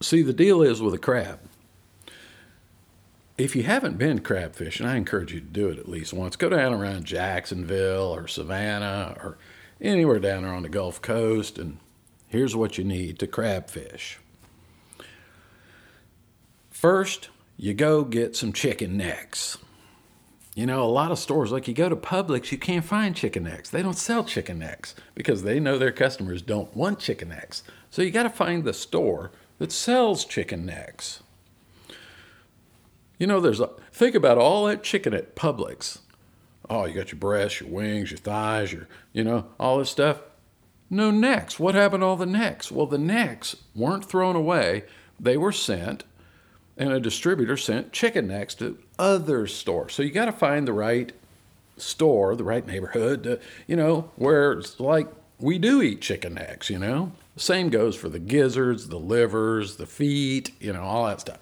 See, 0.00 0.22
the 0.22 0.32
deal 0.32 0.62
is 0.62 0.80
with 0.80 0.94
a 0.94 0.98
crab. 0.98 1.40
If 3.36 3.56
you 3.56 3.62
haven't 3.62 3.96
been 3.96 4.20
crab 4.20 4.54
fishing, 4.54 4.86
I 4.86 4.96
encourage 4.96 5.32
you 5.32 5.40
to 5.40 5.46
do 5.46 5.68
it 5.68 5.78
at 5.78 5.88
least 5.88 6.12
once. 6.12 6.36
Go 6.36 6.50
down 6.50 6.74
around 6.74 7.04
Jacksonville 7.04 8.14
or 8.14 8.28
Savannah 8.28 9.16
or 9.22 9.38
anywhere 9.80 10.18
down 10.18 10.42
there 10.42 10.52
on 10.52 10.62
the 10.62 10.68
Gulf 10.68 11.00
Coast, 11.00 11.58
and 11.58 11.78
here's 12.28 12.54
what 12.54 12.76
you 12.76 12.84
need 12.84 13.18
to 13.18 13.26
crab 13.26 13.70
fish. 13.70 14.18
First, 16.70 17.30
you 17.56 17.74
go 17.74 18.04
get 18.04 18.36
some 18.36 18.52
chicken 18.52 18.96
necks. 18.96 19.58
You 20.54 20.66
know, 20.66 20.82
a 20.82 20.86
lot 20.86 21.12
of 21.12 21.18
stores, 21.18 21.52
like 21.52 21.68
you 21.68 21.74
go 21.74 21.88
to 21.88 21.96
Publix, 21.96 22.50
you 22.50 22.58
can't 22.58 22.84
find 22.84 23.14
chicken 23.14 23.44
necks. 23.44 23.70
They 23.70 23.82
don't 23.82 23.96
sell 23.96 24.24
chicken 24.24 24.58
necks 24.58 24.94
because 25.14 25.42
they 25.42 25.60
know 25.60 25.78
their 25.78 25.92
customers 25.92 26.42
don't 26.42 26.74
want 26.74 26.98
chicken 26.98 27.28
necks. 27.28 27.62
So 27.90 28.02
you 28.02 28.10
got 28.10 28.24
to 28.24 28.30
find 28.30 28.64
the 28.64 28.74
store 28.74 29.30
that 29.58 29.70
sells 29.70 30.24
chicken 30.24 30.66
necks. 30.66 31.22
You 33.18 33.26
know, 33.26 33.40
there's 33.40 33.60
a, 33.60 33.70
think 33.92 34.14
about 34.14 34.38
all 34.38 34.66
that 34.66 34.82
chicken 34.82 35.14
at 35.14 35.36
Publix. 35.36 35.98
Oh, 36.68 36.84
you 36.84 36.94
got 36.94 37.12
your 37.12 37.18
breasts, 37.18 37.60
your 37.60 37.68
wings, 37.68 38.10
your 38.10 38.18
thighs, 38.18 38.72
your, 38.72 38.88
you 39.12 39.22
know, 39.22 39.46
all 39.58 39.78
this 39.78 39.90
stuff. 39.90 40.22
No 40.88 41.10
necks. 41.10 41.60
What 41.60 41.74
happened 41.76 42.00
to 42.00 42.06
all 42.06 42.16
the 42.16 42.26
necks? 42.26 42.72
Well, 42.72 42.86
the 42.86 42.98
necks 42.98 43.56
weren't 43.74 44.04
thrown 44.04 44.34
away, 44.34 44.84
they 45.18 45.36
were 45.36 45.52
sent, 45.52 46.04
and 46.80 46.92
a 46.92 46.98
distributor 46.98 47.58
sent 47.58 47.92
chicken 47.92 48.26
necks 48.26 48.54
to 48.54 48.78
other 48.98 49.46
stores. 49.46 49.92
So 49.92 50.02
you 50.02 50.10
got 50.10 50.24
to 50.24 50.32
find 50.32 50.66
the 50.66 50.72
right 50.72 51.12
store, 51.76 52.34
the 52.34 52.42
right 52.42 52.66
neighborhood, 52.66 53.22
to, 53.24 53.38
you 53.66 53.76
know, 53.76 54.10
where 54.16 54.52
it's 54.52 54.80
like 54.80 55.06
we 55.38 55.58
do 55.58 55.82
eat 55.82 56.00
chicken 56.00 56.34
necks, 56.34 56.70
you 56.70 56.78
know. 56.78 57.12
Same 57.36 57.68
goes 57.68 57.96
for 57.96 58.08
the 58.08 58.18
gizzards, 58.18 58.88
the 58.88 58.98
livers, 58.98 59.76
the 59.76 59.86
feet, 59.86 60.52
you 60.58 60.72
know, 60.72 60.82
all 60.82 61.06
that 61.06 61.20
stuff. 61.20 61.38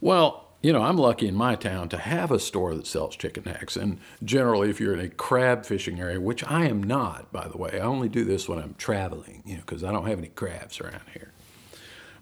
Well, 0.00 0.46
you 0.62 0.72
know, 0.72 0.82
I'm 0.82 0.96
lucky 0.96 1.26
in 1.26 1.34
my 1.34 1.56
town 1.56 1.88
to 1.88 1.98
have 1.98 2.30
a 2.30 2.38
store 2.38 2.76
that 2.76 2.86
sells 2.86 3.16
chicken 3.16 3.42
necks. 3.44 3.76
And 3.76 3.98
generally, 4.22 4.70
if 4.70 4.78
you're 4.78 4.94
in 4.94 5.00
a 5.00 5.08
crab 5.08 5.66
fishing 5.66 5.98
area, 5.98 6.20
which 6.20 6.44
I 6.44 6.66
am 6.66 6.80
not, 6.80 7.32
by 7.32 7.48
the 7.48 7.58
way, 7.58 7.72
I 7.74 7.80
only 7.80 8.08
do 8.08 8.24
this 8.24 8.48
when 8.48 8.60
I'm 8.60 8.74
traveling, 8.78 9.42
you 9.44 9.56
know, 9.56 9.62
because 9.62 9.82
I 9.82 9.90
don't 9.90 10.06
have 10.06 10.18
any 10.18 10.28
crabs 10.28 10.80
around 10.80 11.02
here. 11.12 11.32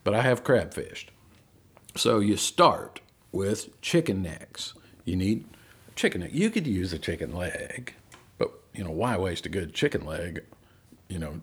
But 0.02 0.14
I 0.14 0.22
have 0.22 0.44
crab 0.44 0.72
fished. 0.72 1.11
So 1.99 2.21
you 2.21 2.37
start 2.37 3.01
with 3.33 3.81
chicken 3.81 4.23
necks. 4.23 4.73
You 5.05 5.17
need 5.17 5.47
chicken 5.97 6.21
neck. 6.21 6.31
You 6.33 6.49
could 6.49 6.65
use 6.65 6.93
a 6.93 6.99
chicken 6.99 7.35
leg, 7.35 7.93
but, 8.39 8.53
you 8.73 8.85
know, 8.85 8.93
why 8.93 9.17
waste 9.17 9.47
a 9.47 9.49
good 9.49 9.75
chicken 9.75 10.07
leg, 10.07 10.45
you 11.09 11.19
know, 11.19 11.41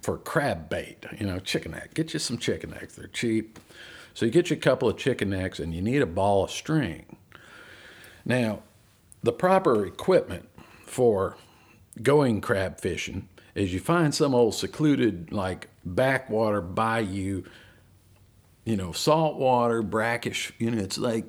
for 0.00 0.18
crab 0.18 0.68
bait? 0.68 1.06
You 1.16 1.26
know, 1.26 1.38
chicken 1.38 1.70
neck. 1.70 1.94
Get 1.94 2.12
you 2.12 2.18
some 2.18 2.38
chicken 2.38 2.70
necks. 2.70 2.96
They're 2.96 3.06
cheap. 3.06 3.60
So 4.14 4.26
you 4.26 4.32
get 4.32 4.50
you 4.50 4.56
a 4.56 4.60
couple 4.60 4.88
of 4.88 4.96
chicken 4.96 5.30
necks 5.30 5.60
and 5.60 5.72
you 5.72 5.80
need 5.80 6.02
a 6.02 6.06
ball 6.06 6.42
of 6.44 6.50
string. 6.50 7.16
Now, 8.24 8.64
the 9.22 9.32
proper 9.32 9.86
equipment 9.86 10.48
for 10.86 11.36
going 12.02 12.40
crab 12.40 12.80
fishing 12.80 13.28
is 13.54 13.72
you 13.72 13.78
find 13.78 14.12
some 14.12 14.34
old 14.34 14.56
secluded, 14.56 15.30
like 15.30 15.68
backwater 15.84 16.60
bayou, 16.60 17.44
you 18.64 18.76
know, 18.76 18.92
salt 18.92 19.36
water, 19.36 19.82
brackish, 19.82 20.52
you 20.58 20.70
know, 20.70 20.82
it's 20.82 20.98
like 20.98 21.26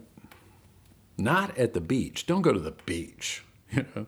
not 1.18 1.58
at 1.58 1.74
the 1.74 1.82
beach. 1.82 2.26
Don't 2.26 2.42
go 2.42 2.54
to 2.54 2.60
the 2.60 2.74
beach, 2.86 3.44
you 3.72 3.86
know. 3.96 4.08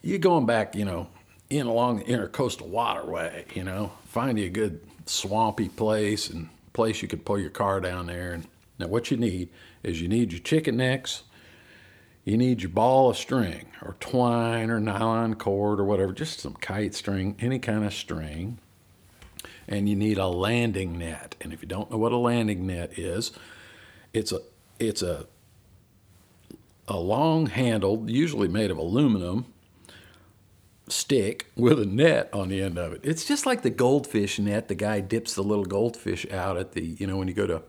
You're 0.00 0.18
going 0.18 0.46
back, 0.46 0.74
you 0.76 0.84
know, 0.84 1.08
in 1.50 1.66
along 1.66 1.98
the 1.98 2.04
intercoastal 2.04 2.68
waterway, 2.68 3.46
you 3.54 3.64
know, 3.64 3.92
find 4.04 4.38
you 4.38 4.46
a 4.46 4.50
good 4.50 4.80
swampy 5.06 5.68
place 5.68 6.30
and 6.30 6.48
place 6.72 7.02
you 7.02 7.08
could 7.08 7.24
pull 7.24 7.38
your 7.38 7.50
car 7.50 7.80
down 7.80 8.06
there. 8.06 8.32
And 8.32 8.46
now, 8.78 8.86
what 8.86 9.10
you 9.10 9.16
need 9.16 9.48
is 9.82 10.00
you 10.00 10.08
need 10.08 10.32
your 10.32 10.40
chicken 10.40 10.76
necks, 10.76 11.24
you 12.24 12.36
need 12.36 12.62
your 12.62 12.70
ball 12.70 13.10
of 13.10 13.16
string 13.16 13.66
or 13.82 13.96
twine 14.00 14.70
or 14.70 14.78
nylon 14.78 15.34
cord 15.34 15.80
or 15.80 15.84
whatever, 15.84 16.12
just 16.12 16.40
some 16.40 16.54
kite 16.54 16.94
string, 16.94 17.36
any 17.40 17.58
kind 17.58 17.84
of 17.84 17.92
string. 17.92 18.58
And 19.68 19.88
you 19.88 19.94
need 19.94 20.18
a 20.18 20.26
landing 20.26 20.98
net. 20.98 21.36
And 21.40 21.52
if 21.52 21.62
you 21.62 21.68
don't 21.68 21.90
know 21.90 21.98
what 21.98 22.12
a 22.12 22.16
landing 22.16 22.66
net 22.66 22.98
is, 22.98 23.32
it's 24.12 24.32
a 24.32 24.40
it's 24.78 25.02
a 25.02 25.26
a 26.88 26.98
long 26.98 27.46
handled, 27.46 28.10
usually 28.10 28.48
made 28.48 28.70
of 28.70 28.78
aluminum, 28.78 29.44
stick 30.88 31.46
with 31.54 31.78
a 31.78 31.84
net 31.84 32.30
on 32.32 32.48
the 32.48 32.62
end 32.62 32.78
of 32.78 32.92
it. 32.92 33.00
It's 33.04 33.24
just 33.24 33.44
like 33.46 33.62
the 33.62 33.70
goldfish 33.70 34.38
net. 34.38 34.68
The 34.68 34.74
guy 34.74 35.00
dips 35.00 35.34
the 35.34 35.42
little 35.42 35.66
goldfish 35.66 36.26
out 36.30 36.56
at 36.56 36.72
the, 36.72 36.82
you 36.98 37.06
know, 37.06 37.18
when 37.18 37.28
you 37.28 37.34
go 37.34 37.46
to 37.46 37.62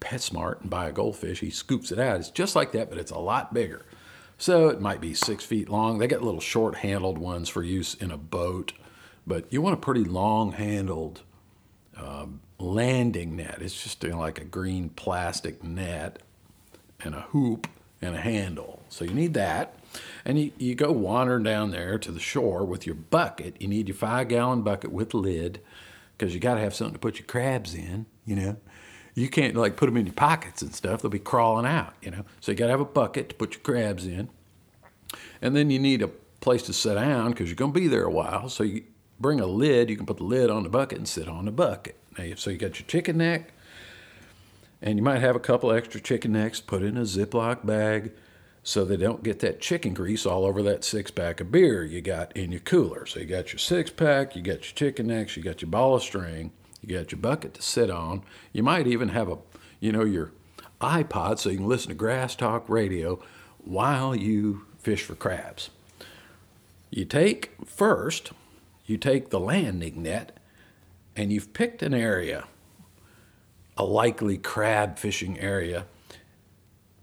PetSmart 0.00 0.62
and 0.62 0.70
buy 0.70 0.88
a 0.88 0.92
goldfish, 0.92 1.40
he 1.40 1.50
scoops 1.50 1.92
it 1.92 1.98
out. 1.98 2.18
It's 2.18 2.30
just 2.30 2.56
like 2.56 2.72
that, 2.72 2.88
but 2.88 2.98
it's 2.98 3.10
a 3.10 3.18
lot 3.18 3.52
bigger. 3.52 3.84
So 4.38 4.68
it 4.68 4.80
might 4.80 5.00
be 5.00 5.14
six 5.14 5.44
feet 5.44 5.68
long. 5.68 5.98
They 5.98 6.08
got 6.08 6.22
little 6.22 6.40
short 6.40 6.76
handled 6.76 7.18
ones 7.18 7.48
for 7.48 7.62
use 7.62 7.94
in 7.94 8.10
a 8.10 8.16
boat, 8.16 8.72
but 9.26 9.52
you 9.52 9.60
want 9.60 9.74
a 9.74 9.80
pretty 9.80 10.04
long 10.04 10.52
handled 10.52 11.22
um, 11.96 12.40
landing 12.58 13.36
net. 13.36 13.58
It's 13.60 13.82
just 13.82 14.02
you 14.02 14.10
know, 14.10 14.18
like 14.18 14.40
a 14.40 14.44
green 14.44 14.90
plastic 14.90 15.62
net 15.62 16.20
and 17.00 17.14
a 17.14 17.22
hoop 17.22 17.66
and 18.00 18.14
a 18.14 18.20
handle. 18.20 18.82
So 18.88 19.04
you 19.04 19.14
need 19.14 19.34
that. 19.34 19.74
And 20.24 20.38
you, 20.38 20.52
you 20.58 20.74
go 20.74 20.90
wandering 20.90 21.42
down 21.42 21.70
there 21.70 21.98
to 21.98 22.10
the 22.10 22.20
shore 22.20 22.64
with 22.64 22.86
your 22.86 22.94
bucket. 22.94 23.60
You 23.60 23.68
need 23.68 23.88
your 23.88 23.96
five 23.96 24.28
gallon 24.28 24.62
bucket 24.62 24.90
with 24.90 25.14
lid 25.14 25.60
because 26.16 26.34
you 26.34 26.40
got 26.40 26.54
to 26.54 26.60
have 26.60 26.74
something 26.74 26.94
to 26.94 26.98
put 26.98 27.18
your 27.18 27.26
crabs 27.26 27.74
in, 27.74 28.06
you 28.24 28.36
know. 28.36 28.56
You 29.14 29.28
can't 29.28 29.54
like 29.54 29.76
put 29.76 29.86
them 29.86 29.96
in 29.98 30.06
your 30.06 30.14
pockets 30.14 30.62
and 30.62 30.74
stuff, 30.74 31.02
they'll 31.02 31.10
be 31.10 31.18
crawling 31.18 31.66
out, 31.66 31.94
you 32.00 32.10
know. 32.10 32.24
So 32.40 32.52
you 32.52 32.56
got 32.56 32.66
to 32.66 32.70
have 32.70 32.80
a 32.80 32.86
bucket 32.86 33.28
to 33.30 33.34
put 33.34 33.52
your 33.52 33.60
crabs 33.60 34.06
in. 34.06 34.30
And 35.42 35.54
then 35.54 35.68
you 35.68 35.78
need 35.78 36.00
a 36.00 36.08
place 36.40 36.62
to 36.64 36.72
sit 36.72 36.94
down 36.94 37.30
because 37.30 37.48
you're 37.48 37.56
going 37.56 37.72
to 37.72 37.78
be 37.78 37.88
there 37.88 38.04
a 38.04 38.10
while. 38.10 38.48
So 38.48 38.64
you 38.64 38.84
bring 39.22 39.40
a 39.40 39.46
lid, 39.46 39.88
you 39.88 39.96
can 39.96 40.04
put 40.04 40.18
the 40.18 40.24
lid 40.24 40.50
on 40.50 40.64
the 40.64 40.68
bucket 40.68 40.98
and 40.98 41.08
sit 41.08 41.28
on 41.28 41.46
the 41.46 41.52
bucket. 41.52 41.96
Now, 42.18 42.34
so 42.36 42.50
you 42.50 42.58
got 42.58 42.78
your 42.78 42.86
chicken 42.86 43.18
neck, 43.18 43.52
and 44.82 44.98
you 44.98 45.02
might 45.02 45.20
have 45.20 45.36
a 45.36 45.40
couple 45.40 45.72
extra 45.72 46.00
chicken 46.00 46.32
necks 46.32 46.60
put 46.60 46.82
in 46.82 46.96
a 46.96 47.02
Ziploc 47.02 47.64
bag 47.64 48.12
so 48.64 48.84
they 48.84 48.96
don't 48.96 49.22
get 49.22 49.40
that 49.40 49.60
chicken 49.60 49.94
grease 49.94 50.26
all 50.26 50.44
over 50.44 50.62
that 50.62 50.84
six 50.84 51.10
pack 51.10 51.40
of 51.40 51.50
beer 51.50 51.84
you 51.84 52.00
got 52.00 52.36
in 52.36 52.52
your 52.52 52.60
cooler. 52.60 53.06
So 53.06 53.20
you 53.20 53.26
got 53.26 53.52
your 53.52 53.58
six 53.58 53.90
pack, 53.90 54.36
you 54.36 54.42
got 54.42 54.54
your 54.54 54.74
chicken 54.74 55.08
necks, 55.08 55.36
you 55.36 55.42
got 55.42 55.62
your 55.62 55.70
ball 55.70 55.96
of 55.96 56.02
string, 56.02 56.52
you 56.80 56.96
got 56.96 57.10
your 57.10 57.20
bucket 57.20 57.54
to 57.54 57.62
sit 57.62 57.90
on. 57.90 58.22
You 58.52 58.62
might 58.62 58.86
even 58.86 59.08
have 59.10 59.28
a, 59.28 59.38
you 59.80 59.92
know, 59.92 60.04
your 60.04 60.32
iPod 60.80 61.38
so 61.38 61.48
you 61.50 61.58
can 61.58 61.68
listen 61.68 61.88
to 61.88 61.94
Grass 61.94 62.36
Talk 62.36 62.68
Radio 62.68 63.20
while 63.64 64.14
you 64.14 64.66
fish 64.78 65.02
for 65.02 65.14
crabs. 65.14 65.70
You 66.90 67.04
take 67.04 67.52
first, 67.64 68.32
you 68.92 68.98
take 68.98 69.30
the 69.30 69.40
landing 69.40 70.02
net 70.02 70.38
and 71.16 71.32
you've 71.32 71.54
picked 71.54 71.82
an 71.82 71.94
area, 71.94 72.44
a 73.76 73.84
likely 73.84 74.36
crab 74.36 74.98
fishing 74.98 75.40
area 75.40 75.86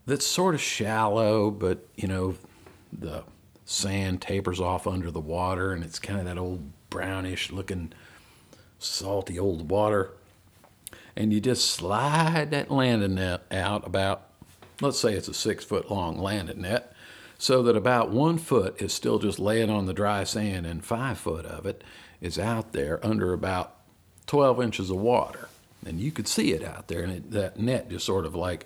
that's 0.06 0.25
sort 0.25 0.54
of 0.54 0.62
shallow, 0.62 1.49
but 1.49 1.88
you 1.95 2.08
know, 2.08 2.36
the 2.93 3.23
sand 3.65 4.21
tapers 4.21 4.60
off 4.60 4.86
under 4.86 5.10
the 5.10 5.19
water 5.19 5.73
and 5.73 5.84
it's 5.84 5.97
kind 5.99 6.19
of 6.19 6.25
that 6.25 6.38
old 6.38 6.71
brownish 6.91 7.52
looking 7.52 7.91
salty 8.78 9.39
old 9.39 9.69
water. 9.69 10.12
And 11.15 11.34
you 11.34 11.41
just 11.41 11.71
slide 11.71 12.52
that 12.52 12.69
landing 12.69 13.15
net 13.15 13.41
out 13.52 13.86
about, 13.86 14.30
let's 14.80 14.99
say 14.99 15.13
it's 15.13 15.28
a 15.28 15.34
six 15.34 15.65
foot 15.65 15.89
long 15.89 16.19
landing 16.19 16.62
net, 16.62 16.93
so 17.41 17.63
that 17.63 17.78
about 17.78 18.12
one 18.12 18.38
foot 18.38 18.80
is 18.82 18.91
still 18.91 19.17
just 19.17 19.39
laying 19.39 19.69
on 19.69 19.86
the 19.86 19.93
dry 19.93 20.25
sand 20.25 20.65
and 20.67 20.84
five 20.84 21.17
foot 21.17 21.45
of 21.45 21.65
it 21.65 21.86
is 22.19 22.38
out 22.38 22.73
there 22.73 23.04
under 23.04 23.32
about 23.32 23.78
12 24.28 24.62
inches 24.62 24.89
of 24.89 24.97
water. 24.97 25.47
and 25.86 26.02
you 26.02 26.12
could 26.12 26.28
see 26.28 26.52
it 26.52 26.62
out 26.62 26.89
there, 26.89 27.02
and 27.02 27.13
it, 27.13 27.32
that 27.32 27.58
net 27.58 27.89
just 27.89 28.06
sort 28.06 28.25
of 28.25 28.36
like 28.36 28.65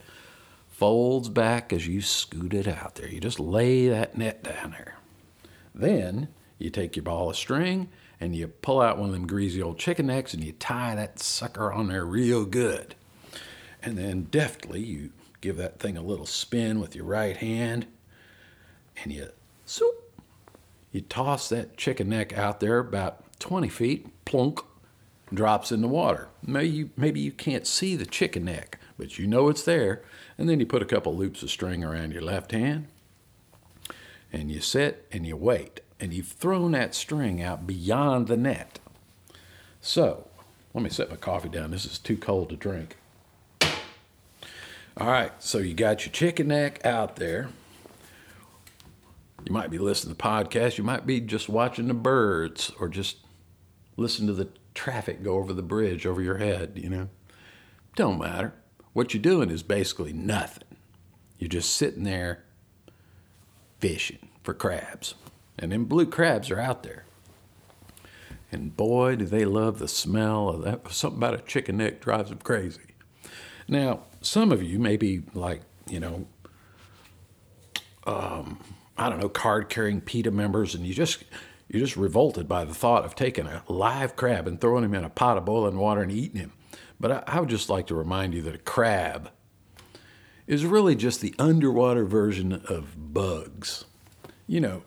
folds 0.72 1.30
back 1.30 1.72
as 1.72 1.86
you 1.86 2.02
scoot 2.02 2.52
it 2.52 2.68
out 2.68 2.96
there. 2.96 3.08
You 3.08 3.20
just 3.20 3.40
lay 3.40 3.88
that 3.90 4.18
net 4.18 4.44
down 4.44 4.72
there. 4.72 4.96
Then 5.76 6.30
you 6.58 6.72
take 6.72 6.96
your 6.96 7.04
ball 7.04 7.30
of 7.30 7.38
string 7.38 7.90
and 8.20 8.36
you 8.36 8.48
pull 8.48 8.82
out 8.82 8.98
one 8.98 9.10
of 9.10 9.14
them 9.14 9.28
greasy 9.28 9.62
old 9.62 9.78
chicken 9.78 10.08
necks 10.08 10.34
and 10.34 10.44
you 10.44 10.52
tie 10.54 10.96
that 10.96 11.20
sucker 11.20 11.72
on 11.72 11.90
there 11.90 12.06
real 12.06 12.44
good. 12.44 12.96
And 13.84 14.00
then 14.00 14.24
deftly 14.32 14.82
you 14.82 15.12
give 15.42 15.58
that 15.58 15.80
thing 15.80 15.96
a 15.96 16.02
little 16.02 16.26
spin 16.26 16.80
with 16.80 16.96
your 16.96 17.06
right 17.06 17.38
hand 17.38 17.86
and 19.02 19.12
you 19.12 19.30
swoop. 19.66 19.96
You 20.92 21.02
toss 21.02 21.50
that 21.50 21.78
chicken 21.78 22.10
neck 22.10 22.38
out 22.38 22.60
there 22.60 22.80
about 22.80 23.40
20 23.40 23.68
feet, 23.70 24.26
plunk, 24.26 24.60
drops 25.34 25.72
in 25.72 25.82
the 25.82 25.88
water. 25.88 26.28
Maybe 26.46 26.70
you, 26.70 26.90
maybe 26.96 27.20
you 27.20 27.32
can't 27.32 27.66
see 27.66 27.96
the 27.96 28.06
chicken 28.06 28.46
neck, 28.46 28.80
but 28.98 29.18
you 29.18 29.26
know 29.26 29.50
it's 29.50 29.64
there. 29.64 30.04
And 30.38 30.48
then 30.48 30.60
you 30.60 30.66
put 30.66 30.82
a 30.82 30.86
couple 30.86 31.16
loops 31.16 31.42
of 31.42 31.50
string 31.50 31.84
around 31.84 32.12
your 32.12 32.22
left 32.22 32.52
hand 32.52 32.88
and 34.34 34.52
you 34.52 34.60
sit 34.60 35.08
and 35.12 35.26
you 35.26 35.38
wait. 35.38 35.80
And 36.00 36.14
you've 36.14 36.28
thrown 36.28 36.72
that 36.72 36.94
string 36.94 37.42
out 37.42 37.66
beyond 37.66 38.28
the 38.28 38.36
net. 38.36 38.80
So, 39.80 40.28
let 40.74 40.84
me 40.84 40.90
set 40.90 41.10
my 41.10 41.16
coffee 41.16 41.50
down. 41.50 41.72
This 41.72 41.86
is 41.86 41.98
too 41.98 42.18
cold 42.18 42.50
to 42.50 42.56
drink. 42.56 42.98
All 44.98 45.08
right, 45.08 45.32
so 45.40 45.60
you 45.60 45.74
got 45.74 46.06
your 46.06 46.12
chicken 46.12 46.50
neck 46.50 46.86
out 46.86 47.16
there. 47.16 47.50
You 49.46 49.52
might 49.52 49.70
be 49.70 49.78
listening 49.78 50.16
to 50.16 50.18
the 50.18 50.24
podcast. 50.24 50.78
You 50.78 50.84
might 50.84 51.06
be 51.06 51.20
just 51.20 51.50
watching 51.50 51.88
the 51.88 51.94
birds 51.94 52.72
or 52.80 52.88
just 52.88 53.18
listen 53.98 54.28
to 54.28 54.34
the 54.34 54.50
traffic 54.74 55.24
go 55.24 55.36
over 55.36 55.54
the 55.54 55.62
bridge 55.62 56.06
over 56.06 56.22
your 56.22 56.38
head, 56.38 56.74
you 56.76 56.90
know. 56.90 57.10
Don't 57.96 58.20
matter. 58.20 58.54
What 58.94 59.14
you're 59.14 59.22
doing 59.22 59.50
is 59.50 59.64
basically 59.64 60.14
nothing. 60.14 60.78
You're 61.38 61.50
just 61.50 61.76
sitting 61.76 62.04
there 62.04 62.44
fishing 63.80 64.30
for 64.44 64.54
crabs. 64.54 65.16
And 65.60 65.72
them 65.72 65.86
blue 65.86 66.06
crabs 66.06 66.50
are 66.50 66.60
out 66.60 66.84
there. 66.84 67.06
And 68.52 68.76
boy, 68.78 69.16
do 69.16 69.26
they 69.26 69.46
love 69.46 69.80
the 69.80 69.88
smell 69.88 70.50
of 70.50 70.64
that. 70.64 70.92
Something 70.92 71.18
about 71.18 71.34
a 71.34 71.40
chicken 71.40 71.78
neck 71.78 72.00
drives 72.00 72.30
them 72.30 72.40
crazy. 72.40 72.82
Now, 73.68 74.02
some 74.22 74.52
of 74.52 74.62
you 74.62 74.80
may 74.80 74.96
be 74.96 75.24
like, 75.34 75.62
you 75.88 76.00
know, 76.00 76.28
um, 78.06 78.60
I 78.98 79.10
don't 79.10 79.20
know, 79.20 79.30
card 79.30 79.70
carrying 79.70 80.02
PETA 80.02 80.32
members, 80.32 80.76
and 80.76 80.86
you 80.86 80.94
just 80.94 81.24
you're 81.68 81.82
just 81.82 81.98
revolted 81.98 82.48
by 82.48 82.66
the 82.66 82.74
thought 82.74 83.06
of 83.06 83.16
taking 83.16 83.48
a 83.48 83.64
live 83.68 84.16
crab 84.16 84.48
and 84.48 84.62
throwing 84.62 84.84
him 84.84 84.94
in 84.94 85.04
a 85.04 85.10
pot 85.10 85.38
of 85.38 85.46
boiling 85.46 85.78
water 85.78 86.02
and 86.02 86.12
eating 86.12 86.40
him. 86.40 86.54
But 87.00 87.12
I, 87.12 87.24
I 87.28 87.40
would 87.40 87.50
just 87.50 87.70
like 87.70 87.88
to 87.88 87.96
remind 87.96 88.34
you 88.34 88.42
that 88.44 88.56
a 88.56 88.60
crab 88.60 89.32
is 90.46 90.66
really 90.66 90.96
just 90.96 91.22
the 91.22 91.34
underwater 91.40 92.06
version 92.06 92.54
of 92.68 93.14
bugs. 93.14 93.86
You 94.46 94.60
know, 94.60 94.84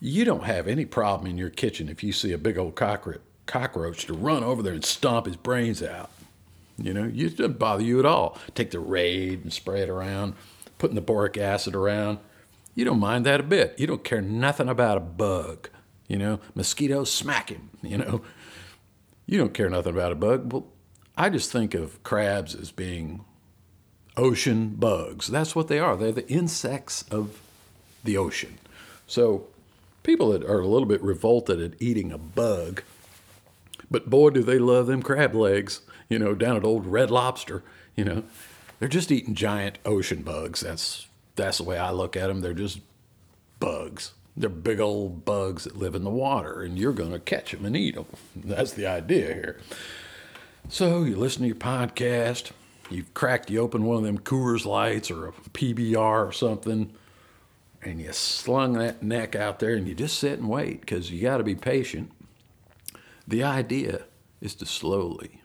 you 0.00 0.24
don't 0.24 0.44
have 0.44 0.66
any 0.66 0.84
problem 0.84 1.28
in 1.28 1.38
your 1.38 1.50
kitchen 1.50 1.88
if 1.88 2.02
you 2.02 2.12
see 2.12 2.32
a 2.32 2.38
big 2.38 2.58
old 2.58 2.74
cockroach, 2.74 3.20
cockroach 3.46 4.06
to 4.06 4.14
run 4.14 4.42
over 4.42 4.62
there 4.62 4.72
and 4.72 4.84
stomp 4.84 5.26
his 5.26 5.36
brains 5.36 5.82
out. 5.82 6.10
You 6.78 6.94
know, 6.94 7.04
it 7.04 7.36
doesn't 7.36 7.58
bother 7.58 7.82
you 7.82 7.98
at 7.98 8.06
all. 8.06 8.38
Take 8.54 8.70
the 8.70 8.80
Raid 8.80 9.42
and 9.42 9.52
spray 9.52 9.82
it 9.82 9.88
around, 9.88 10.34
putting 10.78 10.94
the 10.94 11.00
boric 11.02 11.36
acid 11.36 11.74
around. 11.74 12.18
You 12.74 12.84
don't 12.84 13.00
mind 13.00 13.26
that 13.26 13.40
a 13.40 13.42
bit. 13.44 13.74
You 13.78 13.86
don't 13.86 14.04
care 14.04 14.22
nothing 14.22 14.68
about 14.68 14.96
a 14.96 15.00
bug. 15.00 15.68
You 16.08 16.18
know, 16.18 16.40
mosquitoes, 16.54 17.12
smack 17.12 17.50
him. 17.50 17.70
You 17.82 17.98
know, 17.98 18.22
you 19.26 19.38
don't 19.38 19.52
care 19.52 19.68
nothing 19.68 19.94
about 19.94 20.12
a 20.12 20.14
bug. 20.14 20.52
Well, 20.52 20.66
I 21.16 21.30
just 21.30 21.50
think 21.50 21.74
of 21.74 22.00
crabs 22.04 22.54
as 22.54 22.70
being 22.70 23.24
ocean 24.16 24.76
bugs. 24.78 25.26
That's 25.26 25.56
what 25.56 25.68
they 25.68 25.78
are. 25.78 25.96
They're 25.96 26.12
the 26.12 26.28
insects 26.28 27.04
of 27.10 27.40
the 28.04 28.16
ocean. 28.16 28.58
So 29.06 29.48
people 30.02 30.30
that 30.30 30.44
are 30.44 30.60
a 30.60 30.66
little 30.66 30.86
bit 30.86 31.02
revolted 31.02 31.60
at 31.60 31.80
eating 31.82 32.12
a 32.12 32.18
bug, 32.18 32.82
but 33.90 34.08
boy, 34.08 34.30
do 34.30 34.42
they 34.42 34.58
love 34.58 34.86
them 34.86 35.02
crab 35.02 35.34
legs, 35.34 35.80
you 36.08 36.18
know, 36.18 36.34
down 36.34 36.56
at 36.56 36.64
old 36.64 36.86
Red 36.86 37.10
Lobster, 37.10 37.62
you 37.96 38.04
know. 38.04 38.22
They're 38.78 38.88
just 38.88 39.12
eating 39.12 39.34
giant 39.34 39.78
ocean 39.84 40.22
bugs. 40.22 40.60
That's 40.60 41.06
that's 41.36 41.58
the 41.58 41.64
way 41.64 41.78
I 41.78 41.90
look 41.90 42.16
at 42.16 42.28
them. 42.28 42.40
They're 42.40 42.54
just 42.54 42.80
bugs. 43.58 44.12
They're 44.36 44.48
big 44.48 44.80
old 44.80 45.24
bugs 45.24 45.64
that 45.64 45.76
live 45.76 45.94
in 45.94 46.04
the 46.04 46.10
water, 46.10 46.62
and 46.62 46.78
you're 46.78 46.92
going 46.92 47.12
to 47.12 47.18
catch 47.18 47.52
them 47.52 47.64
and 47.64 47.76
eat 47.76 47.94
them. 47.94 48.06
That's 48.34 48.72
the 48.72 48.86
idea 48.86 49.34
here. 49.34 49.60
So 50.68 51.04
you 51.04 51.16
listen 51.16 51.42
to 51.42 51.48
your 51.48 51.56
podcast, 51.56 52.52
you've 52.88 53.12
cracked 53.14 53.50
you 53.50 53.60
open 53.60 53.84
one 53.84 53.98
of 53.98 54.04
them 54.04 54.18
Coors 54.18 54.64
Lights 54.64 55.10
or 55.10 55.28
a 55.28 55.32
PBR 55.32 56.28
or 56.28 56.32
something, 56.32 56.92
and 57.82 58.00
you 58.00 58.12
slung 58.12 58.74
that 58.74 59.02
neck 59.02 59.34
out 59.34 59.58
there 59.58 59.74
and 59.74 59.86
you 59.86 59.94
just 59.94 60.18
sit 60.18 60.38
and 60.38 60.48
wait 60.48 60.80
because 60.80 61.10
you 61.10 61.20
got 61.20 61.38
to 61.38 61.44
be 61.44 61.54
patient. 61.54 62.10
The 63.26 63.42
idea 63.42 64.04
is 64.40 64.54
to 64.56 64.66
slowly, 64.66 65.42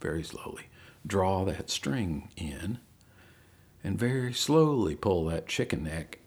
very 0.00 0.22
slowly, 0.22 0.64
draw 1.06 1.44
that 1.46 1.70
string 1.70 2.28
in 2.36 2.78
and 3.82 3.98
very 3.98 4.32
slowly 4.32 4.94
pull 4.94 5.24
that 5.26 5.46
chicken 5.46 5.84
neck 5.84 6.18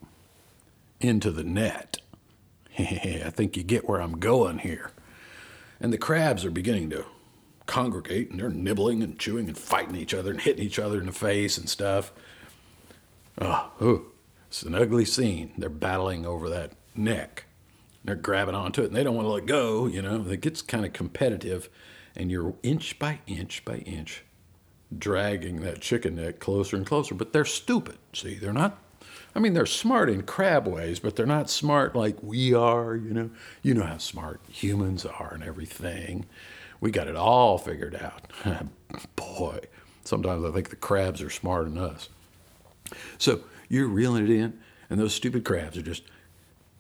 into 1.00 1.32
the 1.32 1.44
net. 1.44 1.98
I 2.80 3.30
think 3.30 3.56
you 3.56 3.64
get 3.64 3.88
where 3.88 4.02
I'm 4.02 4.20
going 4.20 4.60
here. 4.60 4.92
And 5.80 5.92
the 5.92 5.98
crabs 5.98 6.46
are 6.46 6.52
beginning 6.52 6.90
to 6.92 7.06
congregate 7.66 8.30
and 8.30 8.40
they're 8.40 8.50
nibbling 8.50 9.04
and 9.04 9.20
chewing 9.20 9.48
and 9.48 9.58
fighting 9.58 9.96
each 9.96 10.14
other 10.14 10.32
and 10.32 10.42
hitting 10.42 10.66
each 10.66 10.80
other 10.80 11.00
in 11.00 11.06
the 11.06 11.12
face 11.12 11.58
and 11.58 11.70
stuff. 11.70 12.12
Oh, 13.40 13.72
ooh, 13.82 14.12
it's 14.48 14.64
an 14.64 14.76
ugly 14.76 15.06
scene. 15.06 15.54
They're 15.58 15.70
battling 15.70 16.26
over 16.26 16.50
that 16.50 16.72
neck. 16.96 17.46
They're 18.04 18.16
grabbing 18.16 18.56
onto 18.56 18.82
it 18.82 18.88
and 18.88 18.96
they 18.96 19.04
don't 19.04 19.16
want 19.16 19.26
to 19.28 19.32
let 19.32 19.46
go, 19.46 19.88
you 19.88 20.02
know. 20.02 20.26
It 20.28 20.42
gets 20.42 20.62
kind 20.62 20.86
of 20.86 20.94
competitive 20.94 21.70
and 22.16 22.30
you're 22.30 22.54
inch 22.64 23.00
by 23.00 23.20
inch 23.28 23.64
by 23.66 23.78
inch 23.78 24.24
dragging 25.00 25.62
that 25.62 25.82
chicken 25.82 26.16
neck 26.16 26.40
closer 26.40 26.76
and 26.76 26.86
closer. 26.86 27.16
But 27.16 27.34
they're 27.34 27.46
stupid. 27.46 27.98
See, 28.14 28.36
they're 28.36 28.54
not. 28.54 28.80
I 29.36 29.40
mean, 29.40 29.54
they're 29.54 29.66
smart 29.66 30.10
in 30.10 30.24
crab 30.24 30.68
ways, 30.68 31.00
but 31.00 31.16
they're 31.16 31.26
not 31.26 31.50
smart 31.50 31.96
like 31.96 32.22
we 32.22 32.54
are. 32.54 32.96
You 32.96 33.14
know, 33.14 33.30
you 33.62 33.74
know 33.74 33.84
how 33.84 33.98
smart 33.98 34.42
humans 34.48 35.06
are 35.06 35.34
and 35.34 35.44
everything. 35.44 36.26
We 36.80 36.92
got 36.92 37.08
it 37.08 37.16
all 37.16 37.58
figured 37.58 37.96
out. 37.96 38.32
Boy, 39.16 39.60
sometimes 40.04 40.46
I 40.46 40.52
think 40.52 40.70
the 40.70 40.76
crabs 40.76 41.22
are 41.22 41.30
smarter 41.30 41.70
than 41.70 41.78
us. 41.78 42.10
So 43.18 43.42
you're 43.70 43.88
reeling 43.88 44.26
it 44.26 44.30
in, 44.30 44.60
and 44.90 45.00
those 45.00 45.16
stupid 45.16 45.46
crabs 45.46 45.78
are 45.78 45.82
just 45.82 46.04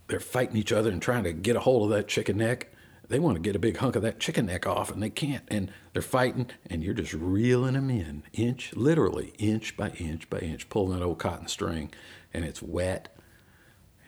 they're 0.07 0.19
fighting 0.19 0.57
each 0.57 0.71
other 0.71 0.91
and 0.91 1.01
trying 1.01 1.23
to 1.23 1.33
get 1.33 1.55
a 1.55 1.61
hold 1.61 1.89
of 1.89 1.97
that 1.97 2.07
chicken 2.07 2.37
neck 2.37 2.72
they 3.09 3.19
want 3.19 3.35
to 3.35 3.41
get 3.41 3.55
a 3.55 3.59
big 3.59 3.77
hunk 3.77 3.95
of 3.95 4.01
that 4.01 4.19
chicken 4.19 4.45
neck 4.45 4.65
off 4.65 4.91
and 4.91 5.03
they 5.03 5.09
can't 5.09 5.43
and 5.49 5.71
they're 5.91 6.01
fighting 6.01 6.49
and 6.69 6.83
you're 6.83 6.93
just 6.93 7.13
reeling 7.13 7.73
them 7.73 7.89
in 7.89 8.23
inch 8.33 8.73
literally 8.75 9.33
inch 9.37 9.75
by 9.75 9.89
inch 9.91 10.29
by 10.29 10.39
inch 10.39 10.69
pulling 10.69 10.97
that 10.97 11.05
old 11.05 11.19
cotton 11.19 11.47
string 11.47 11.91
and 12.33 12.45
it's 12.45 12.61
wet 12.61 13.15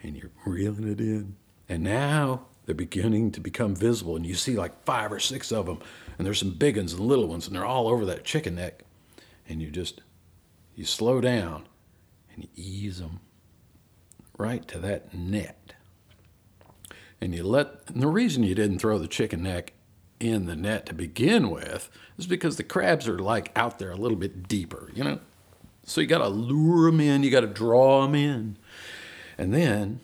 and 0.05 0.15
you're 0.15 0.31
reeling 0.45 0.88
it 0.88 0.99
in. 0.99 1.36
And 1.67 1.84
now 1.84 2.45
they're 2.65 2.75
beginning 2.75 3.31
to 3.31 3.39
become 3.39 3.75
visible 3.75 4.15
and 4.15 4.25
you 4.25 4.36
see 4.36 4.55
like 4.55 4.84
five 4.86 5.12
or 5.12 5.19
six 5.19 5.51
of 5.51 5.65
them 5.65 5.79
and 6.17 6.25
there's 6.25 6.39
some 6.39 6.51
big 6.51 6.77
ones 6.77 6.93
and 6.93 7.01
little 7.01 7.27
ones 7.27 7.47
and 7.47 7.55
they're 7.55 7.65
all 7.65 7.88
over 7.88 8.05
that 8.05 8.23
chicken 8.23 8.55
neck 8.55 8.84
and 9.47 9.62
you 9.62 9.69
just 9.69 10.01
you 10.75 10.86
slow 10.86 11.21
down 11.21 11.67
and 12.34 12.43
you 12.43 12.49
ease 12.55 12.99
them 12.99 13.19
right 14.38 14.67
to 14.67 14.79
that 14.79 15.13
net 15.13 15.75
and 17.21 17.34
you 17.34 17.43
let 17.43 17.82
and 17.88 18.01
the 18.01 18.08
reason 18.08 18.43
you 18.43 18.56
didn't 18.56 18.80
throw 18.80 18.97
the 18.97 19.08
chicken 19.08 19.43
neck 19.43 19.73
in 20.19 20.45
the 20.45 20.56
net 20.56 20.86
to 20.86 20.93
begin 20.93 21.49
with 21.49 21.89
is 22.17 22.28
because 22.28 22.58
the 22.58 22.63
crabs 22.63 23.08
are 23.08 23.19
like 23.19 23.51
out 23.56 23.80
there 23.80 23.91
a 23.91 23.97
little 23.97 24.17
bit 24.17 24.47
deeper, 24.47 24.89
you 24.93 25.04
know. 25.04 25.19
So 25.84 26.01
you 26.01 26.08
got 26.08 26.19
to 26.19 26.30
lure 26.30 26.89
them 26.89 26.99
in, 26.99 27.23
you 27.23 27.30
got 27.30 27.41
to 27.41 27.47
draw 27.47 28.01
them 28.01 28.15
in, 28.15 28.58
and 29.38 29.54
then 29.54 29.99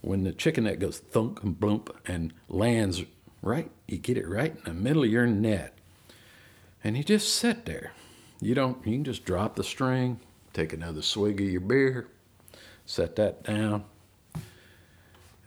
when 0.00 0.24
the 0.24 0.32
chicken 0.32 0.64
neck 0.64 0.78
goes 0.78 0.98
thunk 0.98 1.42
and 1.42 1.58
blump 1.58 1.94
and 2.06 2.32
lands 2.48 3.02
right, 3.42 3.70
you 3.86 3.98
get 3.98 4.16
it 4.16 4.26
right 4.26 4.54
in 4.56 4.62
the 4.64 4.72
middle 4.72 5.04
of 5.04 5.10
your 5.10 5.26
net, 5.26 5.76
and 6.82 6.96
you 6.96 7.04
just 7.04 7.34
sit 7.34 7.66
there. 7.66 7.92
You 8.40 8.54
don't. 8.54 8.78
You 8.86 8.94
can 8.94 9.04
just 9.04 9.26
drop 9.26 9.56
the 9.56 9.64
string, 9.64 10.20
take 10.54 10.72
another 10.72 11.02
swig 11.02 11.40
of 11.40 11.48
your 11.48 11.60
beer, 11.60 12.08
set 12.86 13.16
that 13.16 13.42
down, 13.42 13.84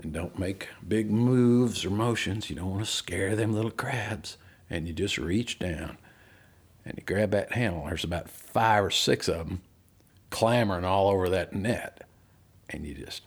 and 0.03 0.13
don't 0.13 0.37
make 0.37 0.69
big 0.87 1.09
moves 1.09 1.85
or 1.85 1.89
motions. 1.89 2.49
You 2.49 2.57
don't 2.57 2.71
want 2.71 2.85
to 2.85 2.91
scare 2.91 3.35
them 3.35 3.53
little 3.53 3.71
crabs. 3.71 4.37
And 4.69 4.87
you 4.87 4.93
just 4.93 5.17
reach 5.17 5.59
down 5.59 5.97
and 6.85 6.95
you 6.97 7.03
grab 7.03 7.31
that 7.31 7.53
handle. 7.53 7.85
There's 7.85 8.03
about 8.03 8.29
five 8.29 8.83
or 8.83 8.91
six 8.91 9.27
of 9.27 9.47
them 9.47 9.61
clamoring 10.29 10.85
all 10.85 11.09
over 11.09 11.29
that 11.29 11.53
net. 11.53 12.03
And 12.69 12.85
you 12.85 12.93
just 12.93 13.21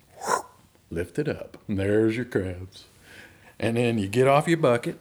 lift 0.90 1.18
it 1.18 1.28
up. 1.28 1.58
And 1.68 1.78
there's 1.78 2.16
your 2.16 2.24
crabs. 2.24 2.84
And 3.58 3.76
then 3.76 3.98
you 3.98 4.08
get 4.08 4.26
off 4.26 4.48
your 4.48 4.58
bucket, 4.58 4.98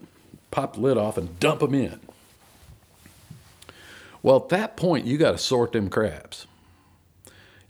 pop 0.51 0.75
the 0.75 0.81
lid 0.81 0.97
off, 0.97 1.17
and 1.17 1.39
dump 1.39 1.59
them 1.59 1.73
in. 1.73 1.99
Well, 4.23 4.37
at 4.37 4.49
that 4.49 4.77
point, 4.77 5.05
you 5.05 5.17
got 5.17 5.31
to 5.31 5.37
sort 5.37 5.73
them 5.73 5.89
crabs. 5.89 6.47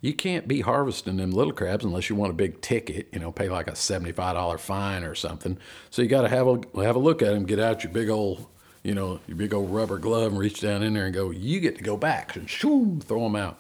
You 0.05 0.13
can't 0.13 0.47
be 0.47 0.61
harvesting 0.61 1.17
them 1.17 1.31
little 1.31 1.51
crabs 1.51 1.83
unless 1.83 2.11
you 2.11 2.15
want 2.15 2.29
a 2.29 2.35
big 2.35 2.61
ticket, 2.61 3.07
you 3.11 3.17
know, 3.17 3.31
pay 3.31 3.49
like 3.49 3.67
a 3.67 3.71
$75 3.71 4.59
fine 4.59 5.03
or 5.03 5.15
something. 5.15 5.57
So 5.89 6.03
you 6.03 6.07
got 6.07 6.21
to 6.21 6.29
have 6.29 6.45
a, 6.45 6.83
have 6.83 6.95
a 6.95 6.99
look 6.99 7.23
at 7.23 7.33
them, 7.33 7.43
get 7.43 7.59
out 7.59 7.83
your 7.83 7.91
big 7.91 8.11
old, 8.11 8.45
you 8.83 8.93
know, 8.93 9.19
your 9.25 9.35
big 9.35 9.51
old 9.51 9.71
rubber 9.71 9.97
glove 9.97 10.31
and 10.31 10.37
reach 10.37 10.61
down 10.61 10.83
in 10.83 10.93
there 10.93 11.05
and 11.05 11.13
go, 11.15 11.31
you 11.31 11.59
get 11.59 11.79
to 11.79 11.83
go 11.83 11.97
back 11.97 12.35
and 12.35 12.47
shoo, 12.47 12.99
throw 13.03 13.21
them 13.21 13.35
out. 13.35 13.57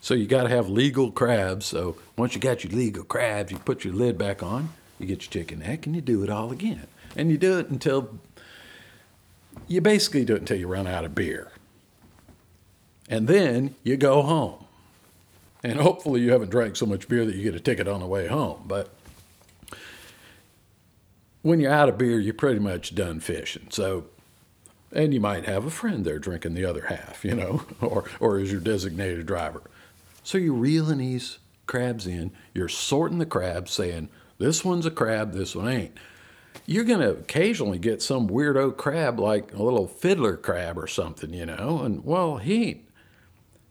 So 0.00 0.14
you 0.14 0.26
got 0.26 0.42
to 0.42 0.48
have 0.48 0.68
legal 0.68 1.12
crabs. 1.12 1.66
So 1.66 1.96
once 2.16 2.34
you 2.34 2.40
got 2.40 2.64
your 2.64 2.72
legal 2.72 3.04
crabs, 3.04 3.52
you 3.52 3.58
put 3.58 3.84
your 3.84 3.94
lid 3.94 4.18
back 4.18 4.42
on, 4.42 4.70
you 4.98 5.06
get 5.06 5.22
your 5.22 5.30
chicken 5.30 5.60
neck, 5.60 5.86
and 5.86 5.94
you 5.94 6.02
do 6.02 6.24
it 6.24 6.28
all 6.28 6.50
again. 6.50 6.88
And 7.14 7.30
you 7.30 7.38
do 7.38 7.60
it 7.60 7.68
until 7.68 8.18
you 9.68 9.80
basically 9.80 10.24
do 10.24 10.34
it 10.34 10.40
until 10.40 10.58
you 10.58 10.66
run 10.66 10.88
out 10.88 11.04
of 11.04 11.14
beer. 11.14 11.52
And 13.08 13.28
then 13.28 13.76
you 13.84 13.96
go 13.96 14.22
home. 14.22 14.64
And 15.62 15.78
hopefully 15.78 16.20
you 16.20 16.32
haven't 16.32 16.50
drank 16.50 16.76
so 16.76 16.86
much 16.86 17.08
beer 17.08 17.24
that 17.24 17.36
you 17.36 17.44
get 17.44 17.54
a 17.54 17.60
ticket 17.60 17.86
on 17.86 18.00
the 18.00 18.06
way 18.06 18.26
home. 18.26 18.64
But 18.66 18.90
when 21.42 21.60
you're 21.60 21.72
out 21.72 21.88
of 21.88 21.98
beer, 21.98 22.18
you're 22.18 22.34
pretty 22.34 22.58
much 22.58 22.94
done 22.94 23.20
fishing. 23.20 23.66
So, 23.70 24.06
and 24.92 25.14
you 25.14 25.20
might 25.20 25.44
have 25.46 25.64
a 25.64 25.70
friend 25.70 26.04
there 26.04 26.18
drinking 26.18 26.54
the 26.54 26.64
other 26.64 26.86
half, 26.86 27.24
you 27.24 27.34
know, 27.34 27.62
or, 27.80 28.04
or 28.18 28.38
as 28.38 28.50
your 28.50 28.60
designated 28.60 29.26
driver. 29.26 29.62
So 30.24 30.38
you're 30.38 30.54
reeling 30.54 30.98
these 30.98 31.38
crabs 31.66 32.06
in, 32.06 32.32
you're 32.54 32.68
sorting 32.68 33.18
the 33.18 33.26
crabs, 33.26 33.72
saying, 33.72 34.08
this 34.38 34.64
one's 34.64 34.86
a 34.86 34.90
crab, 34.90 35.32
this 35.32 35.54
one 35.54 35.68
ain't. 35.68 35.96
You're 36.66 36.84
going 36.84 37.00
to 37.00 37.10
occasionally 37.10 37.78
get 37.78 38.02
some 38.02 38.28
weirdo 38.28 38.76
crab 38.76 39.18
like 39.18 39.52
a 39.54 39.62
little 39.62 39.86
fiddler 39.86 40.36
crab 40.36 40.78
or 40.78 40.86
something, 40.86 41.32
you 41.32 41.46
know, 41.46 41.80
and 41.82 42.04
well, 42.04 42.36
he 42.38 42.64
ain't, 42.64 42.88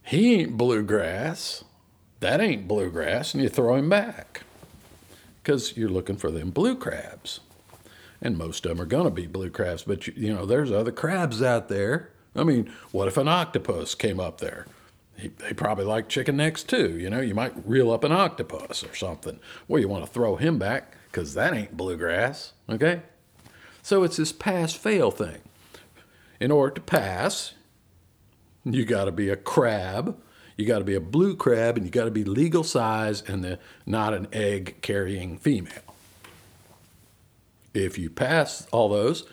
he 0.03 0.33
ain't 0.35 0.57
bluegrass. 0.57 1.63
That 2.21 2.39
ain't 2.39 2.67
bluegrass, 2.67 3.33
and 3.33 3.43
you 3.43 3.49
throw 3.49 3.75
him 3.75 3.89
back 3.89 4.43
because 5.43 5.75
you're 5.75 5.89
looking 5.89 6.17
for 6.17 6.31
them 6.31 6.51
blue 6.51 6.75
crabs. 6.75 7.41
And 8.21 8.37
most 8.37 8.65
of 8.65 8.69
them 8.69 8.81
are 8.81 8.89
going 8.89 9.05
to 9.05 9.11
be 9.11 9.25
blue 9.25 9.49
crabs, 9.49 9.83
but 9.83 10.07
you, 10.07 10.13
you 10.15 10.33
know, 10.33 10.45
there's 10.45 10.71
other 10.71 10.91
crabs 10.91 11.41
out 11.41 11.67
there. 11.67 12.11
I 12.35 12.43
mean, 12.43 12.71
what 12.91 13.07
if 13.07 13.17
an 13.17 13.27
octopus 13.27 13.95
came 13.95 14.19
up 14.19 14.39
there? 14.39 14.65
they 15.37 15.53
probably 15.53 15.85
like 15.85 16.09
chicken 16.09 16.37
necks 16.37 16.63
too. 16.63 16.97
You 16.97 17.09
know, 17.09 17.21
you 17.21 17.35
might 17.35 17.53
reel 17.67 17.91
up 17.91 18.03
an 18.03 18.11
octopus 18.11 18.83
or 18.83 18.95
something. 18.95 19.39
Well, 19.67 19.79
you 19.79 19.87
want 19.87 20.05
to 20.05 20.11
throw 20.11 20.35
him 20.35 20.57
back 20.57 20.95
because 21.05 21.33
that 21.33 21.53
ain't 21.53 21.77
bluegrass. 21.77 22.53
Okay? 22.69 23.01
So 23.83 24.03
it's 24.03 24.17
this 24.17 24.31
pass 24.31 24.73
fail 24.73 25.11
thing. 25.11 25.39
In 26.39 26.51
order 26.51 26.75
to 26.75 26.81
pass, 26.81 27.53
you 28.63 28.85
got 28.85 29.05
to 29.05 29.11
be 29.11 29.29
a 29.29 29.35
crab, 29.35 30.17
you 30.61 30.67
got 30.67 30.79
to 30.79 30.85
be 30.85 30.95
a 30.95 31.01
blue 31.01 31.35
crab, 31.35 31.77
and 31.77 31.85
you 31.85 31.91
got 31.91 32.05
to 32.05 32.11
be 32.11 32.23
legal 32.23 32.63
size 32.63 33.21
and 33.23 33.43
the, 33.43 33.59
not 33.85 34.13
an 34.13 34.27
egg 34.31 34.75
carrying 34.81 35.37
female. 35.37 35.95
If 37.73 37.97
you 37.97 38.09
pass 38.09 38.67
all 38.71 38.89
those, 38.89 39.25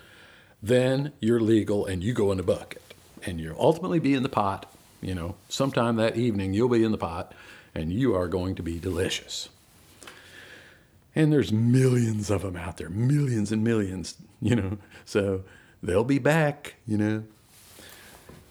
then 0.62 1.12
you're 1.20 1.40
legal 1.40 1.86
and 1.86 2.02
you 2.02 2.12
go 2.12 2.30
in 2.32 2.36
the 2.36 2.42
bucket. 2.42 2.82
And 3.24 3.40
you'll 3.40 3.60
ultimately 3.60 3.98
be 3.98 4.14
in 4.14 4.22
the 4.22 4.28
pot 4.28 4.72
you 5.00 5.14
know, 5.14 5.36
sometime 5.48 5.96
that 5.96 6.16
evening 6.16 6.54
you'll 6.54 6.68
be 6.68 6.82
in 6.82 6.92
the 6.92 6.98
pot 6.98 7.32
and 7.74 7.92
you 7.92 8.14
are 8.14 8.26
going 8.26 8.54
to 8.56 8.62
be 8.62 8.78
delicious. 8.78 9.48
And 11.14 11.32
there's 11.32 11.52
millions 11.52 12.30
of 12.30 12.42
them 12.42 12.56
out 12.56 12.76
there, 12.76 12.88
millions 12.88 13.50
and 13.52 13.64
millions, 13.64 14.14
you 14.40 14.56
know. 14.56 14.78
So 15.04 15.42
they'll 15.82 16.04
be 16.04 16.18
back, 16.18 16.74
you 16.86 16.96
know. 16.96 17.24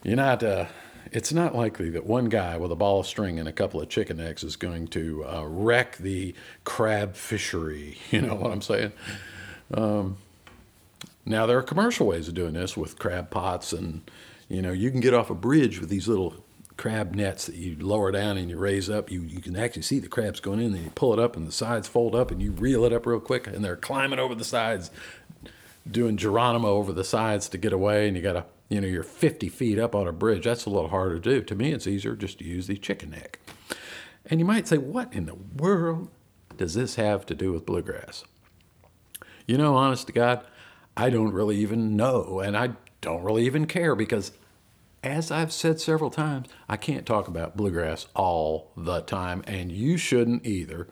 You're 0.03 0.15
not, 0.15 0.43
uh, 0.43 0.65
it's 1.11 1.33
not 1.33 1.55
likely 1.55 1.89
that 1.91 2.05
one 2.05 2.25
guy 2.25 2.57
with 2.57 2.71
a 2.71 2.75
ball 2.75 2.99
of 2.99 3.07
string 3.07 3.39
and 3.39 3.47
a 3.47 3.51
couple 3.51 3.81
of 3.81 3.89
chicken 3.89 4.19
eggs 4.19 4.43
is 4.43 4.55
going 4.55 4.87
to 4.89 5.25
uh, 5.25 5.43
wreck 5.45 5.97
the 5.97 6.33
crab 6.63 7.15
fishery. 7.15 7.97
You 8.11 8.21
know 8.21 8.35
what 8.35 8.51
I'm 8.51 8.61
saying? 8.61 8.93
Um, 9.73 10.17
now, 11.25 11.45
there 11.45 11.57
are 11.57 11.63
commercial 11.63 12.07
ways 12.07 12.27
of 12.27 12.33
doing 12.33 12.53
this 12.53 12.77
with 12.77 12.97
crab 12.97 13.29
pots 13.29 13.73
and 13.73 14.01
you 14.49 14.61
know, 14.61 14.71
you 14.71 14.91
can 14.91 15.01
get 15.01 15.13
off 15.13 15.29
a 15.29 15.35
bridge 15.35 15.79
with 15.79 15.89
these 15.89 16.07
little 16.07 16.33
crab 16.77 17.15
nets 17.15 17.47
that 17.47 17.55
you 17.55 17.75
lower 17.79 18.11
down 18.11 18.37
and 18.37 18.49
you 18.49 18.57
raise 18.57 18.89
up. 18.89 19.11
You, 19.11 19.21
you 19.21 19.41
can 19.41 19.57
actually 19.57 19.81
see 19.81 19.99
the 19.99 20.07
crabs 20.07 20.39
going 20.39 20.59
in, 20.59 20.73
and 20.73 20.85
you 20.85 20.91
pull 20.91 21.11
it 21.13 21.19
up, 21.19 21.35
and 21.35 21.47
the 21.47 21.51
sides 21.51 21.87
fold 21.87 22.15
up, 22.15 22.31
and 22.31 22.41
you 22.41 22.51
reel 22.51 22.85
it 22.85 22.93
up 22.93 23.05
real 23.05 23.19
quick, 23.19 23.47
and 23.47 23.63
they're 23.63 23.75
climbing 23.75 24.19
over 24.19 24.35
the 24.35 24.45
sides, 24.45 24.89
doing 25.89 26.17
Geronimo 26.17 26.69
over 26.69 26.93
the 26.93 27.03
sides 27.03 27.49
to 27.49 27.57
get 27.57 27.73
away, 27.73 28.07
and 28.07 28.15
you 28.15 28.23
got 28.23 28.33
to, 28.33 28.45
you 28.69 28.81
know, 28.81 28.87
you're 28.87 29.03
50 29.03 29.49
feet 29.49 29.79
up 29.79 29.95
on 29.95 30.07
a 30.07 30.11
bridge. 30.11 30.43
That's 30.43 30.65
a 30.65 30.69
little 30.69 30.89
harder 30.89 31.19
to 31.19 31.29
do. 31.29 31.41
To 31.41 31.55
me, 31.55 31.71
it's 31.71 31.87
easier 31.87 32.15
just 32.15 32.39
to 32.39 32.45
use 32.45 32.67
the 32.67 32.77
chicken 32.77 33.11
neck. 33.11 33.39
And 34.25 34.39
you 34.39 34.45
might 34.45 34.67
say, 34.67 34.77
what 34.77 35.13
in 35.13 35.25
the 35.25 35.35
world 35.35 36.09
does 36.57 36.73
this 36.73 36.95
have 36.95 37.25
to 37.27 37.35
do 37.35 37.53
with 37.53 37.65
bluegrass? 37.65 38.25
You 39.45 39.57
know, 39.57 39.75
honest 39.75 40.07
to 40.07 40.13
God, 40.13 40.45
I 40.97 41.09
don't 41.09 41.31
really 41.31 41.57
even 41.57 41.95
know, 41.95 42.39
and 42.39 42.57
I 42.57 42.71
don't 42.99 43.23
really 43.23 43.45
even 43.45 43.67
care 43.67 43.95
because, 43.95 44.31
as 45.01 45.31
I've 45.31 45.53
said 45.53 45.79
several 45.79 46.09
times, 46.09 46.49
I 46.67 46.75
can't 46.75 47.05
talk 47.05 47.29
about 47.29 47.55
bluegrass 47.55 48.07
all 48.15 48.71
the 48.75 49.01
time, 49.01 49.43
and 49.47 49.71
you 49.71 49.95
shouldn't 49.95 50.45
either. 50.45 50.87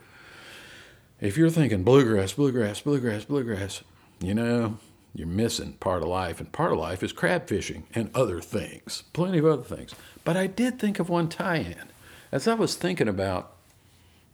If 1.20 1.38
you're 1.38 1.50
thinking 1.50 1.84
bluegrass, 1.84 2.34
bluegrass, 2.34 2.80
bluegrass, 2.82 3.26
bluegrass, 3.26 3.84
you 4.22 4.34
know, 4.34 4.78
you're 5.15 5.28
missing 5.28 5.73
part 5.73 6.04
of 6.04 6.10
life, 6.10 6.39
and 6.39 6.51
part 6.51 6.73
of 6.73 6.78
life 6.78 7.01
is 7.01 7.13
crab 7.13 7.47
fishing 7.47 7.86
and 7.95 8.12
other 8.13 8.41
things, 8.41 9.04
plenty 9.13 9.38
of 9.38 9.45
other 9.45 9.63
things. 9.63 9.95
But 10.23 10.38
I 10.38 10.47
did 10.47 10.78
think 10.78 10.99
of 10.99 11.10
one 11.10 11.30
tie 11.30 11.58
in. 11.58 11.89
As 12.32 12.47
I 12.47 12.54
was 12.54 12.75
thinking 12.75 13.08
about 13.08 13.54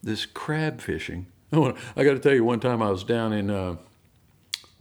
this 0.02 0.26
crab 0.26 0.80
fishing, 0.80 1.26
I 1.52 2.04
got 2.04 2.14
to 2.14 2.18
tell 2.18 2.34
you, 2.34 2.44
one 2.44 2.60
time 2.60 2.82
I 2.82 2.90
was 2.90 3.04
down 3.04 3.32
in 3.32 3.48
uh, 3.48 3.76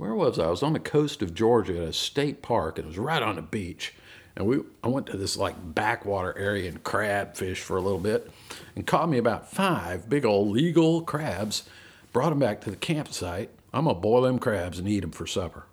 where 0.02 0.16
was 0.16 0.40
I? 0.40 0.46
I 0.46 0.50
was 0.50 0.64
on 0.64 0.74
the 0.74 0.80
coast 0.80 1.22
of 1.22 1.36
Georgia 1.36 1.84
at 1.84 1.90
a 1.90 1.94
state 1.94 2.42
park. 2.42 2.80
And 2.80 2.86
it 2.86 2.88
was 2.88 2.98
right 2.98 3.22
on 3.22 3.36
the 3.36 3.44
beach. 3.44 3.94
And 4.36 4.48
we, 4.48 4.62
I 4.84 4.88
went 4.88 5.06
to 5.08 5.18
this 5.18 5.38
like 5.38 5.76
backwater 5.76 6.36
area 6.40 6.68
and 6.70 6.82
crab 6.84 7.36
fish 7.36 7.62
for 7.62 7.78
a 7.78 7.82
little 7.82 8.00
bit 8.00 8.32
and 8.76 8.88
caught 8.88 9.10
me 9.10 9.20
about 9.20 9.52
five 9.52 10.10
big 10.10 10.26
old 10.26 10.50
legal 10.50 11.04
crabs. 11.04 11.70
Brought 12.14 12.32
them 12.32 12.40
back 12.40 12.62
to 12.62 12.72
the 12.72 12.78
campsite. 12.78 13.52
I'm 13.72 13.84
going 13.84 13.96
to 13.96 14.02
boil 14.02 14.24
them 14.24 14.40
crabs 14.40 14.80
and 14.80 14.88
eat 14.88 15.02
them 15.02 15.12
for 15.12 15.28
supper. 15.28 15.66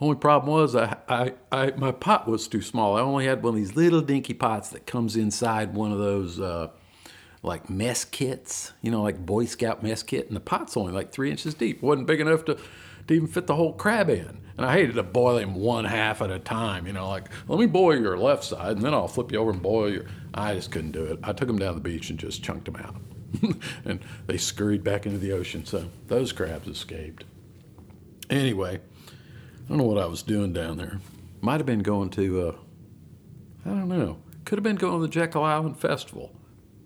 Only 0.00 0.16
problem 0.16 0.52
was 0.52 0.76
I, 0.76 0.96
I, 1.08 1.32
I, 1.50 1.70
my 1.72 1.90
pot 1.90 2.28
was 2.28 2.46
too 2.46 2.62
small. 2.62 2.96
I 2.96 3.00
only 3.00 3.26
had 3.26 3.42
one 3.42 3.54
of 3.54 3.56
these 3.56 3.74
little 3.74 4.00
dinky 4.00 4.34
pots 4.34 4.68
that 4.70 4.86
comes 4.86 5.16
inside 5.16 5.74
one 5.74 5.90
of 5.90 5.98
those 5.98 6.38
uh, 6.38 6.68
like 7.42 7.68
mess 7.68 8.04
kits, 8.04 8.72
you 8.80 8.92
know, 8.92 9.02
like 9.02 9.24
Boy 9.24 9.46
Scout 9.46 9.82
mess 9.82 10.04
kit, 10.04 10.28
and 10.28 10.36
the 10.36 10.40
pot's 10.40 10.76
only 10.76 10.92
like 10.92 11.10
three 11.10 11.30
inches 11.30 11.54
deep. 11.54 11.82
wasn't 11.82 12.06
big 12.06 12.20
enough 12.20 12.44
to, 12.44 12.56
to 13.08 13.14
even 13.14 13.26
fit 13.26 13.48
the 13.48 13.56
whole 13.56 13.72
crab 13.72 14.08
in. 14.08 14.40
And 14.56 14.66
I 14.66 14.72
hated 14.72 14.94
to 14.96 15.02
boil 15.04 15.38
him 15.38 15.54
one 15.54 15.84
half 15.84 16.20
at 16.20 16.30
a 16.30 16.38
time, 16.38 16.86
you 16.86 16.92
know, 16.92 17.08
like 17.08 17.28
let 17.48 17.58
me 17.58 17.66
boil 17.66 17.98
your 17.98 18.18
left 18.18 18.44
side, 18.44 18.76
and 18.76 18.84
then 18.84 18.94
I'll 18.94 19.08
flip 19.08 19.32
you 19.32 19.38
over 19.38 19.50
and 19.50 19.62
boil 19.62 19.90
your. 19.90 20.04
I 20.32 20.54
just 20.54 20.70
couldn't 20.70 20.92
do 20.92 21.04
it. 21.04 21.18
I 21.24 21.32
took 21.32 21.48
them 21.48 21.58
down 21.58 21.74
the 21.74 21.80
beach 21.80 22.10
and 22.10 22.18
just 22.18 22.42
chunked 22.42 22.66
them 22.66 22.76
out, 22.76 22.96
and 23.84 24.00
they 24.26 24.36
scurried 24.36 24.84
back 24.84 25.06
into 25.06 25.18
the 25.18 25.32
ocean. 25.32 25.64
So 25.64 25.90
those 26.06 26.32
crabs 26.32 26.68
escaped. 26.68 27.24
Anyway, 28.30 28.80
I 29.68 29.72
don't 29.72 29.78
know 29.78 29.84
what 29.84 30.02
I 30.02 30.06
was 30.06 30.22
doing 30.22 30.54
down 30.54 30.78
there. 30.78 30.98
Might 31.42 31.58
have 31.58 31.66
been 31.66 31.80
going 31.82 32.08
to, 32.10 32.48
uh, 32.48 32.54
I 33.66 33.68
don't 33.68 33.88
know. 33.88 34.16
Could 34.46 34.56
have 34.56 34.64
been 34.64 34.76
going 34.76 34.94
to 34.94 35.06
the 35.06 35.12
Jekyll 35.12 35.44
Island 35.44 35.78
Festival. 35.78 36.34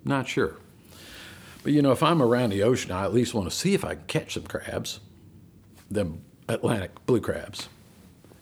Not 0.04 0.26
sure. 0.26 0.56
But 1.62 1.72
you 1.72 1.80
know, 1.80 1.92
if 1.92 2.02
I'm 2.02 2.20
around 2.20 2.50
the 2.50 2.64
ocean, 2.64 2.90
I 2.90 3.04
at 3.04 3.14
least 3.14 3.34
want 3.34 3.48
to 3.48 3.56
see 3.56 3.72
if 3.72 3.84
I 3.84 3.94
can 3.94 4.04
catch 4.08 4.34
some 4.34 4.42
crabs, 4.48 4.98
them 5.88 6.24
Atlantic 6.48 6.90
blue 7.06 7.20
crabs. 7.20 7.68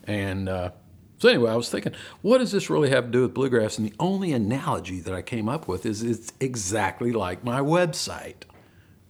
And 0.05 0.49
uh, 0.49 0.71
so 1.19 1.29
anyway, 1.29 1.51
I 1.51 1.57
was 1.57 1.69
thinking, 1.69 1.93
what 2.23 2.39
does 2.39 2.51
this 2.51 2.71
really 2.71 2.89
have 2.89 3.05
to 3.05 3.11
do 3.11 3.21
with 3.21 3.35
bluegrass? 3.35 3.77
And 3.77 3.87
the 3.87 3.95
only 4.01 4.33
analogy 4.33 5.01
that 5.01 5.13
I 5.13 5.21
came 5.21 5.51
up 5.51 5.69
with 5.69 5.85
is 5.85 6.03
it's 6.03 6.33
exactly 6.41 7.13
like 7.13 7.45
my 7.45 7.61
website, 7.61 8.45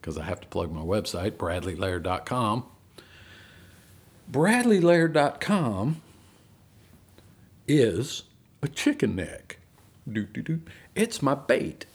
because 0.00 0.18
I 0.18 0.24
have 0.24 0.40
to 0.40 0.48
plug 0.48 0.72
my 0.72 0.82
website, 0.82 1.32
bradleylaird.com. 1.32 2.64
Bradleylaird.com 4.30 6.00
is 7.66 8.22
a 8.62 8.68
chicken 8.68 9.16
neck. 9.16 9.58
Doo, 10.10 10.24
doo, 10.24 10.42
doo. 10.42 10.60
It's 10.94 11.20
my 11.20 11.34
bait. 11.34 11.86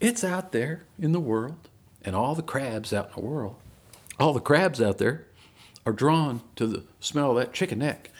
It's 0.00 0.24
out 0.24 0.50
there 0.50 0.82
in 0.98 1.12
the 1.12 1.20
world, 1.20 1.68
and 2.04 2.16
all 2.16 2.34
the 2.34 2.42
crabs 2.42 2.92
out 2.92 3.10
in 3.10 3.22
the 3.22 3.28
world, 3.28 3.56
all 4.18 4.32
the 4.32 4.40
crabs 4.40 4.80
out 4.80 4.98
there 4.98 5.26
are 5.86 5.92
drawn 5.92 6.40
to 6.56 6.66
the 6.66 6.82
smell 6.98 7.30
of 7.30 7.36
that 7.36 7.52
chicken 7.52 7.78
neck. 7.78 8.10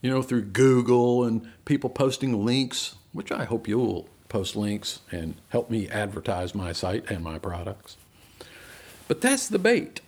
You 0.00 0.10
know, 0.10 0.22
through 0.22 0.42
Google 0.42 1.24
and 1.24 1.48
people 1.64 1.90
posting 1.90 2.44
links, 2.44 2.94
which 3.12 3.32
I 3.32 3.44
hope 3.44 3.66
you'll 3.66 4.08
post 4.28 4.54
links 4.54 5.00
and 5.10 5.34
help 5.48 5.70
me 5.70 5.88
advertise 5.88 6.54
my 6.54 6.72
site 6.72 7.10
and 7.10 7.24
my 7.24 7.38
products. 7.38 7.96
But 9.08 9.20
that's 9.20 9.48
the 9.48 9.58
bait. 9.58 10.02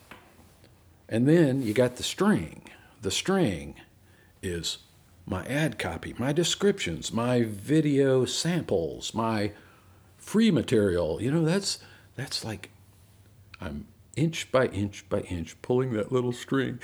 And 1.09 1.27
then 1.27 1.63
you 1.63 1.73
got 1.75 1.97
the 1.97 2.05
string. 2.05 2.63
The 3.01 3.11
string 3.11 3.77
is 4.43 4.79
my 5.27 5.45
ad 5.47 5.79
copy, 5.79 6.15
my 6.19 6.33
descriptions, 6.33 7.13
my 7.13 7.43
video 7.43 8.25
samples, 8.25 9.15
my 9.15 9.53
free 10.19 10.51
material. 10.51 11.21
You 11.21 11.31
know, 11.31 11.45
that's 11.45 11.79
that's 12.17 12.45
like 12.45 12.71
I'm 13.61 13.87
inch 14.17 14.51
by 14.53 14.67
inch 14.67 15.09
by 15.09 15.21
inch 15.21 15.61
pulling 15.63 15.93
that 15.95 16.13
little 16.13 16.33
string 16.33 16.79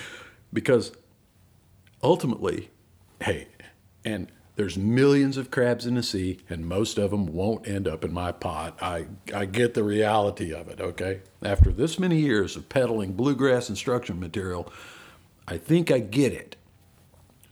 because 0.52 0.92
ultimately, 2.02 2.70
hey, 3.20 3.48
and 4.04 4.30
there's 4.56 4.78
millions 4.78 5.36
of 5.36 5.50
crabs 5.50 5.84
in 5.84 5.96
the 5.96 6.02
sea, 6.02 6.38
and 6.48 6.66
most 6.66 6.96
of 6.96 7.10
them 7.10 7.26
won't 7.26 7.68
end 7.68 7.86
up 7.86 8.04
in 8.04 8.12
my 8.12 8.32
pot. 8.32 8.78
I, 8.80 9.06
I 9.34 9.44
get 9.44 9.74
the 9.74 9.84
reality 9.84 10.54
of 10.54 10.68
it, 10.68 10.80
okay? 10.80 11.20
After 11.42 11.70
this 11.70 11.98
many 11.98 12.20
years 12.20 12.56
of 12.56 12.70
peddling 12.70 13.12
bluegrass 13.12 13.68
instruction 13.68 14.18
material, 14.18 14.72
I 15.48 15.58
think 15.58 15.90
I 15.90 15.98
get 15.98 16.32
it. 16.32 16.56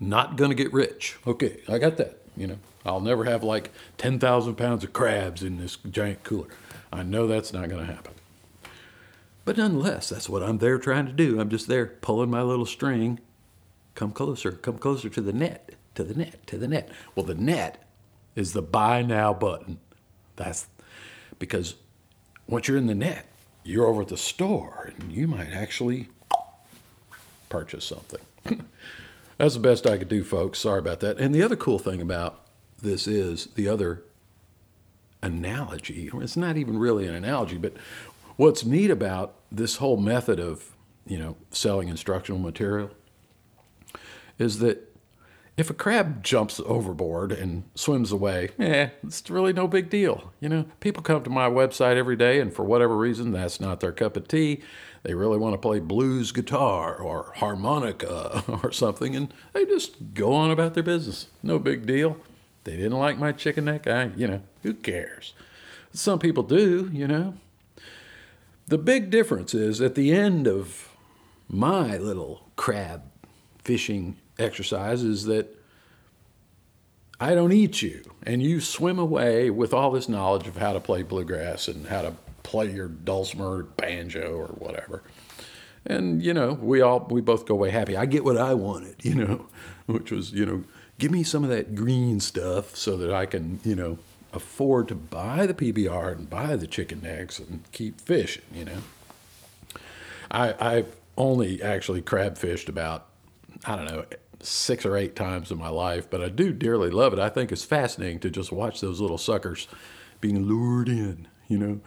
Not 0.01 0.37
gonna 0.37 0.55
get 0.55 0.73
rich. 0.73 1.17
Okay, 1.27 1.61
I 1.69 1.79
got 1.79 1.97
that. 1.99 2.21
You 2.37 2.49
know, 2.49 2.59
I'll 2.85 3.01
never 3.01 3.25
have 3.25 3.45
like 3.45 3.71
10,000 3.99 4.57
pounds 4.57 4.85
of 4.85 4.93
crabs 4.93 5.43
in 5.43 5.59
this 5.59 5.77
giant 5.77 6.25
cooler. 6.25 6.49
I 6.93 7.03
know 7.03 7.27
that's 7.27 7.53
not 7.53 7.69
gonna 7.69 7.87
happen. 7.87 8.13
But 9.45 9.57
nonetheless, 9.57 10.09
that's 10.09 10.29
what 10.29 10.43
I'm 10.43 10.59
there 10.59 10.79
trying 10.79 11.07
to 11.07 11.13
do. 11.13 11.41
I'm 11.41 11.51
just 11.51 11.69
there 11.69 11.87
pulling 11.87 12.31
my 12.31 12.43
little 12.43 12.67
string. 12.67 13.21
Come 13.95 14.11
closer, 14.11 14.53
come 14.53 14.79
closer 14.79 15.09
to 15.09 15.21
the 15.21 15.33
net 15.33 15.75
to 15.95 16.05
the 16.05 16.15
net, 16.15 16.47
to 16.49 16.59
the 16.59 16.69
net. 16.69 16.89
Well, 17.15 17.25
the 17.25 17.35
net 17.35 17.83
is 18.35 18.53
the 18.53 18.63
buy 18.63 19.03
now 19.03 19.33
button. 19.33 19.79
That's 20.37 20.67
because 21.39 21.77
once 22.47 22.69
you're 22.69 22.77
in 22.77 22.87
the 22.87 22.95
net, 22.95 23.27
you're 23.63 23.87
over 23.87 24.03
at 24.03 24.09
the 24.09 24.17
store 24.17 24.93
and 24.99 25.13
you 25.13 25.27
might 25.27 25.51
actually 25.51 26.09
purchase 27.55 27.85
something. 27.85 28.21
That's 29.39 29.55
the 29.55 29.61
best 29.61 29.87
I 29.87 29.97
could 29.97 30.09
do, 30.09 30.25
folks. 30.25 30.59
Sorry 30.59 30.81
about 30.81 30.99
that. 31.01 31.19
And 31.19 31.33
the 31.33 31.43
other 31.43 31.55
cool 31.55 31.79
thing 31.79 32.03
about 32.03 32.45
this 32.83 33.07
is 33.07 33.47
the 33.55 33.69
other 33.69 34.03
analogy. 35.23 36.11
It's 36.15 36.37
not 36.37 36.57
even 36.57 36.79
really 36.79 37.07
an 37.07 37.15
analogy, 37.15 37.57
but 37.57 37.75
what's 38.35 38.65
neat 38.65 38.91
about 38.91 39.37
this 39.53 39.77
whole 39.77 39.97
method 39.97 40.41
of, 40.41 40.73
you 41.07 41.17
know, 41.17 41.37
selling 41.53 41.87
instructional 41.87 42.41
material 42.41 42.91
is 44.37 44.59
that 44.59 44.94
if 45.57 45.71
a 45.71 45.75
crab 45.75 46.25
jumps 46.25 46.61
overboard 46.67 47.31
and 47.31 47.63
swims 47.75 48.11
away, 48.11 48.51
eh, 48.59 48.89
it's 49.05 49.31
really 49.31 49.53
no 49.53 49.69
big 49.69 49.89
deal. 49.89 50.33
You 50.41 50.49
know, 50.49 50.65
people 50.81 51.03
come 51.03 51.23
to 51.23 51.31
my 51.31 51.49
website 51.49 51.97
every 51.97 52.17
day, 52.17 52.41
and 52.41 52.53
for 52.53 52.65
whatever 52.65 52.97
reason, 52.97 53.31
that's 53.31 53.61
not 53.61 53.81
their 53.81 53.93
cup 53.93 54.17
of 54.17 54.27
tea. 54.27 54.63
They 55.05 55.15
really 55.15 55.39
want 55.39 55.55
to 55.55 55.59
play 55.59 55.79
blues 55.79 56.33
guitar 56.33 56.97
or 56.97 57.33
harmonica 57.37 58.43
or 58.63 58.73
something, 58.73 59.15
and 59.15 59.33
they 59.53 59.65
just 59.65 60.15
go 60.15 60.33
on 60.33 60.51
about 60.51 60.75
their 60.75 60.83
business. 60.83 61.29
No 61.43 61.59
big 61.59 61.87
deal. 61.87 62.17
They 62.65 62.77
didn't 62.77 62.99
like 62.99 63.19
my 63.19 63.31
chicken 63.31 63.67
neck. 63.67 63.87
I, 63.87 64.11
you 64.17 64.27
know, 64.27 64.43
who 64.63 64.75
cares? 64.75 65.35
Some 65.93 66.19
people 66.19 66.43
do, 66.43 66.91
you 66.93 67.07
know. 67.07 67.35
The 68.67 68.79
big 68.79 69.11
difference 69.11 69.55
is 69.55 69.81
at 69.81 69.95
the 69.95 70.13
end 70.13 70.49
of 70.49 70.89
my 71.49 71.99
little 71.99 72.49
crab 72.57 73.03
fishing 73.63 74.17
exercise 74.39 75.03
is 75.03 75.25
that 75.25 75.57
I 77.21 77.35
don't 77.35 77.53
eat 77.53 77.81
you, 77.81 78.03
and 78.25 78.43
you 78.43 78.61
swim 78.61 78.99
away 78.99 79.51
with 79.51 79.73
all 79.73 79.91
this 79.91 80.09
knowledge 80.09 80.47
of 80.49 80.57
how 80.57 80.73
to 80.73 80.81
play 80.81 81.03
bluegrass 81.03 81.69
and 81.69 81.87
how 81.87 82.03
to 82.03 82.15
play 82.43 82.73
your 82.73 82.89
dulcimer, 82.89 83.63
banjo, 83.63 84.33
or 84.33 84.49
whatever. 84.49 85.03
And 85.87 86.23
you 86.23 86.35
know, 86.35 86.55
we 86.55 86.81
all 86.81 87.07
we 87.11 87.21
both 87.21 87.47
go 87.47 87.55
away 87.55 87.71
happy. 87.71 87.97
I 87.97 88.07
get 88.07 88.25
what 88.25 88.37
I 88.37 88.55
wanted, 88.55 88.97
you 89.05 89.15
know, 89.15 89.47
which 89.87 90.11
was 90.11 90.33
you 90.33 90.45
know, 90.47 90.65
give 90.99 91.11
me 91.11 91.23
some 91.23 91.45
of 91.45 91.51
that 91.51 91.75
green 91.75 92.21
stuff 92.21 92.77
so 92.77 92.97
that 92.97 93.13
I 93.13 93.27
can 93.27 93.61
you 93.65 93.75
know 93.75 93.99
afford 94.33 94.89
to 94.89 94.95
buy 94.95 95.47
the 95.47 95.55
PBR 95.55 96.13
and 96.13 96.29
buy 96.29 96.57
the 96.57 96.67
chicken 96.67 97.01
necks 97.03 97.39
and 97.39 97.63
keep 97.73 98.01
fishing. 98.01 98.45
You 98.53 98.65
know, 98.65 98.79
I 100.31 100.55
I've 100.59 100.97
only 101.17 101.63
actually 101.63 102.03
crab 102.03 102.39
fished 102.39 102.69
about 102.69 103.07
I 103.65 103.77
don't 103.77 103.87
know 103.87 104.05
six 104.45 104.85
or 104.85 104.97
eight 104.97 105.17
times 105.17 105.51
in 105.51 105.59
my 105.59 105.69
life, 105.69 106.09
but 106.09 106.23
I 106.23 106.29
do 106.29 106.53
dearly 106.53 106.91
love 106.91 107.13
it. 107.13 107.19
I 107.19 107.29
think 107.29 107.51
it's 107.51 107.65
fascinating 107.65 108.21
to 108.21 108.31
just 108.31 108.53
watch 108.53 108.81
those 108.81 109.01
little 109.01 109.19
suckers 109.19 109.69
being 110.21 110.47
lured 110.47 110.89
in, 110.89 111.29
you 111.49 111.59
know. 111.59 111.81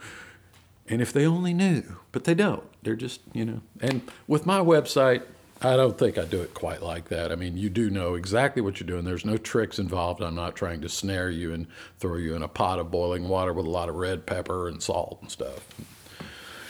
And 0.88 1.02
if 1.02 1.12
they 1.12 1.26
only 1.26 1.52
knew, 1.52 1.82
but 2.12 2.24
they 2.24 2.34
don't. 2.34 2.64
They're 2.82 2.96
just, 2.96 3.20
you 3.32 3.44
know. 3.44 3.60
And 3.80 4.02
with 4.26 4.46
my 4.46 4.60
website, 4.60 5.22
I 5.60 5.76
don't 5.76 5.98
think 5.98 6.18
I 6.18 6.24
do 6.24 6.40
it 6.40 6.54
quite 6.54 6.82
like 6.82 7.08
that. 7.08 7.32
I 7.32 7.34
mean, 7.34 7.56
you 7.56 7.68
do 7.68 7.90
know 7.90 8.14
exactly 8.14 8.62
what 8.62 8.78
you're 8.78 8.86
doing. 8.86 9.04
There's 9.04 9.24
no 9.24 9.36
tricks 9.36 9.78
involved. 9.78 10.22
I'm 10.22 10.36
not 10.36 10.54
trying 10.54 10.80
to 10.82 10.88
snare 10.88 11.30
you 11.30 11.52
and 11.52 11.66
throw 11.98 12.16
you 12.16 12.36
in 12.36 12.42
a 12.42 12.48
pot 12.48 12.78
of 12.78 12.92
boiling 12.92 13.28
water 13.28 13.52
with 13.52 13.66
a 13.66 13.70
lot 13.70 13.88
of 13.88 13.96
red 13.96 14.24
pepper 14.24 14.68
and 14.68 14.80
salt 14.80 15.18
and 15.20 15.30
stuff. 15.30 15.66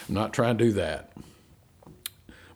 I'm 0.08 0.14
not 0.14 0.32
trying 0.32 0.56
to 0.56 0.64
do 0.64 0.72
that. 0.72 1.12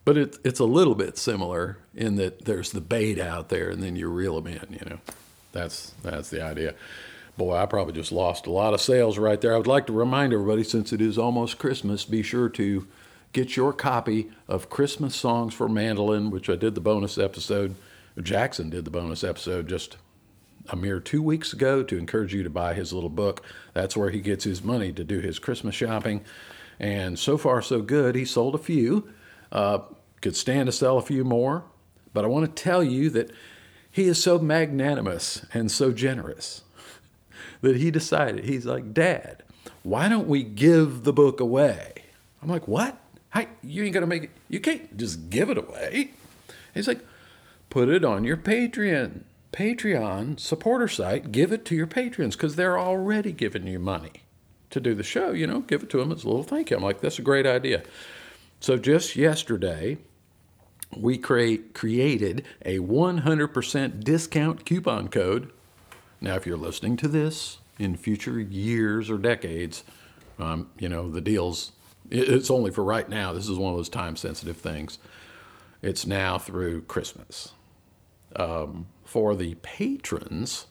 But 0.05 0.16
it, 0.16 0.38
it's 0.44 0.61
a 0.61 0.64
little 0.64 0.94
bit 0.94 1.16
similar 1.16 1.78
in 1.94 2.16
that 2.16 2.44
there's 2.44 2.72
the 2.72 2.80
bait 2.80 3.20
out 3.20 3.48
there 3.50 3.70
and 3.70 3.82
then 3.82 3.94
you 3.96 4.09
reel 4.09 4.40
them 4.40 4.53
in, 4.53 4.66
you 4.72 4.90
know. 4.90 4.98
That's, 5.53 5.92
that's 6.03 6.30
the 6.30 6.42
idea. 6.42 6.74
Boy, 7.36 7.57
I 7.57 7.66
probably 7.66 7.94
just 7.94 8.12
lost 8.12 8.46
a 8.46 8.50
lot 8.50 8.74
of 8.74 8.80
sales 8.80 9.16
right 9.16 9.40
there. 9.40 9.55
I 9.55 9.59
would 9.59 9.66
like 9.66 9.86
to 9.86 9.92
remind 9.92 10.32
everybody, 10.32 10.64
since 10.64 10.92
it 10.92 11.00
is 11.00 11.18
almost 11.18 11.59
Christmas, 11.59 12.05
be 12.05 12.22
sure 12.22 12.48
to 12.50 12.86
get 13.32 13.57
your 13.57 13.72
copy 13.72 14.30
of 14.48 14.68
Christmas 14.68 15.14
Songs 15.14 15.55
for 15.55 15.68
Mandolin, 15.68 16.30
which 16.30 16.50
I 16.50 16.57
did 16.57 16.74
the 16.74 16.80
bonus 16.80 17.16
episode. 17.16 17.74
Jackson 18.20 18.70
did 18.70 18.84
the 18.84 18.90
bonus 18.90 19.24
episode 19.24 19.68
just 19.68 19.96
a 20.68 20.76
mere 20.76 21.00
two 21.00 21.22
weeks 21.22 21.53
ago 21.53 21.82
to 21.82 21.98
encourage 21.98 22.34
you 22.34 22.42
to 22.42 22.50
buy 22.50 22.74
his 22.74 22.92
little 22.92 23.09
book. 23.11 23.42
That's 23.72 23.96
where 23.96 24.11
he 24.11 24.20
gets 24.20 24.44
his 24.44 24.62
money 24.62 24.92
to 24.92 25.05
do 25.05 25.20
his 25.20 25.38
Christmas 25.38 25.74
shopping. 25.74 26.24
And 26.78 27.18
so 27.18 27.38
far, 27.38 27.62
so 27.62 27.80
good. 27.80 28.14
He 28.14 28.24
sold 28.24 28.55
a 28.55 28.59
few. 28.59 29.09
Uh, 29.53 29.80
could 30.22 30.34
stand 30.34 30.66
to 30.66 30.72
sell 30.72 30.96
a 30.96 31.03
few 31.03 31.24
more, 31.24 31.64
but 32.14 32.24
I 32.24 32.28
want 32.28 32.44
to 32.44 32.62
tell 32.62 32.82
you 32.82 33.11
that 33.11 33.30
he 33.90 34.05
is 34.05 34.22
so 34.22 34.38
magnanimous 34.38 35.44
and 35.53 35.70
so 35.70 35.92
generous 35.92 36.62
that 37.61 37.76
he 37.76 37.90
decided, 37.90 38.44
he's 38.44 38.64
like, 38.64 38.94
Dad, 38.94 39.42
why 39.82 40.09
don't 40.09 40.28
we 40.28 40.42
give 40.42 41.05
the 41.05 41.12
book 41.12 41.38
away? 41.38 41.92
I'm 42.42 42.48
like, 42.48 42.66
what? 42.66 42.98
Hey, 43.34 43.48
you 43.62 43.84
ain't 43.84 43.94
gonna 43.94 44.07
make 44.07 44.24
it, 44.24 44.30
you 44.48 44.61
can't 44.61 44.96
just 44.96 45.28
give 45.28 45.50
it 45.50 45.59
away. 45.59 46.12
He's 46.72 46.88
like, 46.88 47.05
put 47.68 47.88
it 47.88 48.05
on 48.05 48.24
your 48.24 48.36
Patreon, 48.36 49.22
Patreon 49.53 50.40
supporter 50.40 50.88
site, 50.88 51.32
give 51.32 51.53
it 51.53 51.64
to 51.66 51.74
your 51.74 51.86
patrons 51.86 52.36
because 52.36 52.57
they're 52.57 52.78
already 52.78 53.32
giving 53.32 53.66
you 53.66 53.78
money 53.78 54.22
to 54.70 54.80
do 54.80 54.94
the 54.94 55.03
show, 55.03 55.32
you 55.32 55.46
know, 55.46 55.61
give 55.61 55.82
it 55.82 55.90
to 55.90 55.98
them 55.98 56.11
as 56.12 56.24
a 56.24 56.28
little 56.28 56.42
thank 56.42 56.70
you. 56.70 56.76
I'm 56.76 56.82
like, 56.82 57.00
that's 57.00 57.18
a 57.18 57.22
great 57.22 57.46
idea. 57.46 57.82
So 58.63 58.77
just 58.77 59.17
yesterday, 59.17 59.99
we 60.97 61.19
create, 61.19 61.75
created 61.75 62.45
a 62.65 62.79
100% 62.79 64.05
discount 64.05 64.65
coupon 64.65 65.09
code. 65.09 65.51
Now, 66.21 66.37
if 66.37 66.47
you're 66.47 66.57
listening 66.57 66.97
to 66.99 67.09
this 67.09 67.59
in 67.81 67.97
future 67.97 68.39
years 68.39 69.11
or 69.11 69.19
decades, 69.19 69.83
um, 70.39 70.71
you 70.79 70.89
know, 70.89 71.11
the 71.11 71.21
deal's, 71.21 71.73
it's 72.09 72.53
only 72.53 72.71
for 72.71 72.85
right 72.85 73.09
now. 73.09 73.33
This 73.33 73.49
is 73.49 73.59
one 73.59 73.73
of 73.73 73.79
those 73.79 73.89
time 73.89 74.15
sensitive 74.15 74.59
things. 74.59 75.01
It's 75.83 76.07
now 76.07 76.39
through 76.39 76.83
Christmas. 76.83 77.55
Um, 78.37 78.87
for 79.05 79.35
the 79.35 79.57
patrons 79.57 80.67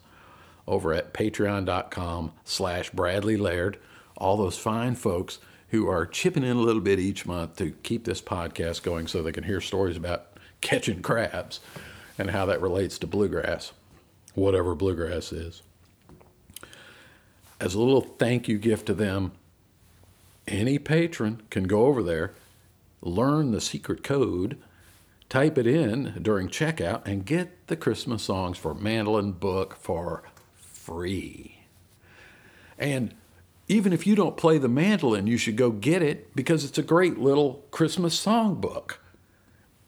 over 0.66 0.94
at 0.94 1.14
patreon.com 1.14 2.32
slash 2.46 2.90
Bradley 2.92 3.36
Laird, 3.36 3.80
all 4.16 4.38
those 4.38 4.58
fine 4.58 4.96
folks 4.96 5.40
who 5.72 5.88
are 5.88 6.06
chipping 6.06 6.44
in 6.44 6.58
a 6.58 6.62
little 6.62 6.82
bit 6.82 7.00
each 7.00 7.26
month 7.26 7.56
to 7.56 7.72
keep 7.84 8.04
this 8.04 8.22
podcast 8.22 8.84
going 8.84 9.08
so 9.08 9.24
they 9.24 9.32
can 9.32 9.46
hear 9.46 9.62
stories 9.62 9.98
about 9.98 10.28
catching 10.62 11.02
crabs 11.02 11.60
and 12.18 12.32
how 12.32 12.46
that 12.46 12.62
relates 12.62 13.00
to 13.00 13.08
bluegrass, 13.08 13.72
whatever 14.36 14.76
bluegrass 14.76 15.32
is. 15.32 15.62
As 17.60 17.74
a 17.74 17.80
little 17.80 18.02
thank 18.02 18.48
you 18.48 18.58
gift 18.58 18.86
to 18.88 18.94
them, 18.94 19.32
any 20.48 20.78
patron 20.78 21.42
can 21.50 21.64
go 21.64 21.86
over 21.86 22.04
there, 22.04 22.34
learn 23.02 23.52
the 23.52 23.62
secret 23.62 24.04
code, 24.04 24.58
type 25.30 25.58
it 25.58 25.68
in 25.68 26.20
during 26.22 26.50
checkout, 26.50 27.02
and 27.06 27.26
get 27.26 27.68
the 27.68 27.78
Christmas 27.78 28.24
songs 28.24 28.58
for 28.58 28.74
Mandolin 28.74 29.32
book 29.32 29.78
for 29.80 30.24
free. 30.54 31.60
And 32.78 33.14
even 33.72 33.94
if 33.94 34.06
you 34.06 34.16
don't 34.16 34.36
play 34.36 34.58
the 34.58 34.68
mandolin, 34.68 35.28
you 35.28 35.38
should 35.38 35.56
go 35.56 35.72
get 35.72 36.02
it 36.02 36.36
because 36.36 36.66
it's 36.66 36.78
a 36.78 36.84
great 36.84 37.18
little 37.18 37.64
Christmas 37.72 38.20
song 38.20 38.56
book. 38.56 39.00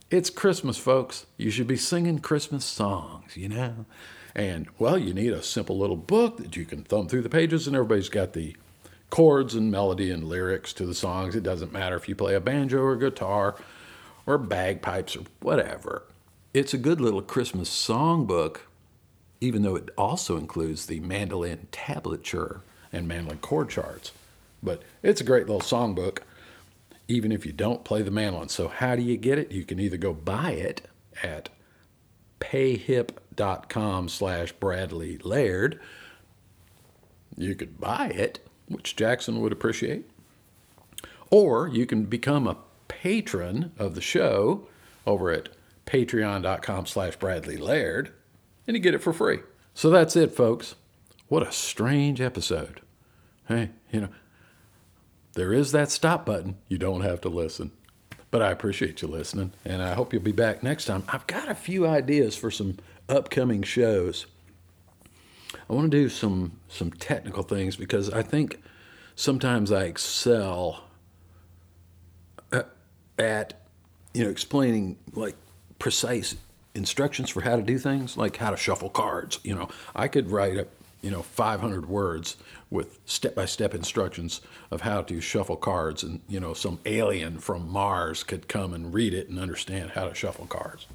It's 0.10 0.30
Christmas, 0.30 0.78
folks. 0.78 1.26
You 1.36 1.52
should 1.52 1.68
be 1.68 1.76
singing 1.76 2.20
Christmas 2.20 2.64
songs, 2.64 3.36
you 3.36 3.50
know? 3.50 3.86
And, 4.34 4.68
well, 4.80 4.98
you 4.98 5.14
need 5.14 5.34
a 5.34 5.44
simple 5.44 5.78
little 5.78 5.98
book 5.98 6.38
that 6.38 6.56
you 6.56 6.64
can 6.64 6.86
thumb 6.86 7.10
through 7.10 7.24
the 7.24 7.30
pages, 7.30 7.68
and 7.68 7.76
everybody's 7.76 8.08
got 8.08 8.32
the 8.32 8.56
chords 9.10 9.54
and 9.54 9.70
melody 9.70 10.12
and 10.12 10.30
lyrics 10.30 10.72
to 10.74 10.86
the 10.86 10.96
songs. 10.96 11.36
It 11.36 11.44
doesn't 11.44 11.74
matter 11.74 11.98
if 11.98 12.08
you 12.08 12.16
play 12.16 12.36
a 12.36 12.40
banjo 12.40 12.80
or 12.80 12.96
guitar 12.96 13.56
or 14.26 14.38
bagpipes 14.38 15.18
or 15.18 15.24
whatever. 15.42 16.04
It's 16.54 16.74
a 16.74 16.78
good 16.78 17.02
little 17.02 17.22
Christmas 17.22 17.68
song 17.68 18.26
book 18.26 18.70
even 19.42 19.62
though 19.62 19.76
it 19.76 19.90
also 19.98 20.38
includes 20.38 20.86
the 20.86 21.02
mandolin 21.02 21.68
tablature 21.74 22.62
and 22.94 23.08
mandolin 23.08 23.40
chord 23.40 23.70
charts. 23.70 24.12
But 24.62 24.84
it's 25.02 25.20
a 25.20 25.26
great 25.26 25.48
little 25.48 25.62
songbook, 25.62 26.20
even 27.10 27.32
if 27.32 27.46
you 27.46 27.52
don't 27.52 27.84
play 27.84 28.02
the 28.02 28.12
mandolin. 28.12 28.48
So, 28.48 28.70
how 28.70 28.96
do 28.96 29.02
you 29.02 29.18
get 29.18 29.38
it? 29.38 29.52
You 29.52 29.66
can 29.66 29.80
either 29.80 29.98
go 29.98 30.14
buy 30.14 30.52
it 30.52 30.88
at 31.22 31.50
payhip.com 32.40 34.08
slash 34.10 34.52
Bradley 34.54 35.18
Laird. 35.18 35.80
You 37.36 37.56
could 37.56 37.80
buy 37.80 38.08
it, 38.08 38.40
which 38.68 38.96
Jackson 38.96 39.42
would 39.42 39.52
appreciate. 39.52 40.10
Or 41.30 41.68
you 41.68 41.86
can 41.86 42.04
become 42.04 42.48
a 42.48 42.58
patron 42.88 43.72
of 43.80 43.96
the 43.96 44.02
show 44.02 44.68
over 45.06 45.32
at 45.32 45.50
patreon.com 45.86 46.86
slash 46.86 47.16
Bradley 47.16 47.58
Laird, 47.58 48.12
and 48.68 48.78
you 48.78 48.82
get 48.82 48.94
it 48.94 49.02
for 49.02 49.14
free. 49.14 49.40
So 49.74 49.90
that's 49.90 50.16
it, 50.16 50.36
folks. 50.36 50.76
What 51.28 51.46
a 51.46 51.52
strange 51.52 52.22
episode. 52.22 52.83
Hey, 53.48 53.70
you 53.92 54.02
know, 54.02 54.10
there 55.34 55.54
is 55.54 55.72
that 55.72 55.92
stop 55.92 56.26
button. 56.26 56.58
You 56.68 56.78
don't 56.78 57.02
have 57.02 57.22
to 57.22 57.30
listen. 57.30 57.72
But 58.32 58.42
I 58.42 58.50
appreciate 58.50 59.02
you 59.02 59.08
listening, 59.08 59.54
and 59.64 59.84
I 59.84 59.94
hope 59.94 60.12
you'll 60.12 60.24
be 60.24 60.32
back 60.32 60.64
next 60.64 60.86
time. 60.86 61.04
I've 61.08 61.28
got 61.28 61.50
a 61.50 61.56
few 61.56 61.86
ideas 61.86 62.36
for 62.36 62.50
some 62.50 62.78
upcoming 63.08 63.62
shows. 63.62 64.26
I 65.70 65.74
want 65.74 65.92
to 65.92 65.98
do 65.98 66.10
some 66.10 66.60
some 66.68 66.92
technical 66.92 67.44
things 67.44 67.76
because 67.76 68.10
I 68.10 68.24
think 68.24 68.60
sometimes 69.16 69.72
I 69.72 69.84
excel 69.84 70.84
uh, 72.52 72.64
at 73.20 73.54
you 74.16 74.24
know 74.24 74.32
explaining 74.32 74.98
like 75.14 75.36
precise 75.78 76.36
instructions 76.74 77.30
for 77.30 77.42
how 77.42 77.56
to 77.56 77.62
do 77.62 77.78
things, 77.78 78.18
like 78.18 78.38
how 78.38 78.50
to 78.50 78.58
shuffle 78.58 78.90
cards. 78.90 79.40
You 79.44 79.54
know, 79.54 79.70
I 79.96 80.08
could 80.08 80.32
write 80.32 80.58
up 80.58 80.70
you 81.04 81.12
know 81.12 81.22
500 81.22 81.88
words 81.88 82.38
with 82.74 83.00
step-by-step 83.06 83.74
instructions 83.74 84.42
of 84.72 84.82
how 84.82 85.02
to 85.04 85.22
shuffle 85.22 85.56
cards 85.56 86.04
and 86.04 86.20
you 86.28 86.40
know 86.40 86.54
some 86.54 86.80
alien 86.86 87.38
from 87.38 87.70
mars 87.70 88.24
could 88.24 88.48
come 88.48 88.74
and 88.74 88.94
read 88.94 89.14
it 89.14 89.30
and 89.30 89.40
understand 89.40 89.92
how 89.92 90.08
to 90.08 90.16
shuffle 90.16 90.48
cards. 90.48 90.88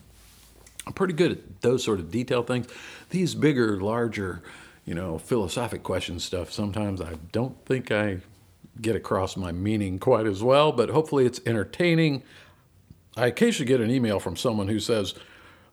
I'm 0.87 0.93
pretty 0.93 1.15
good 1.15 1.33
at 1.33 1.61
those 1.61 1.85
sort 1.85 2.01
of 2.01 2.11
detailed 2.11 2.47
things. 2.47 2.67
These 3.11 3.35
bigger 3.35 3.81
larger 3.81 4.43
you 4.85 4.95
know 4.95 5.19
philosophic 5.19 5.83
question 5.83 6.19
stuff 6.19 6.51
sometimes 6.51 7.03
i 7.03 7.13
don't 7.31 7.63
think 7.67 7.93
i 7.93 8.19
get 8.81 8.97
across 8.97 9.37
my 9.37 9.53
meaning 9.53 9.99
quite 9.99 10.27
as 10.27 10.43
well 10.43 10.73
but 10.73 10.89
hopefully 10.89 11.27
it's 11.27 11.41
entertaining. 11.47 12.23
I 13.17 13.27
occasionally 13.27 13.67
get 13.67 13.81
an 13.81 13.91
email 13.91 14.19
from 14.19 14.37
someone 14.37 14.69
who 14.69 14.81
says 14.81 15.15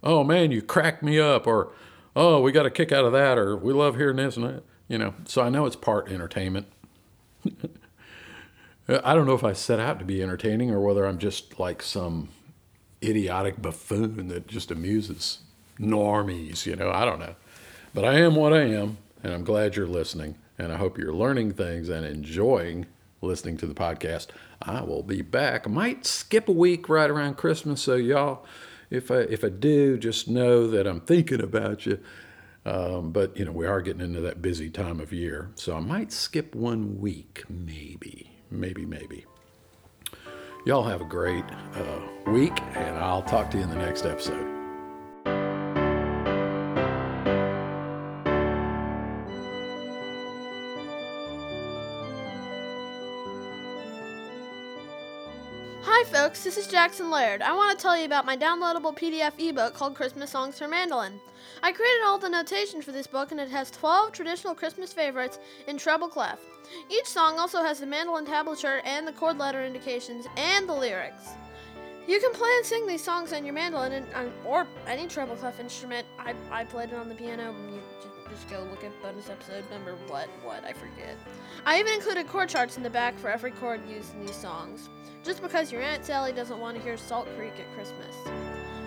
oh 0.03 0.23
man 0.23 0.51
you 0.51 0.61
cracked 0.61 1.01
me 1.01 1.19
up 1.19 1.47
or 1.47 1.71
oh, 2.15 2.39
we 2.39 2.51
got 2.51 2.65
a 2.65 2.71
kick 2.71 2.91
out 2.91 3.05
of 3.05 3.11
that, 3.11 3.37
or 3.37 3.57
we 3.57 3.73
love 3.73 3.97
hearing 3.97 4.17
this 4.17 4.37
and 4.37 4.45
that. 4.45 4.63
You 4.87 4.97
know, 4.97 5.13
so 5.25 5.41
I 5.41 5.49
know 5.49 5.65
it's 5.65 5.75
part 5.75 6.11
entertainment. 6.11 6.67
I 8.87 9.15
don't 9.15 9.25
know 9.25 9.33
if 9.33 9.43
I 9.43 9.53
set 9.53 9.79
out 9.79 9.97
to 9.99 10.05
be 10.05 10.21
entertaining 10.21 10.69
or 10.69 10.79
whether 10.79 11.05
I'm 11.05 11.17
just 11.17 11.59
like 11.59 11.81
some 11.81 12.29
idiotic 13.01 13.61
buffoon 13.61 14.27
that 14.27 14.47
just 14.47 14.69
amuses 14.69 15.39
normies. 15.79 16.65
You 16.65 16.75
know, 16.75 16.91
I 16.91 17.03
don't 17.03 17.19
know. 17.19 17.35
But 17.93 18.05
I 18.05 18.19
am 18.19 18.35
what 18.35 18.53
I 18.53 18.63
am, 18.63 18.97
and 19.23 19.33
I'm 19.33 19.43
glad 19.43 19.75
you're 19.75 19.87
listening. 19.87 20.35
And 20.57 20.71
I 20.71 20.77
hope 20.77 20.97
you're 20.97 21.13
learning 21.13 21.53
things 21.53 21.89
and 21.89 22.05
enjoying 22.05 22.85
listening 23.21 23.57
to 23.57 23.65
the 23.65 23.73
podcast. 23.73 24.27
I 24.61 24.81
will 24.83 25.03
be 25.03 25.21
back. 25.21 25.67
Might 25.67 26.05
skip 26.05 26.47
a 26.47 26.53
week 26.53 26.87
right 26.87 27.09
around 27.09 27.37
Christmas, 27.37 27.81
so 27.81 27.95
y'all 27.95 28.45
if 28.89 29.11
I 29.11 29.19
if 29.19 29.43
I 29.43 29.49
do, 29.49 29.97
just 29.97 30.27
know 30.27 30.67
that 30.67 30.87
I'm 30.87 31.01
thinking 31.01 31.41
about 31.41 31.85
you. 31.85 31.99
Um, 32.65 33.11
but 33.11 33.37
you 33.37 33.45
know, 33.45 33.51
we 33.51 33.67
are 33.67 33.81
getting 33.81 34.01
into 34.01 34.21
that 34.21 34.41
busy 34.41 34.69
time 34.69 34.99
of 34.99 35.13
year, 35.13 35.51
so 35.55 35.75
I 35.75 35.79
might 35.79 36.11
skip 36.11 36.55
one 36.55 36.99
week, 36.99 37.43
maybe, 37.47 38.31
maybe, 38.49 38.85
maybe. 38.85 39.25
Y'all 40.65 40.83
have 40.83 41.01
a 41.01 41.05
great 41.05 41.45
uh, 41.75 42.31
week, 42.31 42.59
and 42.73 42.97
I'll 42.97 43.21
talk 43.21 43.51
to 43.51 43.57
you 43.57 43.63
in 43.63 43.69
the 43.69 43.75
next 43.75 44.03
episode. 44.03 44.54
Folks, 56.35 56.43
this 56.43 56.57
is 56.57 56.67
Jackson 56.67 57.09
Laird. 57.09 57.41
I 57.41 57.53
want 57.55 57.77
to 57.77 57.81
tell 57.81 57.97
you 57.97 58.03
about 58.03 58.25
my 58.25 58.35
downloadable 58.35 58.93
PDF 58.93 59.31
ebook 59.39 59.73
called 59.73 59.95
Christmas 59.95 60.31
Songs 60.31 60.59
for 60.59 60.67
Mandolin. 60.67 61.17
I 61.63 61.71
created 61.71 62.01
all 62.03 62.17
the 62.17 62.27
notation 62.27 62.81
for 62.81 62.91
this 62.91 63.07
book 63.07 63.31
and 63.31 63.39
it 63.39 63.47
has 63.47 63.71
12 63.71 64.11
traditional 64.11 64.53
Christmas 64.53 64.91
favorites 64.91 65.39
in 65.69 65.77
treble 65.77 66.09
clef. 66.09 66.39
Each 66.89 67.05
song 67.05 67.39
also 67.39 67.63
has 67.63 67.79
the 67.79 67.85
mandolin 67.85 68.25
tablature 68.25 68.81
and 68.83 69.07
the 69.07 69.13
chord 69.13 69.37
letter 69.37 69.63
indications 69.63 70.25
and 70.35 70.67
the 70.67 70.73
lyrics. 70.73 71.29
You 72.05 72.19
can 72.19 72.33
play 72.33 72.51
and 72.57 72.65
sing 72.65 72.85
these 72.85 73.03
songs 73.03 73.31
on 73.31 73.45
your 73.45 73.53
mandolin 73.53 73.93
and, 73.93 74.05
uh, 74.13 74.25
or 74.45 74.67
any 74.87 75.07
treble 75.07 75.37
clef 75.37 75.61
instrument. 75.61 76.05
I, 76.19 76.35
I 76.51 76.65
played 76.65 76.89
it 76.89 76.95
on 76.95 77.07
the 77.07 77.15
piano. 77.15 77.55
You 77.71 77.79
just 78.29 78.49
go 78.49 78.67
look 78.69 78.83
at 78.83 78.91
bonus 79.01 79.29
episode 79.29 79.63
number 79.71 79.95
what 80.07 80.27
what 80.43 80.65
I 80.65 80.73
forget. 80.73 81.15
I 81.65 81.79
even 81.79 81.93
included 81.93 82.27
chord 82.27 82.49
charts 82.49 82.75
in 82.75 82.83
the 82.83 82.89
back 82.89 83.17
for 83.19 83.29
every 83.29 83.51
chord 83.51 83.87
used 83.87 84.13
in 84.15 84.25
these 84.25 84.35
songs. 84.35 84.89
Just 85.25 85.41
because 85.41 85.71
your 85.71 85.81
Aunt 85.81 86.05
Sally 86.05 86.31
doesn't 86.31 86.59
want 86.59 86.77
to 86.77 86.83
hear 86.83 86.97
Salt 86.97 87.27
Creek 87.35 87.53
at 87.59 87.73
Christmas. 87.75 88.15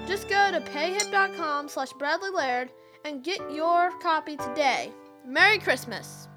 Just 0.06 0.28
go 0.28 0.50
to 0.52 0.60
payhip.com 0.60 1.68
slash 1.68 1.92
Bradley 1.94 2.30
Laird 2.30 2.70
and 3.04 3.24
get 3.24 3.40
your 3.50 3.90
copy 4.00 4.36
today. 4.36 4.92
Merry 5.26 5.58
Christmas! 5.58 6.28